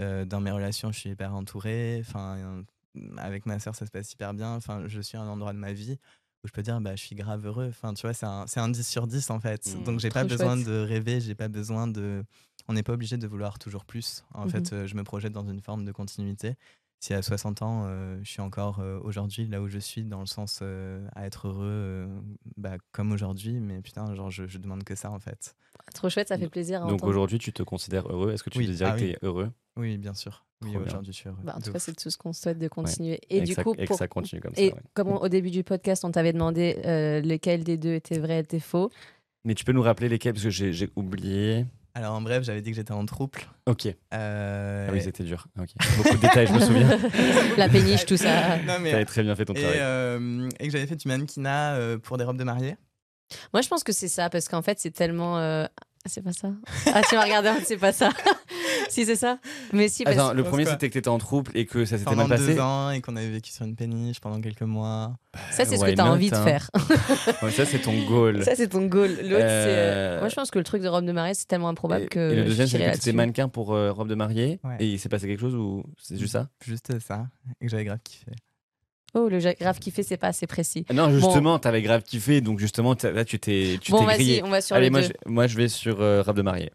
Euh, 0.00 0.24
dans 0.24 0.40
mes 0.40 0.50
relations, 0.50 0.92
je 0.92 0.98
suis 0.98 1.10
hyper 1.10 1.34
entouré. 1.34 1.98
Enfin, 2.00 2.64
avec 3.16 3.46
ma 3.46 3.58
sœur, 3.58 3.74
ça 3.74 3.86
se 3.86 3.90
passe 3.90 4.12
hyper 4.12 4.34
bien. 4.34 4.54
Enfin, 4.54 4.84
je 4.86 5.00
suis 5.00 5.16
à 5.16 5.20
un 5.22 5.28
endroit 5.28 5.52
de 5.52 5.58
ma 5.58 5.72
vie 5.72 5.98
où 6.44 6.48
je 6.48 6.52
peux 6.52 6.62
dire, 6.62 6.80
bah, 6.80 6.96
je 6.96 7.02
suis 7.04 7.14
grave 7.16 7.46
heureux. 7.46 7.68
Enfin, 7.68 7.92
tu 7.94 8.02
vois, 8.02 8.14
c'est 8.14 8.26
un, 8.26 8.46
un 8.56 8.68
10 8.68 8.86
sur 8.88 9.06
10 9.06 9.30
en 9.30 9.40
fait. 9.40 9.66
Mmh, 9.66 9.84
Donc, 9.84 10.00
j'ai 10.00 10.10
pas 10.10 10.24
besoin 10.24 10.56
chouette. 10.56 10.66
de 10.66 10.80
rêver, 10.80 11.20
j'ai 11.20 11.34
pas 11.34 11.48
besoin 11.48 11.86
de. 11.86 12.24
On 12.68 12.72
n'est 12.72 12.82
pas 12.82 12.92
obligé 12.92 13.16
de 13.16 13.26
vouloir 13.26 13.58
toujours 13.58 13.84
plus. 13.84 14.24
En 14.34 14.44
Mhm. 14.44 14.50
fait, 14.50 14.72
euh, 14.72 14.86
je 14.86 14.94
me 14.94 15.04
projette 15.04 15.32
dans 15.32 15.46
une 15.48 15.60
forme 15.60 15.84
de 15.84 15.92
continuité 15.92 16.54
si 17.02 17.14
à 17.14 17.22
60 17.22 17.62
ans, 17.62 17.84
euh, 17.86 18.18
je 18.22 18.30
suis 18.30 18.42
encore 18.42 18.80
euh, 18.80 19.00
aujourd'hui 19.02 19.46
là 19.46 19.62
où 19.62 19.68
je 19.68 19.78
suis, 19.78 20.04
dans 20.04 20.20
le 20.20 20.26
sens 20.26 20.58
euh, 20.62 21.08
à 21.14 21.24
être 21.24 21.48
heureux 21.48 22.10
bah, 22.56 22.76
comme 22.92 23.10
aujourd'hui, 23.12 23.58
mais 23.58 23.80
putain, 23.80 24.14
genre, 24.14 24.30
je, 24.30 24.46
je 24.46 24.58
demande 24.58 24.84
que 24.84 24.94
ça 24.94 25.10
en 25.10 25.18
fait. 25.18 25.56
Trop 25.94 26.08
chouette, 26.08 26.28
ça 26.28 26.38
fait 26.38 26.48
plaisir 26.48 26.84
à 26.84 26.88
Donc 26.88 27.04
aujourd'hui, 27.04 27.38
tu 27.38 27.52
te 27.52 27.62
considères 27.62 28.06
heureux? 28.10 28.32
Est-ce 28.32 28.42
que 28.42 28.50
tu 28.50 28.58
Oui. 28.58 28.66
te 28.66 28.70
dirais 28.72 28.90
Ah 28.92 28.96
que 28.96 29.02
oui. 29.02 29.08
tu 29.10 29.12
es 29.14 29.18
heureux? 29.26 29.50
Oui, 29.76 29.98
bien 29.98 30.14
sûr. 30.14 30.44
Oui, 30.62 30.76
aujourd'hui, 30.76 31.12
je 31.12 31.16
suis 31.18 31.28
heureux. 31.28 31.38
Bah, 31.42 31.54
en 31.56 31.60
tout 31.60 31.72
cas, 31.72 31.78
c'est 31.78 31.94
tout 31.96 32.10
ce 32.10 32.18
qu'on 32.18 32.32
souhaite 32.32 32.58
de 32.58 32.68
continuer. 32.68 33.18
Et, 33.30 33.38
et 33.38 33.40
du 33.40 33.50
que 33.50 33.54
ça, 33.54 33.62
coup, 33.64 33.74
et 33.78 33.86
que 33.86 33.94
ça 33.94 34.08
continue 34.08 34.40
comme 34.42 34.54
ça. 34.54 34.60
et 34.60 34.72
ouais. 34.72 34.80
comme 34.94 35.08
on- 35.08 35.16
au 35.18 35.28
début 35.28 35.50
du 35.50 35.64
podcast, 35.64 36.04
on 36.04 36.10
t'avait 36.10 36.32
demandé 36.34 36.76
euh, 36.84 37.20
lequel 37.22 37.64
des 37.64 37.76
deux 37.78 37.94
était 37.94 38.18
vrai, 38.18 38.40
était 38.40 38.60
faux. 38.60 38.90
Mais 39.44 39.54
tu 39.54 39.64
peux 39.64 39.72
nous 39.72 39.80
rappeler 39.82 40.08
lesquels? 40.10 40.34
Parce 40.34 40.44
que 40.44 40.50
j'ai 40.50 40.72
j'ai 40.74 40.90
oublié. 40.96 41.64
Alors, 41.94 42.14
en 42.14 42.20
bref, 42.20 42.44
j'avais 42.44 42.60
dit 42.62 42.70
que 42.70 42.76
j'étais 42.76 42.92
en 42.92 43.04
trouble. 43.06 43.40
Ok. 43.66 43.88
Euh, 44.14 44.86
Ah 44.88 44.92
oui, 44.92 45.00
c'était 45.02 45.24
dur. 45.24 45.46
Beaucoup 45.96 46.14
de 46.14 46.20
détails, 46.20 46.46
je 46.46 46.52
me 46.52 46.60
souviens. 46.60 46.98
La 47.56 47.68
péniche, 47.68 48.04
tout 48.06 48.16
ça. 48.16 48.58
non, 48.58 48.74
Tu 48.76 48.82
mais. 48.82 48.92
avais 48.92 49.04
très 49.06 49.22
bien 49.22 49.34
fait 49.34 49.44
ton 49.46 49.54
Et, 49.54 49.60
travail. 49.60 49.78
euh, 49.80 50.48
et 50.60 50.66
que 50.66 50.72
j'avais 50.72 50.86
fait 50.86 50.94
du 50.96 51.08
mannequinat 51.08 51.74
euh, 51.76 51.98
pour 51.98 52.16
des 52.18 52.24
robes 52.24 52.36
de 52.38 52.44
mariée. 52.44 52.76
Moi, 53.52 53.62
je 53.62 53.68
pense 53.68 53.84
que 53.84 53.92
c'est 53.92 54.08
ça, 54.08 54.30
parce 54.30 54.48
qu'en 54.48 54.62
fait, 54.62 54.78
c'est 54.80 54.90
tellement. 54.90 55.38
euh, 55.38 55.66
ah, 55.66 56.08
C'est 56.08 56.22
pas 56.22 56.32
ça. 56.32 56.48
Ah, 56.94 57.02
tu 57.08 57.14
m'as 57.14 57.24
regardé, 57.24 57.50
c'est 57.64 57.76
pas 57.76 57.92
ça. 57.92 58.10
si, 58.88 59.04
c'est 59.04 59.16
ça. 59.16 59.38
Mais 59.72 59.88
si, 59.88 60.02
parce 60.04 60.16
Attends, 60.16 60.32
le 60.32 60.42
premier 60.44 60.64
c'était 60.64 60.88
que 60.88 60.94
t'étais 60.94 61.08
en 61.08 61.18
trouble 61.18 61.52
et 61.54 61.66
que 61.66 61.84
ça 61.84 61.98
s'était 61.98 62.14
mal 62.16 62.26
passé. 62.28 62.54
deux 62.54 62.60
ans 62.60 62.90
et 62.90 63.00
qu'on 63.00 63.14
avait 63.16 63.28
vécu 63.30 63.50
sur 63.52 63.64
une 63.64 63.76
péniche 63.76 64.18
pendant 64.20 64.40
quelques 64.40 64.62
mois. 64.62 65.14
ça, 65.50 65.64
c'est 65.64 65.76
ce 65.76 65.84
que 65.84 65.90
tu 65.90 66.00
as 66.00 66.04
not, 66.04 66.10
envie 66.12 66.30
de 66.30 66.36
hein. 66.36 66.44
faire. 66.44 66.70
Ouais, 67.42 67.50
ça, 67.52 67.64
c'est 67.66 67.78
ton 67.80 67.92
goal. 68.06 68.42
ça, 68.44 68.54
c'est 68.56 68.68
ton 68.68 68.86
goal. 68.86 69.10
L'autre, 69.10 69.22
c'est. 69.22 69.38
euh, 69.38 70.16
Euh, 70.16 70.20
Moi, 70.20 70.28
je 70.28 70.34
pense 70.34 70.50
que 70.50 70.58
le 70.58 70.64
truc 70.64 70.82
de 70.82 70.88
robe 70.88 71.04
de 71.04 71.12
mariée, 71.12 71.34
c'est 71.34 71.46
tellement 71.46 71.68
improbable 71.68 72.04
et, 72.04 72.08
que. 72.08 72.18
et 72.32 72.34
le 72.36 72.44
deuxième, 72.44 72.66
tirais 72.66 72.78
que 72.78 72.84
tu 72.84 72.96
étais 72.96 73.10
là-dessus. 73.10 73.12
mannequin 73.12 73.48
pour 73.48 73.72
euh, 73.74 73.92
robe 73.92 74.08
de 74.08 74.14
mariée 74.14 74.58
Ouais. 74.64 74.76
et 74.80 74.86
il 74.86 74.98
s'est 74.98 75.08
passé 75.10 75.26
quelque 75.28 75.40
chose 75.40 75.54
ou 75.54 75.84
c'est 76.02 76.16
juste 76.18 76.32
ça? 76.32 76.48
Juste 76.66 76.98
ça. 77.00 77.26
Et 77.60 77.66
que 77.66 77.70
j'avais 77.70 77.84
grave 77.84 77.98
kiffé. 78.02 78.32
Oh, 79.14 79.28
le 79.28 79.38
grave 79.58 79.78
kiffé, 79.80 80.02
c'est 80.02 80.16
pas 80.16 80.28
assez 80.28 80.46
précis. 80.46 80.84
Non, 80.92 81.10
justement, 81.10 81.58
t'avais 81.58 81.82
grave 81.82 82.02
kiffé, 82.02 82.40
donc 82.40 82.58
justement, 82.60 82.94
là, 83.02 83.24
tu 83.24 83.38
t'es 83.40 83.78
tu 83.80 83.90
Bon, 83.92 83.98
t'es 84.00 84.04
vas-y, 84.06 84.16
grillé. 84.18 84.42
on 84.44 84.48
va 84.50 84.60
sur 84.60 84.76
Allez, 84.76 84.86
le 84.86 84.92
moi 84.92 85.00
deux. 85.02 85.08
je, 85.26 85.30
moi, 85.30 85.46
je 85.48 85.56
vais 85.56 85.68
sur 85.68 86.00
euh, 86.00 86.22
robe 86.22 86.36
de 86.36 86.42
mariée. 86.42 86.70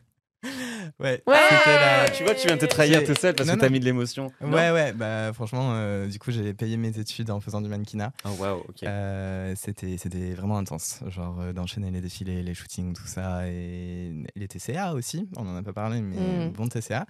Ouais. 1.00 1.22
Ouais 1.28 1.36
C'était 1.50 1.78
la- 1.78 2.10
Tu 2.10 2.24
vois, 2.24 2.36
tu 2.36 2.48
viens 2.48 2.56
de 2.56 2.62
te 2.62 2.66
trahir 2.68 3.04
tout 3.04 3.16
seul 3.16 3.36
parce 3.36 3.50
Non, 3.50 3.56
que 3.56 3.60
t'as 3.60 3.70
mis 3.70 3.80
de 3.82 3.86
l'émotion. 3.86 4.32
Ouais, 4.42 4.72
ouais, 4.72 4.94
bah 4.94 5.32
franchement, 5.34 5.72
euh, 5.74 6.08
du 6.08 6.20
coup, 6.20 6.32
j'ai 6.32 6.54
payé 6.54 6.78
mes 6.78 6.98
études 6.98 7.30
en 7.32 7.40
faisant 7.42 7.62
du 7.62 7.68
mannequinat. 7.68 8.14
Oh, 8.24 8.30
waouh, 8.40 8.60
ok. 8.70 8.84
Euh, 8.84 9.54
c'était, 9.58 9.98
c'était 9.98 10.34
vraiment 10.34 10.58
intense, 10.58 11.02
genre 11.08 11.40
euh, 11.42 11.52
d'enchaîner 11.54 11.92
les 11.92 12.00
défilés, 12.02 12.44
les 12.44 12.54
shootings, 12.54 12.94
tout 12.94 13.08
ça, 13.08 13.48
et 13.48 14.14
les 14.36 14.48
TCA 14.48 14.94
aussi, 14.94 15.28
on 15.36 15.46
en 15.48 15.58
a 15.58 15.64
pas 15.64 15.74
parlé, 15.74 16.00
mais 16.02 16.16
Mm. 16.48 16.52
bon 16.54 16.68
TCA, 16.70 17.06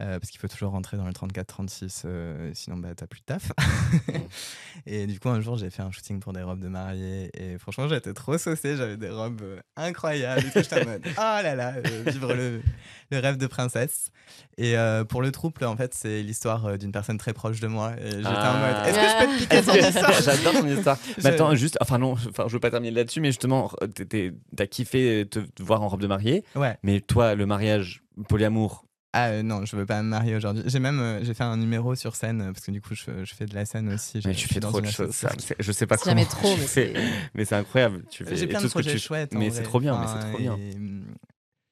euh, 0.00 0.18
parce 0.18 0.30
qu'il 0.30 0.38
faut 0.40 0.48
toujours 0.48 0.72
rentrer 0.72 0.96
dans 0.98 1.06
le 1.06 1.12
34-36, 1.12 2.02
euh, 2.04 2.50
sinon 2.54 2.76
bah, 2.76 2.90
t'as 2.94 3.06
plus 3.06 3.20
de 3.20 3.24
taf. 3.24 3.50
et 4.86 5.06
du 5.06 5.18
coup, 5.20 5.28
un 5.28 5.40
jour, 5.40 5.56
j'ai 5.56 5.70
fait 5.70 5.82
un 5.82 5.90
shooting 5.90 6.20
pour 6.20 6.32
des 6.32 6.42
robes 6.42 6.60
de 6.60 6.68
mariée, 6.68 7.30
et 7.34 7.58
franchement, 7.58 7.88
j'étais 7.88 8.12
trop 8.12 8.36
saucée, 8.38 8.76
j'avais 8.76 8.96
des 8.96 9.10
robes 9.10 9.42
incroyables, 9.76 10.40
et 10.46 10.50
tout, 10.50 10.58
j'étais 10.58 10.82
en 10.82 10.84
mode, 10.90 11.02
oh 11.16 11.18
là 11.18 11.54
là, 11.54 11.74
euh, 11.76 12.02
vivre 12.10 12.34
le, 12.34 12.62
le 13.10 13.18
rêve 13.22 13.36
de 13.38 13.46
princesse. 13.46 14.10
Et 14.58 14.76
euh, 14.76 15.04
pour 15.04 15.22
le 15.22 15.30
trouble, 15.32 15.64
en 15.64 15.76
fait, 15.76 15.94
c'est 15.94 16.22
l'histoire 16.22 16.66
euh, 16.66 16.76
d'une 16.76 16.92
personne 16.92 17.16
très 17.18 17.32
proche 17.32 17.60
de 17.60 17.66
moi, 17.68 17.92
et 17.98 18.10
j'étais 18.10 18.26
en 18.26 18.58
mode, 18.58 18.74
Ah. 18.76 18.88
est-ce 18.88 18.98
que 18.98 19.06
je 19.06 19.26
peux 19.26 19.32
te 19.32 19.38
piquer 19.38 19.62
son 19.62 19.88
histoire 19.88 20.12
J'adore 20.22 20.52
ton 20.60 20.66
histoire. 20.68 20.98
Je- 21.18 21.22
Mais 21.24 21.30
attends, 21.30 21.54
juste, 21.54 21.78
enfin 21.80 21.98
non, 21.98 22.12
enfin, 22.12 22.44
je 22.48 22.52
veux 22.52 22.60
pas 22.60 22.70
terminer 22.70 22.92
là-dessus, 22.94 23.20
mais 23.20 23.28
justement, 23.28 23.70
t'as 24.56 24.66
kiffé 24.66 25.26
te 25.30 25.38
te 25.40 25.62
voir 25.62 25.82
en 25.82 25.88
robe 25.88 26.00
de 26.02 26.06
mariée, 26.06 26.44
Ouais. 26.54 26.76
mais 26.82 27.00
toi, 27.00 27.34
le 27.34 27.46
mariage 27.46 28.02
polyamour, 28.28 28.84
Ah 29.14 29.28
euh, 29.28 29.42
non, 29.42 29.64
je 29.66 29.76
veux 29.76 29.84
pas 29.84 30.02
me 30.02 30.08
marier 30.08 30.34
aujourd'hui. 30.36 30.62
J'ai 30.66 30.78
même 30.78 30.98
euh, 31.00 31.22
j'ai 31.22 31.34
fait 31.34 31.44
un 31.44 31.56
numéro 31.58 31.94
sur 31.94 32.16
scène 32.16 32.40
euh, 32.40 32.52
parce 32.52 32.64
que 32.64 32.70
du 32.70 32.80
coup 32.80 32.94
je, 32.94 33.24
je 33.24 33.34
fais 33.34 33.44
de 33.44 33.54
la 33.54 33.66
scène 33.66 33.92
aussi. 33.92 34.20
mais 34.24 34.32
tu 34.34 34.48
fais 34.48 34.58
dans 34.60 34.70
trop 34.70 34.80
de 34.80 34.86
choses. 34.86 35.10
ça, 35.10 35.30
je 35.58 35.70
sais 35.72 35.86
pas 35.86 35.98
comment 35.98 36.16
jamais 36.16 36.24
trop, 36.26 36.54
tu 36.54 36.60
mais 36.60 36.66
fais, 36.66 36.92
c'est. 36.94 37.02
mais 37.34 37.44
c'est 37.44 37.54
incroyable. 37.56 38.04
Tu 38.10 38.24
fais 38.24 38.36
J'ai 38.36 38.46
plein 38.46 38.58
tout 38.60 38.64
de 38.66 38.70
ce 38.70 38.74
que 38.78 38.82
tu- 38.90 38.98
chouettes. 38.98 39.34
Mais 39.34 39.50
c'est 39.50 39.62
trop 39.64 39.80
bien, 39.80 39.98
mais 40.00 40.06
c'est 40.06 40.28
trop 40.30 40.38
bien. 40.38 40.56
et, 40.56 40.74
hum, 40.76 41.04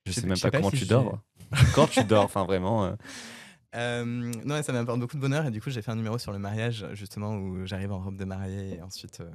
Je 0.06 0.10
Je 0.10 0.14
sais 0.14 0.20
sais- 0.22 0.26
même 0.26 0.38
pas 0.38 0.50
comment 0.50 0.70
si 0.70 0.76
tu 0.80 0.84
dors. 0.86 1.18
Quand 1.74 1.86
tu 1.88 2.04
dors, 2.04 2.24
enfin 2.24 2.44
vraiment. 2.44 2.84
euh, 2.84 2.92
euh, 3.76 4.04
non, 4.44 4.62
ça 4.62 4.72
m'apporte 4.72 4.98
beaucoup 5.00 5.16
de 5.16 5.20
bonheur 5.20 5.46
et 5.46 5.50
du 5.50 5.60
coup 5.60 5.70
j'ai 5.70 5.80
fait 5.82 5.90
un 5.92 5.96
numéro 5.96 6.18
sur 6.18 6.32
le 6.32 6.38
mariage 6.38 6.86
justement 6.92 7.34
où 7.36 7.64
j'arrive 7.66 7.92
en 7.92 8.00
robe 8.00 8.16
de 8.16 8.24
mariée 8.24 8.74
et 8.76 8.82
ensuite 8.82 9.20
euh, 9.20 9.30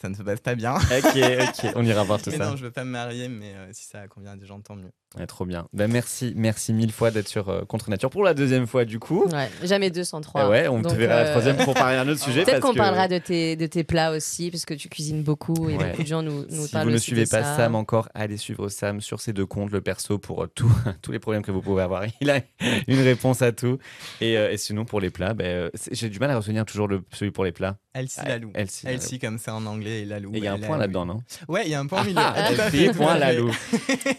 ça 0.00 0.08
ne 0.08 0.14
se 0.14 0.22
passe 0.22 0.40
pas 0.40 0.54
bien. 0.54 0.74
Ok, 0.76 1.16
ok, 1.16 1.72
on 1.76 1.84
ira 1.84 2.02
voir 2.04 2.20
tout 2.20 2.30
Mais 2.30 2.38
ça. 2.38 2.46
non, 2.50 2.56
je 2.56 2.64
veux 2.64 2.70
pas 2.72 2.84
me 2.84 2.90
marier, 2.90 3.28
mais 3.28 3.54
euh, 3.54 3.72
si 3.72 3.84
ça 3.84 4.08
convient 4.08 4.32
à 4.32 4.36
des 4.36 4.46
gens, 4.46 4.60
tant 4.60 4.74
mieux. 4.76 4.90
Ouais, 5.18 5.26
trop 5.26 5.44
bien. 5.46 5.66
Ben, 5.72 5.90
merci, 5.90 6.32
merci 6.36 6.72
mille 6.72 6.92
fois 6.92 7.10
d'être 7.10 7.28
sur 7.28 7.48
euh, 7.48 7.64
Contre 7.64 7.88
Nature 7.90 8.10
pour 8.10 8.22
la 8.22 8.34
deuxième 8.34 8.66
fois 8.66 8.84
du 8.84 8.98
coup. 8.98 9.24
Ouais, 9.32 9.48
jamais 9.62 9.90
203. 9.90 10.44
Eh 10.44 10.48
ouais, 10.50 10.68
on 10.68 10.82
te 10.82 10.92
verra 10.94 11.22
la 11.22 11.28
euh, 11.28 11.30
troisième 11.30 11.56
pour 11.56 11.74
parler 11.74 11.96
d'un 11.96 12.08
autre 12.08 12.20
sujet. 12.24 12.44
Peut-être 12.44 12.60
qu'on 12.60 12.72
que 12.72 12.78
parlera 12.78 13.08
de 13.08 13.18
tes, 13.18 13.56
de 13.56 13.66
tes 13.66 13.82
plats 13.84 14.10
aussi, 14.12 14.50
parce 14.50 14.64
que 14.66 14.74
tu 14.74 14.88
cuisines 14.88 15.22
beaucoup 15.22 15.70
et 15.70 15.76
Ouais. 15.76 15.90
beaucoup 15.90 16.02
de 16.02 16.06
gens 16.08 16.22
nous, 16.22 16.44
nous 16.50 16.66
Si 16.66 16.72
parlent 16.72 16.84
vous 16.84 16.90
ne 16.90 16.96
aussi 16.96 17.06
suivez 17.06 17.26
pas 17.26 17.42
ça. 17.42 17.56
Sam 17.56 17.74
encore, 17.74 18.08
allez 18.14 18.36
suivre 18.36 18.68
Sam 18.68 19.00
sur 19.00 19.20
ses 19.20 19.32
deux 19.32 19.46
comptes, 19.46 19.70
le 19.72 19.80
perso 19.80 20.18
pour 20.18 20.44
euh, 20.44 20.46
tout- 20.54 20.70
tous 21.02 21.12
les 21.12 21.18
problèmes 21.18 21.42
que 21.42 21.50
vous 21.52 21.62
pouvez 21.62 21.82
avoir. 21.82 22.04
Il 22.20 22.30
a 22.30 22.40
une 22.86 23.00
réponse 23.00 23.40
à 23.42 23.52
tout. 23.52 23.78
Et, 24.20 24.36
euh, 24.36 24.50
et 24.52 24.56
sinon 24.58 24.84
pour 24.84 25.00
les 25.00 25.10
plats, 25.10 25.32
ben, 25.34 25.70
j'ai 25.92 26.08
du 26.10 26.18
mal 26.18 26.30
à 26.30 26.36
retenir 26.36 26.64
toujours 26.66 26.88
le, 26.88 27.02
celui 27.12 27.30
pour 27.30 27.44
les 27.44 27.52
plats. 27.52 27.76
Elsie 27.94 28.16
Ah, 28.22 28.28
Lalou. 28.28 28.50
Elsie 28.54 28.86
Elsie, 28.86 29.18
comme 29.18 29.38
ça 29.38 29.54
en 29.54 29.64
anglais 29.64 30.02
et 30.02 30.04
Lalou. 30.04 30.30
Et 30.34 30.38
il 30.38 30.44
y 30.44 30.46
a 30.48 30.52
un 30.52 30.58
point 30.58 30.76
là-dedans, 30.76 31.06
non? 31.06 31.22
Ouais, 31.48 31.62
il 31.64 31.70
y 31.70 31.74
a 31.74 31.80
un 31.80 31.86
point 31.86 32.02
au 32.02 32.04
milieu. 32.04 32.18
Ah, 32.20 32.50
Elsie, 32.50 32.90
point. 32.94 33.16
Lalou. 33.16 33.50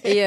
Et, 0.04 0.24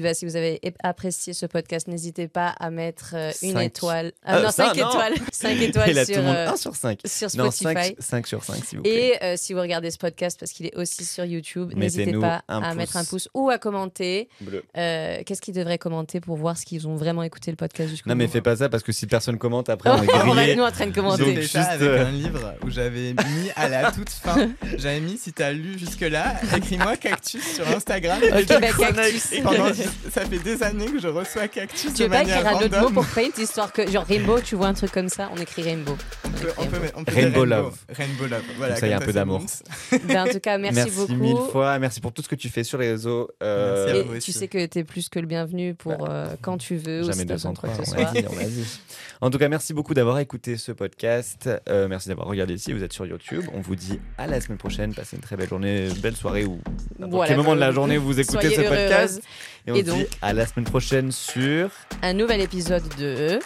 bah, 0.00 0.14
si 0.14 0.24
vous 0.26 0.36
avez 0.36 0.60
apprécié 0.82 1.32
ce 1.32 1.46
podcast, 1.46 1.88
n'hésitez 1.88 2.28
pas 2.28 2.48
à 2.60 2.70
mettre 2.70 3.12
euh, 3.14 3.30
une 3.42 3.54
Cinq. 3.54 3.62
étoile. 3.62 4.12
Ah, 4.24 4.36
Euh, 4.36 4.42
non, 4.42 4.50
ça, 4.50 4.66
5 4.72 4.76
non. 4.76 4.88
étoiles. 4.90 5.14
5 5.32 5.60
étoiles 5.60 5.92
là, 5.92 6.04
sur, 6.04 6.14
tout 6.14 6.20
le 6.20 6.26
monde, 6.26 6.36
euh, 6.36 6.48
1 6.50 6.56
sur 6.56 6.76
5. 6.76 7.00
sur 7.04 7.28
Non, 7.36 7.50
Spotify. 7.50 7.94
5, 7.98 8.26
sur 8.26 8.44
5, 8.44 8.64
s'il 8.64 8.78
vous 8.78 8.82
plaît. 8.84 8.92
Et 9.18 9.24
euh, 9.24 9.34
si 9.36 9.52
vous 9.54 9.60
regardez 9.60 9.90
ce 9.90 9.98
podcast, 9.98 10.38
parce 10.38 10.52
qu'il 10.52 10.66
est 10.66 10.76
aussi 10.76 11.04
sur 11.04 11.24
YouTube, 11.24 11.72
n'hésitez 11.76 12.12
pas 12.12 12.42
à 12.48 12.60
pouce. 12.60 12.74
mettre 12.76 12.96
un 12.96 13.04
pouce 13.04 13.28
ou 13.34 13.50
à 13.50 13.58
commenter. 13.58 14.28
Euh, 14.76 15.22
Qu'est-ce 15.24 15.40
qu'ils 15.40 15.54
devraient 15.54 15.78
commenter 15.78 16.20
pour 16.20 16.36
voir 16.36 16.56
ce 16.56 16.64
qu'ils 16.66 16.86
ont 16.88 16.96
vraiment 16.96 17.22
écouté 17.22 17.50
le 17.50 17.56
podcast 17.56 17.88
jusqu'au 17.90 18.08
Non, 18.10 18.16
mais 18.16 18.26
bout 18.26 18.32
fais 18.32 18.40
pas 18.40 18.56
ça 18.56 18.68
parce 18.68 18.82
que 18.82 18.92
si 18.92 19.06
personne 19.06 19.38
commente, 19.38 19.68
après, 19.68 19.90
on 19.94 20.02
est 20.02 20.08
On 20.12 20.16
va 20.16 20.34
grillé. 20.34 20.50
être 20.52 20.56
nous 20.58 20.64
en 20.64 20.70
train 20.70 20.86
de 20.86 20.90
J'ai 20.90 21.00
commenter. 21.00 21.24
Donc, 21.24 21.34
fait 21.36 21.46
ça 21.46 21.58
juste, 21.60 21.70
avec 21.72 21.88
euh, 21.88 22.06
un 22.06 22.10
livre 22.10 22.54
où 22.64 22.70
j'avais 22.70 23.12
mis 23.12 23.50
à 23.56 23.68
la 23.68 23.90
toute 23.92 24.10
fin, 24.10 24.50
j'avais 24.78 25.00
mis 25.00 25.16
si 25.18 25.32
t'as 25.32 25.52
lu 25.52 25.78
jusque-là, 25.78 26.34
écris-moi 26.56 26.96
cactus 26.96 27.54
sur 27.56 27.66
Instagram. 27.68 28.20
Ok, 28.22 28.46
bah, 28.48 28.60
cactus. 28.78 29.30
pendant- 29.42 29.59
ça 30.12 30.20
fait 30.26 30.38
des 30.38 30.62
années 30.62 30.86
que 30.86 31.00
je 31.00 31.08
reçois 31.08 31.48
cactus 31.48 31.92
Tu 31.92 31.98
de 31.98 32.02
veux 32.04 32.08
pas 32.10 32.18
manière 32.18 32.38
écrire 32.40 32.56
un 32.58 32.62
autre 32.64 32.80
mot 32.80 32.90
pour 32.90 33.06
Paint, 33.06 33.28
histoire 33.38 33.72
que, 33.72 33.90
genre 33.90 34.04
Rainbow, 34.04 34.40
tu 34.40 34.54
vois 34.56 34.68
un 34.68 34.74
truc 34.74 34.92
comme 34.92 35.08
ça, 35.08 35.30
on 35.34 35.40
écrit 35.40 35.62
Rainbow. 35.62 35.96
On 36.24 36.30
peut- 36.30 36.52
on 36.58 36.66
peut- 36.66 36.78
on 36.96 37.04
peut 37.04 37.14
Rainbow 37.14 37.44
love. 37.44 37.76
Rainbow 37.90 38.26
love. 38.26 38.42
Voilà, 38.56 38.72
Comme 38.74 38.80
ça, 38.80 38.86
il 38.86 38.90
y 38.90 38.92
a 38.92 38.96
un 38.96 39.00
peu 39.00 39.12
d'amour. 39.12 39.42
Ben, 40.04 40.22
en 40.28 40.30
tout 40.32 40.40
cas, 40.40 40.56
merci, 40.58 40.90
beaucoup. 40.90 41.14
mille 41.14 41.36
fois. 41.52 41.78
Merci 41.78 42.00
pour 42.00 42.12
tout 42.12 42.22
ce 42.22 42.28
que 42.28 42.34
tu 42.34 42.48
fais 42.48 42.64
sur 42.64 42.78
les 42.78 42.90
réseaux. 42.90 43.28
euh, 43.42 43.84
Merci 43.86 43.96
à 43.96 44.00
Et 44.00 44.02
vous 44.04 44.12
tu 44.12 44.16
aussi. 44.18 44.32
sais 44.32 44.48
que 44.48 44.64
tu 44.66 44.78
es 44.78 44.84
plus 44.84 45.08
que 45.08 45.18
le 45.18 45.26
bienvenu 45.26 45.74
pour 45.74 46.08
euh, 46.08 46.26
quand 46.42 46.56
tu 46.58 46.76
veux 46.76 47.02
Jamais 47.02 47.12
si 47.14 47.26
t'as 47.26 47.34
besoin 47.34 47.52
de 47.52 47.56
203, 47.56 47.68
quoi 47.68 47.78
que 47.78 47.84
ce 47.86 47.94
on 47.94 47.98
l'a 47.98 48.10
soit. 48.10 48.20
dit, 48.20 48.26
on 48.30 48.36
l'a 48.36 48.44
dit. 48.44 48.80
En 49.20 49.30
tout 49.30 49.38
cas, 49.38 49.48
merci 49.48 49.74
beaucoup 49.74 49.92
d'avoir 49.94 50.18
écouté 50.18 50.56
ce 50.56 50.72
podcast. 50.72 51.48
Euh, 51.68 51.88
merci 51.88 52.08
d'avoir 52.08 52.26
regardé 52.28 52.56
si 52.58 52.72
vous 52.72 52.82
êtes 52.82 52.92
sur 52.92 53.04
YouTube. 53.06 53.42
On 53.54 53.60
vous 53.60 53.76
dit 53.76 54.00
à 54.18 54.26
la 54.26 54.40
semaine 54.40 54.58
prochaine. 54.58 54.94
Passez 54.94 55.16
une 55.16 55.22
très 55.22 55.36
belle 55.36 55.48
journée, 55.48 55.88
belle 55.98 56.16
soirée 56.16 56.44
ou 56.46 56.58
n'importe 56.98 57.10
Voilà, 57.12 57.28
quel 57.28 57.36
moment 57.36 57.54
de 57.54 57.60
la 57.60 57.72
journée 57.72 57.98
vous 57.98 58.18
écoutez 58.18 58.50
ce 58.50 58.60
podcast. 58.62 59.14
heureuse. 59.14 59.20
Et 59.66 59.72
on 59.72 59.74
Et 59.74 59.80
se 59.80 59.86
donc- 59.86 59.98
dit 59.98 60.06
à 60.22 60.32
la 60.32 60.46
semaine 60.46 60.64
prochaine 60.66 61.12
sur 61.12 61.70
Un 62.02 62.12
nouvel 62.14 62.40
épisode 62.40 62.82
de 62.98 63.38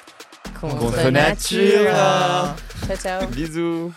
Contre, 0.60 0.76
Contre 0.78 1.10
nature. 1.10 1.84
nature. 1.84 2.56
Ciao, 2.86 2.96
ciao. 2.96 3.26
Bisous. 3.28 3.92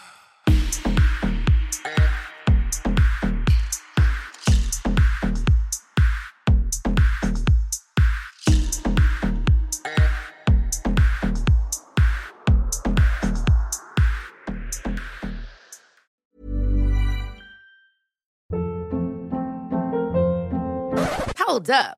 Hold 21.40 21.70
up. 21.70 21.98